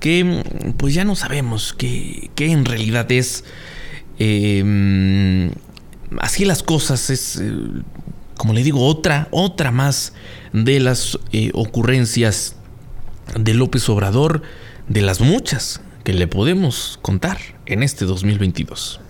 que 0.00 0.42
pues 0.76 0.94
ya 0.94 1.04
no 1.04 1.14
sabemos 1.16 1.74
qué, 1.74 2.30
en 2.36 2.64
realidad 2.64 3.10
es. 3.12 3.44
Em, 4.18 5.50
así 6.18 6.44
las 6.44 6.62
cosas 6.62 7.08
es, 7.08 7.38
eh, 7.40 7.52
como 8.36 8.52
le 8.52 8.62
digo, 8.62 8.84
otra, 8.86 9.28
otra 9.30 9.70
más 9.70 10.12
de 10.52 10.80
las 10.80 11.18
eh, 11.32 11.50
ocurrencias 11.54 12.56
de 13.38 13.54
López 13.54 13.88
Obrador, 13.88 14.42
de 14.88 15.02
las 15.02 15.20
muchas 15.20 15.80
que 16.04 16.12
le 16.12 16.26
podemos 16.26 16.98
contar 17.00 17.38
en 17.66 17.82
este 17.82 18.04
2022. 18.04 19.01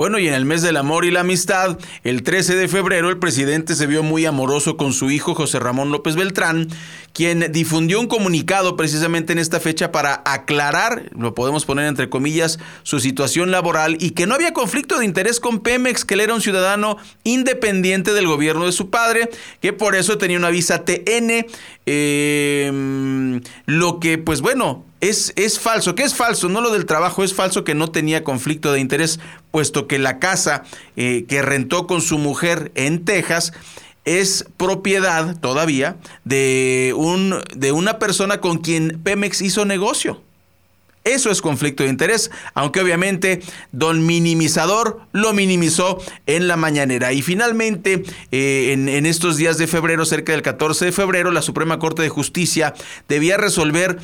Bueno, 0.00 0.18
y 0.18 0.26
en 0.26 0.32
el 0.32 0.46
mes 0.46 0.62
del 0.62 0.78
amor 0.78 1.04
y 1.04 1.10
la 1.10 1.20
amistad, 1.20 1.78
el 2.04 2.22
13 2.22 2.56
de 2.56 2.68
febrero, 2.68 3.10
el 3.10 3.18
presidente 3.18 3.74
se 3.74 3.86
vio 3.86 4.02
muy 4.02 4.24
amoroso 4.24 4.78
con 4.78 4.94
su 4.94 5.10
hijo 5.10 5.34
José 5.34 5.58
Ramón 5.58 5.90
López 5.92 6.16
Beltrán, 6.16 6.68
quien 7.12 7.52
difundió 7.52 8.00
un 8.00 8.06
comunicado 8.06 8.78
precisamente 8.78 9.34
en 9.34 9.38
esta 9.38 9.60
fecha 9.60 9.92
para 9.92 10.22
aclarar, 10.24 11.10
lo 11.14 11.34
podemos 11.34 11.66
poner 11.66 11.84
entre 11.84 12.08
comillas, 12.08 12.58
su 12.82 12.98
situación 12.98 13.50
laboral 13.50 13.98
y 14.00 14.12
que 14.12 14.26
no 14.26 14.34
había 14.34 14.54
conflicto 14.54 14.98
de 14.98 15.04
interés 15.04 15.38
con 15.38 15.60
Pemex, 15.60 16.06
que 16.06 16.14
él 16.14 16.20
era 16.20 16.32
un 16.32 16.40
ciudadano 16.40 16.96
independiente 17.22 18.14
del 18.14 18.26
gobierno 18.26 18.64
de 18.64 18.72
su 18.72 18.88
padre, 18.88 19.28
que 19.60 19.74
por 19.74 19.96
eso 19.96 20.16
tenía 20.16 20.38
una 20.38 20.48
visa 20.48 20.82
TN, 20.86 21.44
eh, 21.84 23.40
lo 23.66 24.00
que 24.00 24.16
pues 24.16 24.40
bueno, 24.40 24.86
es, 25.00 25.32
es 25.36 25.58
falso. 25.58 25.94
¿Qué 25.94 26.02
es 26.02 26.14
falso? 26.14 26.48
No 26.48 26.60
lo 26.60 26.70
del 26.70 26.86
trabajo, 26.86 27.24
es 27.24 27.34
falso 27.34 27.64
que 27.64 27.74
no 27.74 27.90
tenía 27.90 28.24
conflicto 28.24 28.72
de 28.72 28.80
interés, 28.80 29.20
puesto 29.50 29.86
que 29.86 29.98
la 29.98 30.18
casa 30.18 30.64
eh, 30.96 31.24
que 31.28 31.42
rentó 31.42 31.86
con 31.86 32.00
su 32.00 32.18
mujer 32.18 32.72
en 32.74 33.04
Texas 33.04 33.52
es 34.04 34.46
propiedad 34.56 35.38
todavía 35.38 35.96
de, 36.24 36.94
un, 36.96 37.42
de 37.54 37.72
una 37.72 37.98
persona 37.98 38.40
con 38.40 38.58
quien 38.58 39.00
Pemex 39.02 39.40
hizo 39.42 39.64
negocio. 39.64 40.22
Eso 41.04 41.30
es 41.30 41.40
conflicto 41.40 41.82
de 41.82 41.88
interés, 41.88 42.30
aunque 42.52 42.80
obviamente 42.80 43.40
don 43.72 44.04
minimizador 44.04 45.00
lo 45.12 45.32
minimizó 45.32 45.98
en 46.26 46.46
la 46.46 46.58
mañanera. 46.58 47.14
Y 47.14 47.22
finalmente, 47.22 48.02
eh, 48.32 48.72
en, 48.72 49.06
estos 49.06 49.38
días 49.38 49.56
de 49.56 49.66
febrero, 49.66 50.04
cerca 50.04 50.32
del 50.32 50.42
14 50.42 50.84
de 50.84 50.92
febrero, 50.92 51.30
la 51.30 51.40
Suprema 51.40 51.78
Corte 51.78 52.02
de 52.02 52.10
Justicia 52.10 52.74
debía 53.08 53.38
resolver 53.38 53.98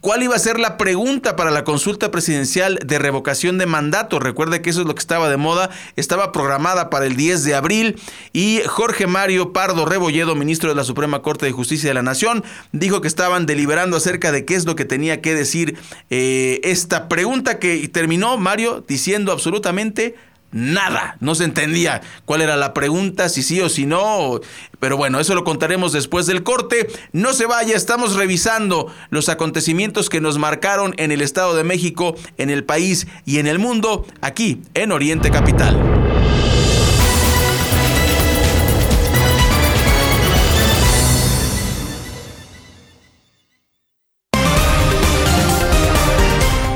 cuál 0.00 0.22
iba 0.22 0.34
a 0.34 0.38
ser 0.38 0.58
la 0.58 0.78
pregunta 0.78 1.36
para 1.36 1.50
la 1.50 1.62
consulta 1.62 2.10
presidencial 2.10 2.78
de 2.86 2.98
revocación 2.98 3.58
de 3.58 3.66
mandato. 3.66 4.18
Recuerde 4.18 4.62
que 4.62 4.70
eso 4.70 4.80
es 4.80 4.86
lo 4.86 4.94
que 4.94 5.00
estaba 5.00 5.28
de 5.28 5.36
moda, 5.36 5.68
estaba 5.96 6.32
programada 6.32 6.88
para 6.88 7.04
el 7.04 7.16
10 7.16 7.44
de 7.44 7.54
abril 7.54 8.00
y 8.32 8.62
Jorge 8.66 9.06
Mario 9.06 9.52
Pardo 9.52 9.84
Rebolledo, 9.84 10.34
ministro 10.34 10.70
de 10.70 10.74
la 10.74 10.84
Suprema 10.84 11.20
Corte 11.20 11.44
de 11.44 11.52
Justicia 11.52 11.90
de 11.90 11.94
la 11.94 12.02
Nación, 12.02 12.44
dijo 12.72 13.02
que 13.02 13.08
estaban 13.08 13.44
deliberando 13.44 13.98
acerca 13.98 14.32
de 14.32 14.46
qué 14.46 14.54
es 14.54 14.64
lo 14.64 14.74
que 14.74 14.86
tenía 14.86 15.20
que 15.20 15.34
decir. 15.34 15.76
Eh, 16.08 16.29
eh, 16.32 16.60
esta 16.62 17.08
pregunta 17.08 17.58
que 17.58 17.88
terminó 17.88 18.38
Mario 18.38 18.84
diciendo 18.86 19.32
absolutamente 19.32 20.14
nada. 20.52 21.16
No 21.18 21.34
se 21.34 21.42
entendía 21.42 22.02
cuál 22.24 22.40
era 22.40 22.56
la 22.56 22.72
pregunta, 22.72 23.28
si 23.28 23.42
sí 23.42 23.60
o 23.60 23.68
si 23.68 23.84
no. 23.84 24.40
Pero 24.78 24.96
bueno, 24.96 25.18
eso 25.18 25.34
lo 25.34 25.42
contaremos 25.42 25.92
después 25.92 26.26
del 26.26 26.44
corte. 26.44 26.86
No 27.12 27.32
se 27.32 27.46
vaya, 27.46 27.74
estamos 27.74 28.14
revisando 28.14 28.92
los 29.10 29.28
acontecimientos 29.28 30.08
que 30.08 30.20
nos 30.20 30.38
marcaron 30.38 30.94
en 30.98 31.10
el 31.10 31.20
Estado 31.20 31.56
de 31.56 31.64
México, 31.64 32.14
en 32.38 32.48
el 32.48 32.62
país 32.62 33.08
y 33.26 33.38
en 33.38 33.48
el 33.48 33.58
mundo, 33.58 34.06
aquí 34.20 34.62
en 34.74 34.92
Oriente 34.92 35.32
Capital. 35.32 35.76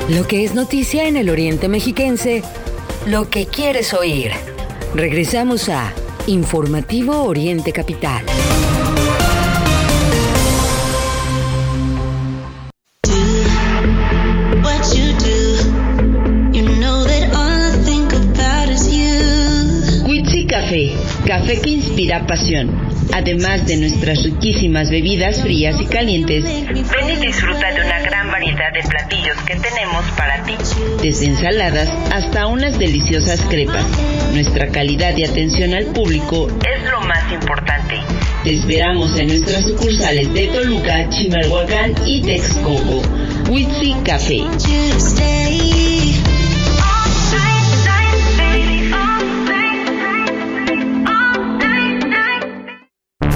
Lo 0.09 0.27
que 0.27 0.43
es 0.43 0.53
noticia 0.53 1.07
en 1.07 1.17
el 1.17 1.31
Oriente 1.31 1.67
Mexiquense, 1.67 2.43
lo 3.07 3.27
que 3.31 3.47
quieres 3.47 3.91
oír. 3.95 4.31
Regresamos 4.93 5.67
a 5.67 5.93
Informativo 6.27 7.23
Oriente 7.23 7.71
Capital. 7.71 8.23
Café, 20.47 20.93
café 21.25 21.59
que 21.59 21.69
inspira 21.69 22.25
pasión 22.25 22.85
Además 23.15 23.65
de 23.65 23.77
nuestras 23.77 24.23
riquísimas 24.23 24.89
bebidas 24.89 25.41
frías 25.41 25.79
y 25.79 25.85
calientes, 25.85 26.43
ven 26.43 27.09
y 27.09 27.25
disfruta 27.25 27.71
de 27.71 27.81
una 27.81 28.01
gran 28.01 28.29
variedad 28.29 28.73
de 28.73 28.81
platillos 28.83 29.24
que 29.45 29.55
tenemos 29.55 30.03
para 30.17 30.43
ti. 30.43 30.55
Desde 31.01 31.27
ensaladas 31.27 31.89
hasta 32.11 32.47
unas 32.47 32.77
deliciosas 32.77 33.39
crepas. 33.49 33.85
Nuestra 34.33 34.67
calidad 34.69 35.15
y 35.15 35.23
atención 35.23 35.73
al 35.73 35.85
público 35.85 36.47
es 36.47 36.83
lo 36.89 37.01
más 37.01 37.31
importante. 37.31 38.01
Te 38.43 38.55
esperamos 38.55 39.17
en 39.17 39.27
nuestras 39.27 39.63
sucursales 39.63 40.33
de 40.33 40.47
Toluca, 40.47 41.09
Chimalhuacán 41.09 41.93
y 42.05 42.21
Texcoco. 42.21 43.01
Witsi 43.49 43.95
Café. 44.03 44.43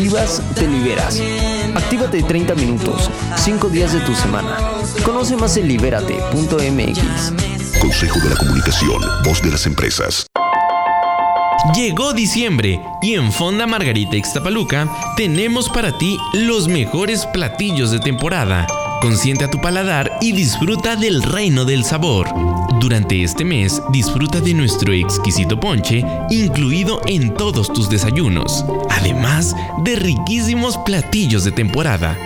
activas, 0.00 0.42
te 0.54 0.66
liberas. 0.66 1.20
Actívate 1.74 2.22
30 2.22 2.54
minutos, 2.54 3.10
5 3.36 3.68
días 3.68 3.92
de 3.92 4.00
tu 4.00 4.14
semana. 4.14 4.56
Conoce 5.04 5.36
más 5.36 5.58
en 5.58 5.68
libérate.mx. 5.68 7.02
Consejo 7.78 8.18
de 8.20 8.30
la 8.30 8.36
Comunicación, 8.36 9.02
voz 9.24 9.42
de 9.42 9.50
las 9.50 9.66
empresas. 9.66 10.26
Llegó 11.74 12.14
diciembre 12.14 12.80
y 13.02 13.12
en 13.12 13.30
Fonda 13.30 13.66
Margarita 13.66 14.16
Ixtapaluca 14.16 14.88
tenemos 15.18 15.68
para 15.68 15.98
ti 15.98 16.16
los 16.32 16.66
mejores 16.66 17.26
platillos 17.26 17.90
de 17.90 17.98
temporada 17.98 18.66
Consiente 19.00 19.44
a 19.44 19.50
tu 19.50 19.58
paladar 19.60 20.18
y 20.20 20.32
disfruta 20.32 20.94
del 20.94 21.22
reino 21.22 21.64
del 21.64 21.84
sabor. 21.84 22.28
Durante 22.80 23.22
este 23.22 23.46
mes, 23.46 23.80
disfruta 23.90 24.40
de 24.40 24.52
nuestro 24.52 24.92
exquisito 24.92 25.58
ponche, 25.58 26.04
incluido 26.28 27.00
en 27.06 27.32
todos 27.32 27.72
tus 27.72 27.88
desayunos, 27.88 28.64
además 28.90 29.56
de 29.84 29.96
riquísimos 29.96 30.76
platillos 30.78 31.44
de 31.44 31.52
temporada. 31.52 32.16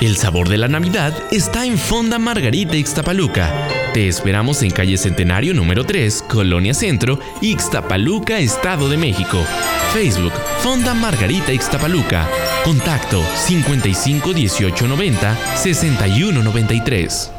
El 0.00 0.16
sabor 0.16 0.48
de 0.48 0.58
la 0.58 0.66
Navidad 0.66 1.14
está 1.30 1.66
en 1.66 1.78
Fonda 1.78 2.18
Margarita 2.18 2.76
Ixtapaluca. 2.76 3.52
Te 3.94 4.08
esperamos 4.08 4.60
en 4.62 4.72
calle 4.72 4.98
Centenario 4.98 5.54
número 5.54 5.84
3, 5.84 6.24
Colonia 6.28 6.74
Centro, 6.74 7.20
Ixtapaluca, 7.42 8.40
Estado 8.40 8.88
de 8.88 8.96
México. 8.96 9.38
Facebook, 9.92 10.32
Fonda 10.62 10.94
Margarita 10.94 11.52
Ixtapaluca. 11.52 12.28
Contacto 12.64 13.22
55 13.22 14.32
18 14.32 14.88
90 14.88 15.36
61 15.56 16.42
93. 16.42 17.30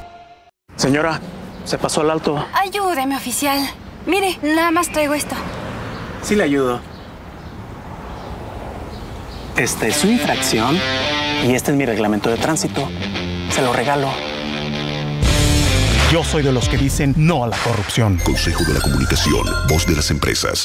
Señora, 0.75 1.19
se 1.63 1.79
pasó 1.79 2.01
al 2.01 2.11
alto. 2.11 2.45
Ayúdeme, 2.53 3.17
oficial. 3.17 3.59
Mire, 4.05 4.37
nada 4.43 4.69
más 4.69 4.91
traigo 4.91 5.15
esto. 5.15 5.35
Sí 6.21 6.35
le 6.35 6.43
ayudo. 6.43 6.79
Esta 9.57 9.87
es 9.87 9.95
su 9.95 10.07
infracción 10.07 10.77
y 11.43 11.55
este 11.55 11.71
es 11.71 11.77
mi 11.77 11.85
reglamento 11.87 12.29
de 12.29 12.37
tránsito. 12.37 12.87
Se 13.49 13.63
lo 13.63 13.73
regalo. 13.73 14.09
Yo 16.11 16.23
soy 16.23 16.43
de 16.43 16.51
los 16.51 16.69
que 16.69 16.77
dicen 16.77 17.15
no 17.17 17.43
a 17.43 17.47
la 17.47 17.57
corrupción. 17.57 18.19
Consejo 18.23 18.63
de 18.63 18.75
la 18.75 18.81
Comunicación, 18.81 19.43
voz 19.69 19.87
de 19.87 19.95
las 19.95 20.11
empresas. 20.11 20.64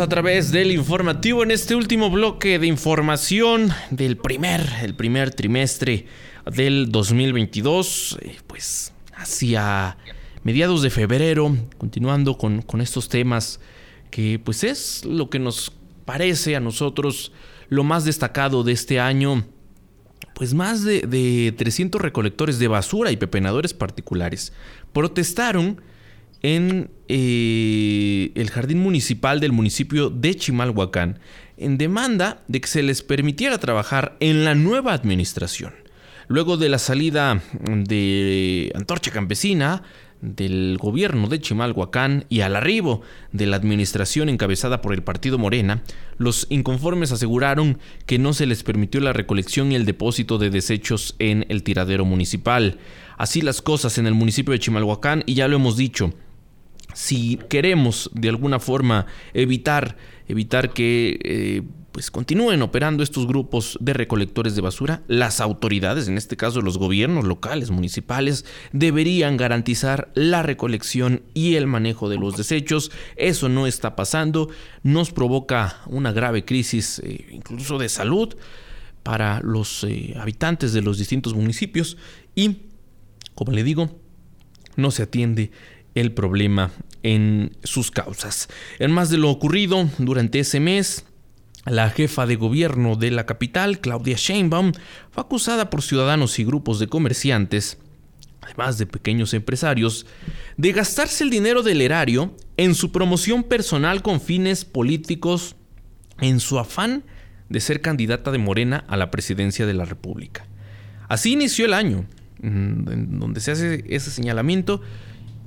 A 0.00 0.08
través 0.08 0.50
del 0.50 0.72
informativo 0.72 1.44
en 1.44 1.52
este 1.52 1.76
último 1.76 2.10
bloque 2.10 2.58
de 2.58 2.66
información 2.66 3.70
del 3.90 4.16
primer, 4.16 4.60
el 4.82 4.96
primer 4.96 5.32
trimestre 5.32 6.06
del 6.50 6.90
2022, 6.90 8.18
eh, 8.20 8.36
pues 8.48 8.92
hacia 9.14 9.96
mediados 10.42 10.82
de 10.82 10.90
febrero, 10.90 11.56
continuando 11.78 12.36
con, 12.36 12.62
con 12.62 12.80
estos 12.80 13.08
temas 13.08 13.60
que 14.10 14.40
pues 14.40 14.64
es 14.64 15.04
lo 15.04 15.30
que 15.30 15.38
nos 15.38 15.72
parece 16.04 16.56
a 16.56 16.60
nosotros 16.60 17.30
lo 17.68 17.84
más 17.84 18.04
destacado 18.04 18.64
de 18.64 18.72
este 18.72 18.98
año. 18.98 19.46
Pues 20.34 20.54
más 20.54 20.82
de, 20.82 21.02
de, 21.02 21.54
300 21.56 22.00
recolectores 22.00 22.58
de 22.58 22.66
basura 22.66 23.12
y 23.12 23.16
pepenadores 23.16 23.74
particulares 23.74 24.52
protestaron 24.92 25.80
en 26.44 26.90
eh, 27.08 28.30
el 28.34 28.50
jardín 28.50 28.78
municipal 28.78 29.40
del 29.40 29.52
municipio 29.52 30.10
de 30.10 30.34
Chimalhuacán 30.34 31.18
en 31.56 31.78
demanda 31.78 32.42
de 32.48 32.60
que 32.60 32.68
se 32.68 32.82
les 32.82 33.00
permitiera 33.00 33.56
trabajar 33.56 34.18
en 34.20 34.44
la 34.44 34.54
nueva 34.54 34.92
administración. 34.92 35.72
Luego 36.28 36.58
de 36.58 36.68
la 36.68 36.76
salida 36.76 37.40
de 37.62 38.70
Antorcha 38.74 39.10
Campesina, 39.10 39.84
del 40.20 40.76
gobierno 40.78 41.28
de 41.28 41.40
Chimalhuacán 41.40 42.26
y 42.28 42.40
al 42.40 42.56
arribo 42.56 43.00
de 43.32 43.46
la 43.46 43.56
administración 43.56 44.28
encabezada 44.28 44.82
por 44.82 44.92
el 44.92 45.02
partido 45.02 45.38
Morena, 45.38 45.82
los 46.18 46.46
inconformes 46.50 47.10
aseguraron 47.10 47.78
que 48.04 48.18
no 48.18 48.34
se 48.34 48.44
les 48.44 48.64
permitió 48.64 49.00
la 49.00 49.14
recolección 49.14 49.72
y 49.72 49.76
el 49.76 49.86
depósito 49.86 50.36
de 50.36 50.50
desechos 50.50 51.16
en 51.18 51.46
el 51.48 51.62
tiradero 51.62 52.04
municipal. 52.04 52.78
Así 53.16 53.40
las 53.40 53.62
cosas 53.62 53.96
en 53.96 54.06
el 54.06 54.14
municipio 54.14 54.52
de 54.52 54.58
Chimalhuacán 54.58 55.22
y 55.24 55.34
ya 55.34 55.48
lo 55.48 55.56
hemos 55.56 55.78
dicho, 55.78 56.12
si 56.94 57.38
queremos 57.48 58.10
de 58.14 58.30
alguna 58.30 58.58
forma 58.58 59.06
evitar, 59.34 59.96
evitar 60.26 60.72
que 60.72 61.18
eh, 61.22 61.62
pues 61.94 62.10
continúen 62.10 62.60
operando 62.60 63.04
estos 63.04 63.24
grupos 63.24 63.78
de 63.80 63.92
recolectores 63.92 64.56
de 64.56 64.62
basura, 64.62 65.02
las 65.06 65.40
autoridades, 65.40 66.08
en 66.08 66.18
este 66.18 66.36
caso 66.36 66.60
los 66.60 66.76
gobiernos 66.76 67.24
locales, 67.24 67.70
municipales, 67.70 68.44
deberían 68.72 69.36
garantizar 69.36 70.10
la 70.14 70.42
recolección 70.42 71.22
y 71.34 71.54
el 71.54 71.68
manejo 71.68 72.08
de 72.08 72.16
los 72.16 72.36
desechos. 72.36 72.90
Eso 73.14 73.48
no 73.48 73.68
está 73.68 73.94
pasando, 73.94 74.48
nos 74.82 75.12
provoca 75.12 75.82
una 75.86 76.10
grave 76.10 76.44
crisis 76.44 77.00
eh, 77.04 77.28
incluso 77.30 77.78
de 77.78 77.88
salud 77.88 78.34
para 79.04 79.40
los 79.44 79.84
eh, 79.84 80.14
habitantes 80.18 80.72
de 80.72 80.82
los 80.82 80.98
distintos 80.98 81.32
municipios 81.34 81.96
y, 82.34 82.62
como 83.36 83.52
le 83.52 83.62
digo, 83.62 84.00
no 84.74 84.90
se 84.90 85.04
atiende 85.04 85.52
el 85.94 86.12
problema 86.12 86.70
en 87.02 87.56
sus 87.62 87.90
causas. 87.90 88.48
En 88.78 88.90
más 88.90 89.10
de 89.10 89.18
lo 89.18 89.30
ocurrido 89.30 89.88
durante 89.98 90.40
ese 90.40 90.60
mes, 90.60 91.04
la 91.66 91.90
jefa 91.90 92.26
de 92.26 92.36
gobierno 92.36 92.96
de 92.96 93.10
la 93.10 93.26
capital, 93.26 93.80
Claudia 93.80 94.16
Sheinbaum, 94.16 94.72
fue 95.10 95.22
acusada 95.22 95.70
por 95.70 95.82
ciudadanos 95.82 96.38
y 96.38 96.44
grupos 96.44 96.78
de 96.78 96.88
comerciantes, 96.88 97.78
además 98.42 98.76
de 98.78 98.86
pequeños 98.86 99.32
empresarios, 99.32 100.06
de 100.56 100.72
gastarse 100.72 101.24
el 101.24 101.30
dinero 101.30 101.62
del 101.62 101.80
erario 101.80 102.36
en 102.56 102.74
su 102.74 102.92
promoción 102.92 103.44
personal 103.44 104.02
con 104.02 104.20
fines 104.20 104.64
políticos 104.64 105.56
en 106.20 106.40
su 106.40 106.58
afán 106.58 107.04
de 107.48 107.60
ser 107.60 107.80
candidata 107.80 108.30
de 108.30 108.38
Morena 108.38 108.84
a 108.88 108.96
la 108.96 109.10
presidencia 109.10 109.66
de 109.66 109.74
la 109.74 109.84
República. 109.84 110.46
Así 111.08 111.32
inició 111.32 111.66
el 111.66 111.74
año, 111.74 112.06
mm, 112.42 112.90
en 112.90 113.20
donde 113.20 113.40
se 113.40 113.52
hace 113.52 113.84
ese 113.88 114.10
señalamiento 114.10 114.80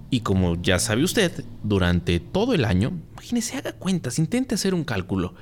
y 0.09 0.21
como 0.21 0.61
ya 0.61 0.79
sabe 0.79 1.03
usted, 1.03 1.43
durante 1.63 2.19
todo 2.19 2.53
el 2.53 2.65
año, 2.65 2.93
imagínese, 3.13 3.57
haga 3.57 3.73
cuentas, 3.73 4.19
intente 4.19 4.55
hacer 4.55 4.73
un 4.73 4.83
cálculo. 4.83 5.35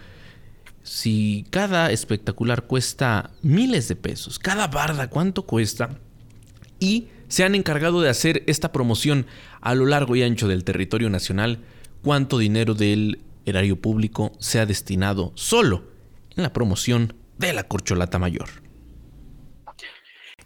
Si 0.84 1.46
cada 1.52 1.92
espectacular 1.92 2.64
cuesta 2.64 3.32
miles 3.42 3.88
de 3.88 3.96
pesos, 3.96 4.40
cada 4.40 4.68
barda 4.68 5.10
cuánto 5.10 5.44
cuesta, 5.46 5.98
y 6.80 7.08
se 7.28 7.44
han 7.44 7.56
encargado 7.56 8.02
de 8.02 8.10
hacer 8.10 8.44
esta 8.48 8.72
promoción 8.72 9.26
a 9.62 9.76
lo 9.76 9.86
largo 9.86 10.16
y 10.16 10.24
ancho 10.24 10.48
del 10.48 10.64
territorio 10.64 11.10
nacional, 11.10 11.60
cuánto 12.02 12.38
dinero 12.38 12.74
del 12.74 13.20
erario 13.46 13.80
público 13.80 14.34
se 14.40 14.60
ha 14.60 14.66
destinado 14.66 15.32
solo 15.36 15.86
en 16.36 16.44
la 16.44 16.54
promoción 16.54 17.14
de 17.38 17.54
la 17.54 17.64
corcholata 17.64 18.20
mayor. 18.20 18.65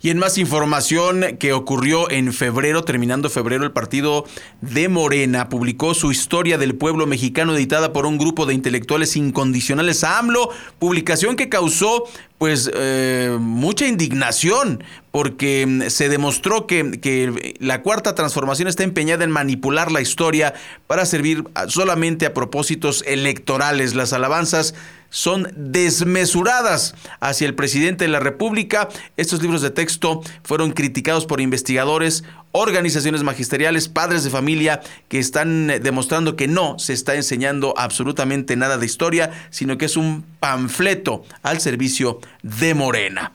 Y 0.02 0.12
en 0.12 0.18
más 0.18 0.38
información 0.38 1.38
que 1.40 1.52
ocurrió 1.52 2.10
en 2.10 2.32
febrero, 2.32 2.84
terminando 2.84 3.30
febrero, 3.30 3.66
el 3.66 3.72
partido 3.72 4.26
de 4.62 4.88
Morena 4.88 5.50
publicó 5.50 5.94
su 5.94 6.10
historia 6.10 6.58
del 6.58 6.76
pueblo 6.76 7.06
mexicano 7.06 7.54
editada 7.54 7.92
por 7.92 8.06
un 8.06 8.18
grupo 8.18 8.46
de 8.46 8.54
intelectuales 8.54 9.18
incondicionales 9.18 10.06
a 10.06 10.18
AMLO, 10.20 10.52
publicación 10.80 11.36
que 11.36 11.50
causó 11.50 12.06
pues 12.38 12.72
eh, 12.74 13.36
mucha 13.42 13.88
indignación 13.88 14.82
porque 15.12 15.66
mm, 15.68 15.90
se 15.90 16.08
demostró 16.08 16.66
que, 16.66 16.92
que, 17.02 17.58
la 17.60 17.82
cuarta 17.82 18.16
transformación 18.16 18.70
está 18.70 18.84
empeñada 18.84 19.26
en 19.26 19.32
manipular 19.32 19.92
la 19.92 20.00
historia 20.00 20.54
para 20.88 21.06
servir 21.06 21.44
solamente 21.68 22.26
a 22.26 22.34
propósitos 22.34 23.04
electorales. 23.06 23.96
Las 23.96 24.14
alabanzas 24.14 24.76
son 25.10 25.52
desmesuradas 25.56 26.96
hacia 27.20 27.48
el 27.48 27.56
presidente 27.56 28.06
de 28.06 28.10
la 28.12 28.20
República. 28.20 28.90
Estos 29.18 29.42
libros 29.42 29.62
de 29.62 29.72
texto 29.72 30.22
fueron 30.44 30.72
criticados 30.72 31.26
por 31.26 31.42
investigadores, 31.42 32.24
organizaciones 32.52 33.24
magisteriales, 33.24 33.88
padres 33.88 34.24
de 34.24 34.30
familia 34.30 34.82
que 35.08 35.20
están 35.20 35.68
demostrando 35.82 36.36
que 36.36 36.48
no 36.48 36.80
se 36.80 36.94
está 36.94 37.16
enseñando 37.16 37.74
absolutamente 37.78 38.56
nada 38.56 38.78
de 38.78 38.86
historia, 38.86 39.32
sino 39.50 39.78
que 39.78 39.86
es 39.86 39.98
un 39.98 40.26
panfleto 40.40 41.24
al 41.44 41.60
servicio 41.60 42.20
de 42.44 42.74
Morena. 42.74 43.34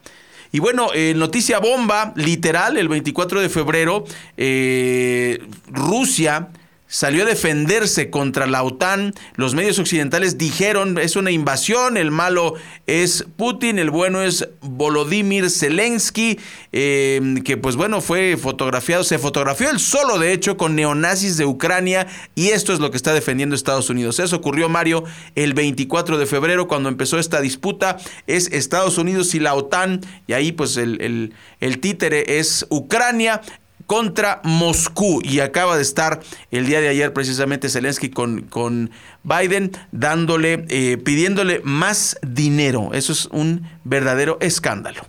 Y 0.53 0.61
bueno, 0.61 0.91
noticia 1.17 1.59
bomba, 1.59 2.13
literal, 2.15 2.77
el 2.77 2.89
24 2.89 3.41
de 3.41 3.49
febrero, 3.49 4.05
eh, 4.37 5.41
Rusia 5.67 6.49
salió 6.87 7.23
a 7.25 7.27
defenderse 7.27 8.11
contra 8.11 8.47
la 8.47 8.63
OTAN. 8.63 9.15
Los 9.37 9.55
medios 9.55 9.79
occidentales 9.79 10.39
dijeron 10.39 10.99
es 10.99 11.17
una 11.17 11.31
invasión, 11.31 11.97
el 11.97 12.11
malo 12.11 12.55
es 12.87 13.25
Putin, 13.37 13.79
el 13.79 13.91
bueno 13.91 14.23
es 14.23 14.49
Volodymyr 14.61 15.51
Zelensky, 15.51 16.39
em, 16.73 17.43
que 17.43 17.57
pues 17.57 17.77
bueno 17.77 18.01
fue 18.01 18.37
fotografiado, 18.37 19.03
se 19.05 19.19
fotografió 19.19 19.71
él 19.71 19.81
solo 19.81 20.19
de 20.19 20.33
hecho 20.33 20.57
con 20.57 20.77
neonazis 20.77 21.37
de 21.37 21.47
Ucrania 21.47 22.07
y 22.35 22.49
esto 22.49 22.73
es 22.73 22.81
lo 22.81 22.91
que 22.91 22.97
está 22.97 23.13
defendiendo 23.13 23.57
Estados 23.57 23.91
Unidos. 23.91 24.21
Eso 24.21 24.37
ocurrió 24.37 24.69
Mario 24.69 25.05
el 25.35 25.55
24 25.55 26.19
de 26.19 26.27
febrero 26.27 26.69
cuando 26.69 26.89
empezó 26.89 27.19
esta 27.19 27.41
disputa, 27.41 27.97
es 28.27 28.53
Estados 28.53 28.99
Unidos 28.99 29.35
y 29.35 29.41
la 29.41 29.55
OTAN 29.55 30.01
y 30.27 30.35
ahí 30.35 30.53
pues 30.53 30.77
el, 30.77 31.01
el, 31.01 31.35
el 31.61 31.81
títere 31.81 32.39
es 32.39 32.67
Ucrania 32.71 33.41
contra 33.87 34.41
Moscú. 34.45 35.21
Y 35.25 35.41
acaba 35.41 35.77
de 35.77 35.83
estar 35.83 36.21
el 36.51 36.67
día 36.67 36.81
de 36.81 36.89
ayer 36.89 37.13
precisamente 37.13 37.69
Zelensky 37.69 38.11
con, 38.11 38.43
con 38.43 38.91
Biden 39.23 39.73
dándole, 39.93 40.65
eh, 40.69 40.99
pidiéndole 40.99 41.61
más 41.65 42.19
dinero. 42.23 42.91
Eso 42.93 43.13
es 43.13 43.27
un 43.27 43.69
verdadero 43.85 44.39
escándalo. 44.41 45.07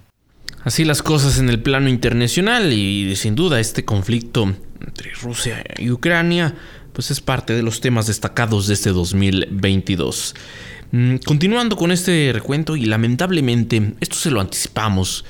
Así 0.63 0.83
las 0.83 1.03
cosas 1.03 1.37
en 1.37 1.49
el 1.49 1.61
plano 1.61 1.89
internacional 1.89 2.73
y 2.73 3.15
sin 3.15 3.35
duda 3.35 3.59
este 3.59 3.85
conflicto 3.85 4.55
entre 4.81 5.11
Rusia 5.13 5.63
y 5.77 5.91
Ucrania 5.91 6.55
pues 6.95 7.11
es 7.11 7.19
parte 7.19 7.53
de 7.53 7.61
los 7.61 7.81
temas 7.81 8.07
destacados 8.07 8.67
de 8.67 8.73
este 8.73 8.91
2022. 8.91 10.33
Mm, 10.91 11.17
continuando 11.17 11.75
con 11.75 11.91
este 11.91 12.31
recuento 12.33 12.77
y 12.77 12.85
lamentablemente 12.85 13.95
esto 13.99 14.15
se 14.15 14.31
lo 14.31 14.39
anticipamos 14.39 15.25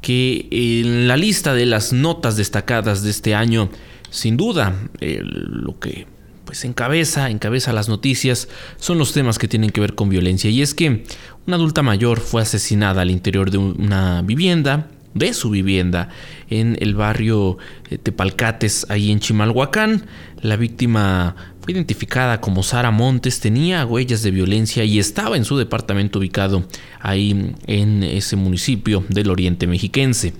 que 0.00 0.48
en 0.50 1.08
la 1.08 1.16
lista 1.16 1.54
de 1.54 1.66
las 1.66 1.92
notas 1.92 2.36
destacadas 2.36 3.02
de 3.02 3.10
este 3.10 3.34
año, 3.34 3.70
sin 4.10 4.36
duda, 4.36 4.76
lo 5.00 5.78
que 5.78 6.06
pues 6.44 6.64
encabeza, 6.64 7.30
encabeza 7.30 7.72
las 7.72 7.88
noticias 7.88 8.48
son 8.76 8.98
los 8.98 9.12
temas 9.12 9.38
que 9.38 9.46
tienen 9.46 9.70
que 9.70 9.80
ver 9.80 9.94
con 9.94 10.08
violencia. 10.08 10.50
Y 10.50 10.62
es 10.62 10.74
que 10.74 11.04
una 11.46 11.56
adulta 11.56 11.82
mayor 11.82 12.18
fue 12.18 12.42
asesinada 12.42 13.02
al 13.02 13.10
interior 13.10 13.52
de 13.52 13.58
una 13.58 14.22
vivienda, 14.22 14.88
de 15.14 15.34
su 15.34 15.50
vivienda, 15.50 16.08
en 16.48 16.76
el 16.80 16.94
barrio 16.94 17.58
eh, 17.90 17.98
Tepalcates, 17.98 18.86
ahí 18.88 19.10
en 19.10 19.20
Chimalhuacán. 19.20 20.06
La 20.40 20.56
víctima 20.56 21.34
fue 21.60 21.72
identificada 21.72 22.40
como 22.40 22.62
Sara 22.62 22.90
Montes, 22.90 23.40
tenía 23.40 23.84
huellas 23.84 24.22
de 24.22 24.30
violencia 24.30 24.84
y 24.84 24.98
estaba 24.98 25.36
en 25.36 25.44
su 25.44 25.58
departamento 25.58 26.18
ubicado 26.18 26.64
ahí 27.00 27.54
en 27.66 28.02
ese 28.02 28.36
municipio 28.36 29.04
del 29.08 29.30
oriente 29.30 29.66
mexiquense. 29.66 30.32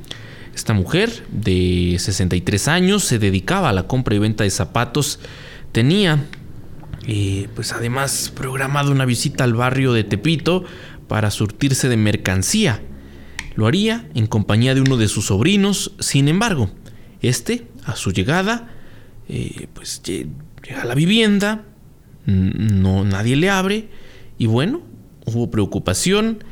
Esta 0.55 0.73
mujer 0.73 1.25
de 1.31 1.97
63 1.99 2.68
años 2.68 3.05
se 3.05 3.18
dedicaba 3.18 3.68
a 3.68 3.73
la 3.73 3.87
compra 3.87 4.14
y 4.14 4.18
venta 4.18 4.45
de 4.45 4.51
zapatos, 4.51 5.21
tenía 5.73 6.18
eh, 7.07 7.49
pues 7.55 7.73
además 7.73 8.33
programado 8.35 8.93
una 8.93 9.05
visita 9.05 9.45
al 9.45 9.55
barrio 9.55 9.93
de 9.93 10.05
Tepito 10.05 10.64
para 11.09 11.31
surtirse 11.31 11.89
de 11.89 11.97
mercancía. 11.97 12.83
Lo 13.55 13.66
haría 13.66 14.09
en 14.14 14.26
compañía 14.26 14.74
de 14.74 14.80
uno 14.80 14.96
de 14.96 15.09
sus 15.09 15.26
sobrinos, 15.26 15.92
sin 15.98 16.28
embargo, 16.28 16.70
este, 17.20 17.66
a 17.84 17.96
su 17.96 18.12
llegada, 18.12 18.68
eh, 19.28 19.66
pues 19.74 20.03
llega 20.03 20.82
a 20.82 20.84
la 20.84 20.94
vivienda, 20.94 21.64
no, 22.26 23.05
nadie 23.05 23.36
le 23.36 23.51
abre 23.51 23.88
y 24.38 24.46
bueno, 24.46 24.82
hubo 25.26 25.51
preocupación, 25.51 26.44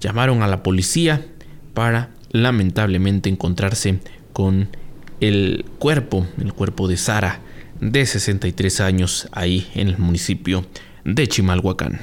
llamaron 0.00 0.42
a 0.42 0.48
la 0.48 0.62
policía 0.62 1.26
para 1.74 2.10
lamentablemente 2.30 3.28
encontrarse 3.28 4.00
con 4.32 4.68
el 5.20 5.64
cuerpo, 5.78 6.26
el 6.38 6.52
cuerpo 6.52 6.88
de 6.88 6.96
Sara, 6.96 7.40
de 7.80 8.06
63 8.06 8.80
años, 8.80 9.28
ahí 9.32 9.68
en 9.74 9.88
el 9.88 9.98
municipio 9.98 10.64
de 11.04 11.26
Chimalhuacán. 11.26 12.00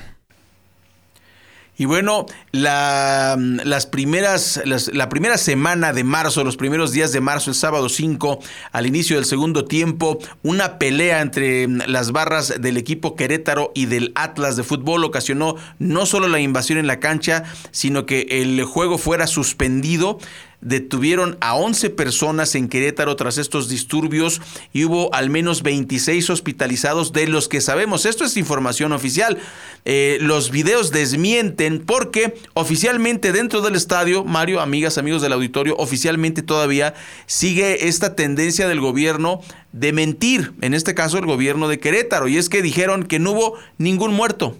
Y 1.79 1.85
bueno, 1.85 2.25
la, 2.51 3.37
las 3.39 3.85
primeras, 3.85 4.61
la 4.65 5.07
primera 5.07 5.37
semana 5.37 5.93
de 5.93 6.03
marzo, 6.03 6.43
los 6.43 6.57
primeros 6.57 6.91
días 6.91 7.13
de 7.13 7.21
marzo, 7.21 7.51
el 7.51 7.55
sábado 7.55 7.87
5, 7.87 8.39
al 8.73 8.85
inicio 8.85 9.15
del 9.15 9.23
segundo 9.23 9.63
tiempo, 9.63 10.19
una 10.43 10.77
pelea 10.77 11.21
entre 11.21 11.69
las 11.69 12.11
barras 12.11 12.53
del 12.59 12.75
equipo 12.75 13.15
Querétaro 13.15 13.71
y 13.73 13.85
del 13.85 14.11
Atlas 14.15 14.57
de 14.57 14.63
fútbol 14.63 15.05
ocasionó 15.05 15.55
no 15.77 16.05
solo 16.05 16.27
la 16.27 16.41
invasión 16.41 16.79
en 16.79 16.87
la 16.87 16.99
cancha, 16.99 17.45
sino 17.71 18.05
que 18.05 18.27
el 18.29 18.61
juego 18.65 18.97
fuera 18.97 19.25
suspendido 19.25 20.19
detuvieron 20.61 21.37
a 21.39 21.55
11 21.55 21.89
personas 21.91 22.53
en 22.55 22.67
Querétaro 22.67 23.15
tras 23.15 23.37
estos 23.37 23.69
disturbios 23.69 24.41
y 24.73 24.83
hubo 24.83 25.13
al 25.13 25.29
menos 25.29 25.63
26 25.63 26.29
hospitalizados 26.29 27.13
de 27.13 27.27
los 27.27 27.47
que 27.47 27.61
sabemos. 27.61 28.05
Esto 28.05 28.25
es 28.25 28.35
información 28.35 28.91
oficial. 28.91 29.37
Eh, 29.85 30.17
los 30.21 30.51
videos 30.51 30.91
desmienten 30.91 31.79
porque 31.85 32.35
oficialmente 32.53 33.31
dentro 33.31 33.61
del 33.61 33.75
estadio, 33.75 34.25
Mario, 34.25 34.59
amigas, 34.59 34.97
amigos 34.97 35.21
del 35.21 35.33
auditorio, 35.33 35.75
oficialmente 35.77 36.41
todavía 36.41 36.93
sigue 37.25 37.87
esta 37.87 38.15
tendencia 38.15 38.67
del 38.67 38.81
gobierno 38.81 39.41
de 39.71 39.93
mentir, 39.93 40.53
en 40.61 40.73
este 40.73 40.95
caso 40.95 41.17
el 41.17 41.25
gobierno 41.25 41.67
de 41.67 41.79
Querétaro, 41.79 42.27
y 42.27 42.37
es 42.37 42.49
que 42.49 42.61
dijeron 42.61 43.03
que 43.03 43.19
no 43.19 43.31
hubo 43.31 43.53
ningún 43.77 44.13
muerto. 44.13 44.57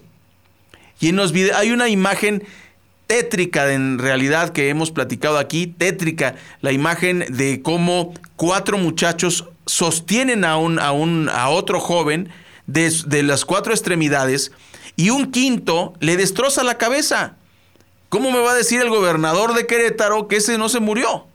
Y 1.00 1.08
en 1.08 1.16
los 1.16 1.32
videos 1.32 1.56
hay 1.56 1.72
una 1.72 1.88
imagen 1.88 2.44
tétrica 3.10 3.72
en 3.72 3.98
realidad 3.98 4.50
que 4.50 4.68
hemos 4.68 4.92
platicado 4.92 5.38
aquí, 5.38 5.66
tétrica, 5.66 6.36
la 6.60 6.70
imagen 6.70 7.24
de 7.28 7.60
cómo 7.60 8.14
cuatro 8.36 8.78
muchachos 8.78 9.48
sostienen 9.66 10.44
a, 10.44 10.56
un, 10.56 10.78
a, 10.78 10.92
un, 10.92 11.28
a 11.28 11.48
otro 11.48 11.80
joven 11.80 12.28
de, 12.68 12.88
de 13.06 13.24
las 13.24 13.44
cuatro 13.44 13.72
extremidades 13.72 14.52
y 14.94 15.10
un 15.10 15.32
quinto 15.32 15.92
le 15.98 16.16
destroza 16.16 16.62
la 16.62 16.78
cabeza. 16.78 17.34
¿Cómo 18.10 18.30
me 18.30 18.38
va 18.38 18.52
a 18.52 18.54
decir 18.54 18.80
el 18.80 18.90
gobernador 18.90 19.54
de 19.54 19.66
Querétaro 19.66 20.28
que 20.28 20.36
ese 20.36 20.56
no 20.56 20.68
se 20.68 20.78
murió? 20.78 21.26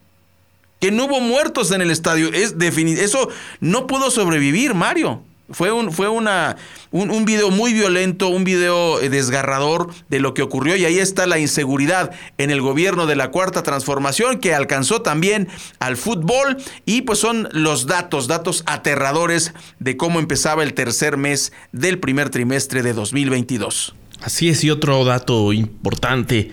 Que 0.79 0.91
no 0.91 1.07
hubo 1.07 1.19
muertos 1.19 1.71
en 1.71 1.81
el 1.81 1.91
estadio. 1.91 2.31
Es 2.31 2.55
Eso 2.57 3.27
no 3.59 3.85
pudo 3.85 4.11
sobrevivir, 4.11 4.75
Mario. 4.75 5.23
Fue, 5.51 5.71
un, 5.71 5.91
fue 5.91 6.09
una, 6.09 6.57
un, 6.89 7.23
video 7.23 7.51
muy 7.51 7.71
violento, 7.71 8.29
un 8.29 8.43
video 8.43 8.99
eh, 8.99 9.09
desgarrador 9.09 9.93
de 10.09 10.19
lo 10.19 10.33
que 10.33 10.41
ocurrió 10.41 10.75
y 10.75 10.85
ahí 10.85 10.97
está 10.97 11.27
la 11.27 11.37
inseguridad 11.37 12.11
en 12.39 12.49
el 12.49 12.61
gobierno 12.61 13.05
de 13.05 13.15
la 13.15 13.29
Cuarta 13.29 13.61
Transformación 13.61 14.39
que 14.39 14.55
alcanzó 14.55 15.03
también 15.03 15.47
al 15.77 15.97
fútbol 15.97 16.57
y 16.87 17.03
pues 17.03 17.19
son 17.19 17.47
los 17.51 17.85
datos, 17.85 18.27
datos 18.27 18.63
aterradores 18.65 19.53
de 19.77 19.97
cómo 19.97 20.17
empezaba 20.19 20.63
el 20.63 20.73
tercer 20.73 21.15
mes 21.15 21.53
del 21.71 21.99
primer 21.99 22.31
trimestre 22.31 22.81
de 22.81 22.93
2022. 22.93 23.93
Así 24.21 24.49
es, 24.49 24.63
y 24.63 24.71
otro 24.71 25.05
dato 25.05 25.53
importante 25.53 26.49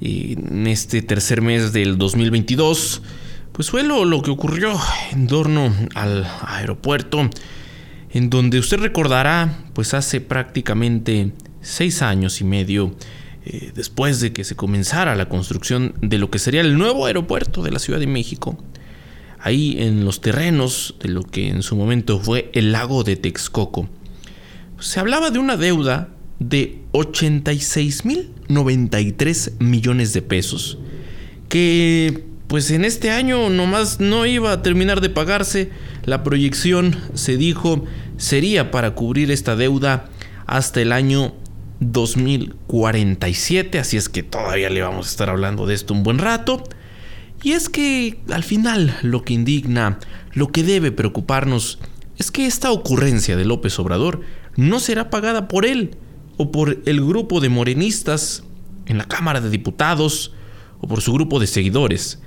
eh, 0.00 0.36
en 0.38 0.68
este 0.68 1.02
tercer 1.02 1.42
mes 1.42 1.72
del 1.72 1.98
2022, 1.98 3.02
pues 3.50 3.70
fue 3.70 3.82
lo, 3.82 4.04
lo 4.04 4.22
que 4.22 4.30
ocurrió 4.30 4.78
en 5.10 5.26
torno 5.26 5.74
al 5.96 6.30
aeropuerto 6.46 7.28
en 8.16 8.30
donde 8.30 8.58
usted 8.58 8.78
recordará, 8.78 9.58
pues 9.74 9.92
hace 9.92 10.22
prácticamente 10.22 11.32
seis 11.60 12.00
años 12.00 12.40
y 12.40 12.44
medio, 12.44 12.96
eh, 13.44 13.72
después 13.74 14.20
de 14.20 14.32
que 14.32 14.42
se 14.42 14.56
comenzara 14.56 15.14
la 15.16 15.28
construcción 15.28 15.92
de 16.00 16.16
lo 16.16 16.30
que 16.30 16.38
sería 16.38 16.62
el 16.62 16.78
nuevo 16.78 17.04
aeropuerto 17.04 17.62
de 17.62 17.72
la 17.72 17.78
Ciudad 17.78 18.00
de 18.00 18.06
México, 18.06 18.56
ahí 19.38 19.76
en 19.78 20.06
los 20.06 20.22
terrenos 20.22 20.94
de 21.02 21.10
lo 21.10 21.24
que 21.24 21.48
en 21.48 21.62
su 21.62 21.76
momento 21.76 22.18
fue 22.18 22.50
el 22.54 22.72
lago 22.72 23.04
de 23.04 23.16
Texcoco, 23.16 23.86
se 24.78 24.98
hablaba 24.98 25.30
de 25.30 25.38
una 25.38 25.58
deuda 25.58 26.08
de 26.38 26.78
86.093 26.92 29.60
millones 29.60 30.14
de 30.14 30.22
pesos, 30.22 30.78
que 31.50 32.24
pues 32.46 32.70
en 32.70 32.84
este 32.84 33.10
año 33.10 33.50
nomás 33.50 33.98
no 33.98 34.24
iba 34.24 34.52
a 34.52 34.62
terminar 34.62 35.00
de 35.00 35.10
pagarse. 35.10 35.70
La 36.04 36.22
proyección, 36.22 36.96
se 37.14 37.36
dijo, 37.36 37.84
sería 38.16 38.70
para 38.70 38.94
cubrir 38.94 39.30
esta 39.30 39.56
deuda 39.56 40.08
hasta 40.46 40.80
el 40.80 40.92
año 40.92 41.34
2047, 41.80 43.78
así 43.78 43.96
es 43.96 44.08
que 44.08 44.22
todavía 44.22 44.70
le 44.70 44.82
vamos 44.82 45.06
a 45.06 45.10
estar 45.10 45.30
hablando 45.30 45.66
de 45.66 45.74
esto 45.74 45.94
un 45.94 46.02
buen 46.02 46.18
rato. 46.18 46.62
Y 47.42 47.52
es 47.52 47.68
que 47.68 48.18
al 48.30 48.42
final 48.42 48.96
lo 49.02 49.22
que 49.22 49.34
indigna, 49.34 49.98
lo 50.32 50.48
que 50.48 50.62
debe 50.62 50.90
preocuparnos, 50.90 51.78
es 52.16 52.30
que 52.30 52.46
esta 52.46 52.70
ocurrencia 52.72 53.36
de 53.36 53.44
López 53.44 53.78
Obrador 53.78 54.22
no 54.56 54.80
será 54.80 55.10
pagada 55.10 55.48
por 55.48 55.66
él 55.66 55.96
o 56.38 56.50
por 56.50 56.80
el 56.86 57.04
grupo 57.04 57.40
de 57.40 57.50
morenistas 57.50 58.42
en 58.86 58.98
la 58.98 59.04
Cámara 59.04 59.40
de 59.40 59.50
Diputados 59.50 60.32
o 60.80 60.88
por 60.88 61.02
su 61.02 61.12
grupo 61.12 61.40
de 61.40 61.46
seguidores. 61.46 62.20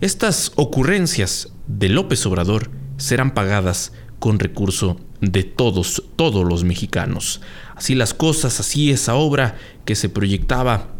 Estas 0.00 0.52
ocurrencias 0.56 1.52
de 1.66 1.88
López 1.88 2.26
Obrador 2.26 2.70
serán 2.98 3.32
pagadas 3.32 3.92
con 4.22 4.38
recurso 4.38 5.00
de 5.20 5.42
todos, 5.42 6.04
todos 6.14 6.46
los 6.46 6.62
mexicanos. 6.62 7.40
Así 7.74 7.96
las 7.96 8.14
cosas, 8.14 8.60
así 8.60 8.92
esa 8.92 9.16
obra 9.16 9.56
que 9.84 9.96
se 9.96 10.08
proyectaba 10.08 10.90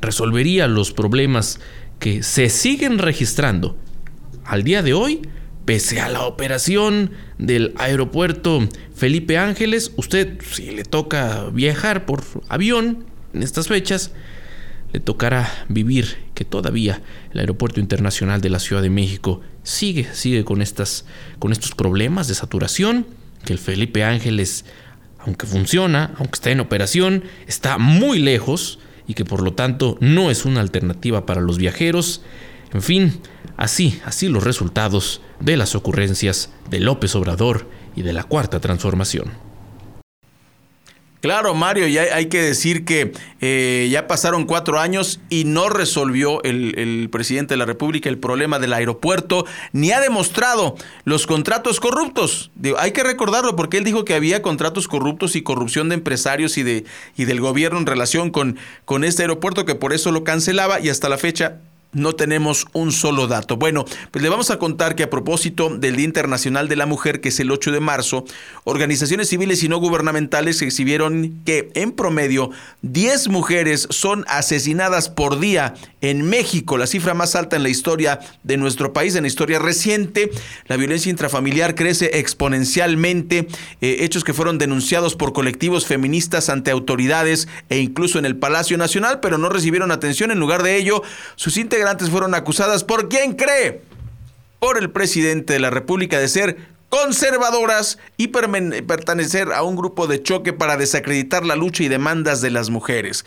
resolvería 0.00 0.66
los 0.66 0.90
problemas 0.90 1.60
que 1.98 2.22
se 2.22 2.48
siguen 2.48 2.96
registrando 2.96 3.76
al 4.46 4.64
día 4.64 4.82
de 4.82 4.94
hoy, 4.94 5.28
pese 5.66 6.00
a 6.00 6.08
la 6.08 6.22
operación 6.22 7.10
del 7.36 7.74
aeropuerto 7.76 8.66
Felipe 8.94 9.36
Ángeles, 9.36 9.92
usted 9.96 10.38
si 10.50 10.70
le 10.70 10.84
toca 10.84 11.50
viajar 11.52 12.06
por 12.06 12.22
avión 12.48 13.04
en 13.34 13.42
estas 13.42 13.68
fechas, 13.68 14.12
le 14.94 15.00
tocará 15.00 15.66
vivir 15.68 16.18
que 16.34 16.44
todavía 16.44 17.02
el 17.32 17.40
aeropuerto 17.40 17.80
internacional 17.80 18.40
de 18.40 18.48
la 18.48 18.60
Ciudad 18.60 18.80
de 18.80 18.90
México 18.90 19.40
sigue, 19.64 20.06
sigue 20.14 20.44
con, 20.44 20.62
estas, 20.62 21.04
con 21.40 21.50
estos 21.50 21.72
problemas 21.72 22.28
de 22.28 22.36
saturación, 22.36 23.04
que 23.44 23.52
el 23.52 23.58
Felipe 23.58 24.04
Ángeles, 24.04 24.64
aunque 25.18 25.46
funciona, 25.46 26.14
aunque 26.18 26.34
está 26.34 26.52
en 26.52 26.60
operación, 26.60 27.24
está 27.48 27.76
muy 27.76 28.20
lejos 28.20 28.78
y 29.08 29.14
que 29.14 29.24
por 29.24 29.42
lo 29.42 29.54
tanto 29.54 29.98
no 30.00 30.30
es 30.30 30.44
una 30.44 30.60
alternativa 30.60 31.26
para 31.26 31.40
los 31.40 31.58
viajeros. 31.58 32.22
En 32.72 32.80
fin, 32.80 33.20
así, 33.56 34.00
así 34.04 34.28
los 34.28 34.44
resultados 34.44 35.22
de 35.40 35.56
las 35.56 35.74
ocurrencias 35.74 36.52
de 36.70 36.78
López 36.78 37.16
Obrador 37.16 37.68
y 37.96 38.02
de 38.02 38.12
la 38.12 38.22
Cuarta 38.22 38.60
Transformación. 38.60 39.43
Claro, 41.24 41.54
Mario, 41.54 41.86
ya 41.86 42.02
hay 42.14 42.26
que 42.26 42.42
decir 42.42 42.84
que 42.84 43.12
eh, 43.40 43.88
ya 43.90 44.06
pasaron 44.06 44.44
cuatro 44.44 44.78
años 44.78 45.20
y 45.30 45.44
no 45.44 45.70
resolvió 45.70 46.42
el, 46.42 47.08
presidente 47.10 47.54
de 47.54 47.56
la 47.56 47.64
República 47.64 48.10
el 48.10 48.18
problema 48.18 48.58
del 48.58 48.74
aeropuerto, 48.74 49.46
ni 49.72 49.90
ha 49.90 50.00
demostrado 50.00 50.74
los 51.04 51.26
contratos 51.26 51.80
corruptos. 51.80 52.50
hay 52.78 52.92
que 52.92 53.02
recordarlo 53.02 53.56
porque 53.56 53.78
él 53.78 53.84
dijo 53.84 54.04
que 54.04 54.12
había 54.12 54.42
contratos 54.42 54.86
corruptos 54.86 55.34
y 55.34 55.40
corrupción 55.40 55.88
de 55.88 55.94
empresarios 55.94 56.58
y, 56.58 56.62
de, 56.62 56.84
y 57.16 57.24
del 57.24 57.40
gobierno 57.40 57.78
en 57.78 57.86
relación 57.86 58.28
con, 58.28 58.58
con 58.84 59.02
este 59.02 59.22
aeropuerto, 59.22 59.64
que 59.64 59.74
por 59.74 59.94
eso 59.94 60.12
lo 60.12 60.24
cancelaba 60.24 60.78
y 60.78 60.90
hasta 60.90 61.08
la 61.08 61.16
fecha 61.16 61.56
no 61.94 62.14
tenemos 62.14 62.66
un 62.72 62.92
solo 62.92 63.26
dato. 63.26 63.56
Bueno, 63.56 63.84
pues 64.10 64.22
le 64.22 64.28
vamos 64.28 64.50
a 64.50 64.58
contar 64.58 64.94
que 64.94 65.04
a 65.04 65.10
propósito 65.10 65.70
del 65.70 65.96
Día 65.96 66.04
Internacional 66.04 66.68
de 66.68 66.76
la 66.76 66.86
Mujer, 66.86 67.20
que 67.20 67.30
es 67.30 67.40
el 67.40 67.50
8 67.50 67.72
de 67.72 67.80
marzo, 67.80 68.24
organizaciones 68.64 69.28
civiles 69.28 69.62
y 69.62 69.68
no 69.68 69.78
gubernamentales 69.78 70.60
exhibieron 70.62 71.40
que 71.44 71.70
en 71.74 71.92
promedio 71.92 72.50
10 72.82 73.28
mujeres 73.28 73.86
son 73.90 74.24
asesinadas 74.28 75.08
por 75.08 75.40
día 75.40 75.74
en 76.00 76.22
México, 76.22 76.76
la 76.76 76.86
cifra 76.86 77.14
más 77.14 77.34
alta 77.34 77.56
en 77.56 77.62
la 77.62 77.68
historia 77.68 78.20
de 78.42 78.56
nuestro 78.56 78.92
país, 78.92 79.14
en 79.14 79.22
la 79.22 79.28
historia 79.28 79.58
reciente. 79.58 80.30
La 80.66 80.76
violencia 80.76 81.10
intrafamiliar 81.10 81.74
crece 81.74 82.18
exponencialmente, 82.18 83.48
eh, 83.80 83.96
hechos 84.00 84.24
que 84.24 84.34
fueron 84.34 84.58
denunciados 84.58 85.16
por 85.16 85.32
colectivos 85.32 85.86
feministas 85.86 86.48
ante 86.48 86.70
autoridades 86.70 87.48
e 87.70 87.78
incluso 87.78 88.18
en 88.18 88.26
el 88.26 88.36
Palacio 88.36 88.76
Nacional, 88.76 89.20
pero 89.20 89.38
no 89.38 89.48
recibieron 89.48 89.90
atención. 89.92 90.30
En 90.30 90.38
lugar 90.38 90.62
de 90.62 90.76
ello, 90.76 91.02
sus 91.36 91.56
integrantes 91.56 91.83
fueron 92.10 92.34
acusadas 92.34 92.84
por 92.84 93.08
quién 93.08 93.34
cree, 93.34 93.82
por 94.58 94.78
el 94.78 94.90
presidente 94.90 95.52
de 95.52 95.58
la 95.58 95.70
República 95.70 96.18
de 96.18 96.28
ser 96.28 96.56
conservadoras 96.88 97.98
y 98.16 98.28
pertenecer 98.28 99.52
a 99.52 99.62
un 99.62 99.76
grupo 99.76 100.06
de 100.06 100.22
choque 100.22 100.52
para 100.52 100.76
desacreditar 100.76 101.44
la 101.44 101.56
lucha 101.56 101.82
y 101.82 101.88
demandas 101.88 102.40
de 102.40 102.50
las 102.50 102.70
mujeres. 102.70 103.24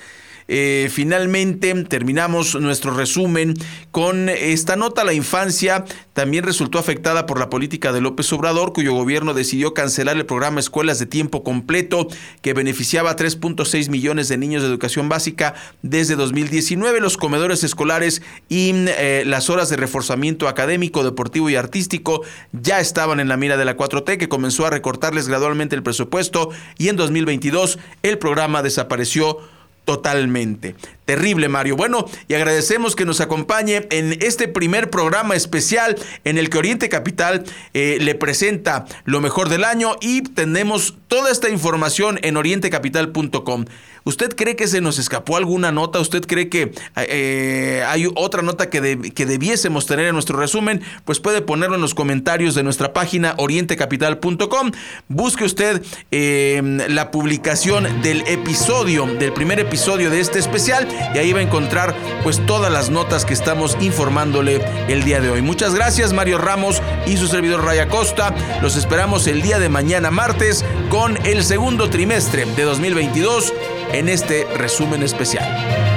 Eh, 0.48 0.90
finalmente 0.92 1.74
terminamos 1.84 2.56
nuestro 2.56 2.94
resumen 2.94 3.54
con 3.92 4.30
esta 4.30 4.76
nota. 4.76 5.04
La 5.04 5.14
infancia 5.14 5.86
también 6.14 6.44
resultó 6.44 6.80
afectada 6.80 7.26
por 7.26 7.40
la 7.40 7.50
política 7.50 7.92
de 7.92 8.02
López 8.02 8.32
Obrador, 8.34 8.74
cuyo 8.74 8.94
gobierno 8.94 9.34
decidió 9.34 9.74
cancelar 9.74 10.16
el 10.16 10.26
programa 10.26 10.60
Escuelas 10.60 11.00
de 11.00 11.06
Tiempo 11.06 11.44
Completo, 11.44 12.08
que 12.42 12.54
beneficiaba 12.54 13.12
a 13.12 13.16
3.6 13.16 13.90
millones 13.90 14.30
de 14.30 14.38
niños 14.38 14.62
de 14.64 14.70
educación 14.70 15.10
básica 15.10 15.56
desde 15.82 16.16
2019. 16.16 17.02
Los 17.02 17.18
comedores 17.18 17.64
escolares 17.64 18.22
y 18.50 18.72
eh, 18.74 19.24
las 19.26 19.50
horas 19.50 19.70
de 19.70 19.76
reforzamiento 19.76 20.48
académico, 20.48 21.04
deportivo 21.04 21.50
y 21.50 21.56
artístico 21.56 22.24
ya 22.52 22.80
estaban 22.80 23.20
en 23.20 23.28
la 23.28 23.38
mira 23.38 23.58
de 23.58 23.66
la 23.66 23.78
4T, 23.78 24.18
que 24.18 24.30
comenzó 24.30 24.66
a 24.66 24.70
recortarles 24.70 25.28
gradualmente 25.28 25.76
el 25.76 25.84
presupuesto 25.84 26.50
y 26.78 26.90
en 26.90 26.96
2022 26.96 27.80
el 28.04 28.18
programa 28.18 28.64
desapareció 28.64 29.40
totalmente. 29.88 30.76
Terrible, 31.08 31.48
Mario. 31.48 31.78
Bueno, 31.78 32.06
y 32.28 32.34
agradecemos 32.34 32.94
que 32.98 33.06
nos 33.06 33.22
acompañe 33.22 33.88
en 33.92 34.18
este 34.22 34.50
primer 34.50 34.90
programa 34.90 35.38
especial 35.38 35.96
en 36.26 36.38
el 36.38 36.50
que 36.50 36.58
Oriente 36.58 36.90
Capital 36.90 37.46
eh, 37.74 37.98
le 38.02 38.14
presenta 38.14 38.84
lo 39.06 39.22
mejor 39.22 39.48
del 39.48 39.64
año 39.64 39.96
y 40.02 40.24
tenemos 40.24 40.98
toda 41.08 41.32
esta 41.32 41.48
información 41.48 42.20
en 42.24 42.36
orientecapital.com. 42.36 43.66
¿Usted 44.04 44.36
cree 44.36 44.56
que 44.56 44.68
se 44.68 44.80
nos 44.80 45.00
escapó 45.00 45.36
alguna 45.36 45.72
nota? 45.74 46.00
¿Usted 46.00 46.26
cree 46.26 46.48
que 46.48 46.74
eh, 46.96 47.84
hay 47.88 48.08
otra 48.16 48.42
nota 48.42 48.70
que, 48.70 49.12
que 49.14 49.26
debiésemos 49.26 49.86
tener 49.86 50.08
en 50.08 50.14
nuestro 50.14 50.38
resumen? 50.38 50.82
Pues 51.04 51.20
puede 51.20 51.42
ponerlo 51.42 51.76
en 51.76 51.82
los 51.82 51.94
comentarios 51.94 52.56
de 52.56 52.64
nuestra 52.64 52.94
página 52.94 53.34
orientecapital.com. 53.38 54.72
Busque 55.10 55.44
usted 55.44 55.84
eh, 56.12 56.86
la 56.90 57.12
publicación 57.12 58.02
del 58.02 58.26
episodio, 58.28 59.06
del 59.06 59.34
primer 59.34 59.60
episodio 59.60 60.10
de 60.10 60.22
este 60.22 60.40
especial 60.40 60.88
y 61.14 61.18
ahí 61.18 61.34
va 61.34 61.40
a 61.40 61.44
encontrar 61.44 61.96
pues 62.24 62.46
todas 62.46 62.72
las 62.72 62.90
notas 62.90 63.26
que 63.26 63.34
estamos 63.34 63.78
informándole 63.82 64.62
el 64.88 65.04
día 65.04 65.20
de 65.20 65.30
hoy. 65.30 65.42
Muchas 65.42 65.74
gracias 65.74 66.14
Mario 66.14 66.38
Ramos 66.38 66.82
y 67.06 67.18
su 67.18 67.28
servidor 67.28 67.64
Raya 67.64 67.88
Costa. 67.88 68.34
Los 68.62 68.76
esperamos 68.76 69.28
el 69.28 69.42
día 69.42 69.60
de 69.60 69.70
mañana 69.70 70.12
martes 70.12 70.66
con 70.90 71.18
el 71.26 71.44
segundo 71.44 71.90
trimestre 71.90 72.46
de 72.46 72.64
2022 72.64 73.54
en 73.94 74.10
este 74.10 74.46
resumen 74.56 75.04
especial. 75.04 75.97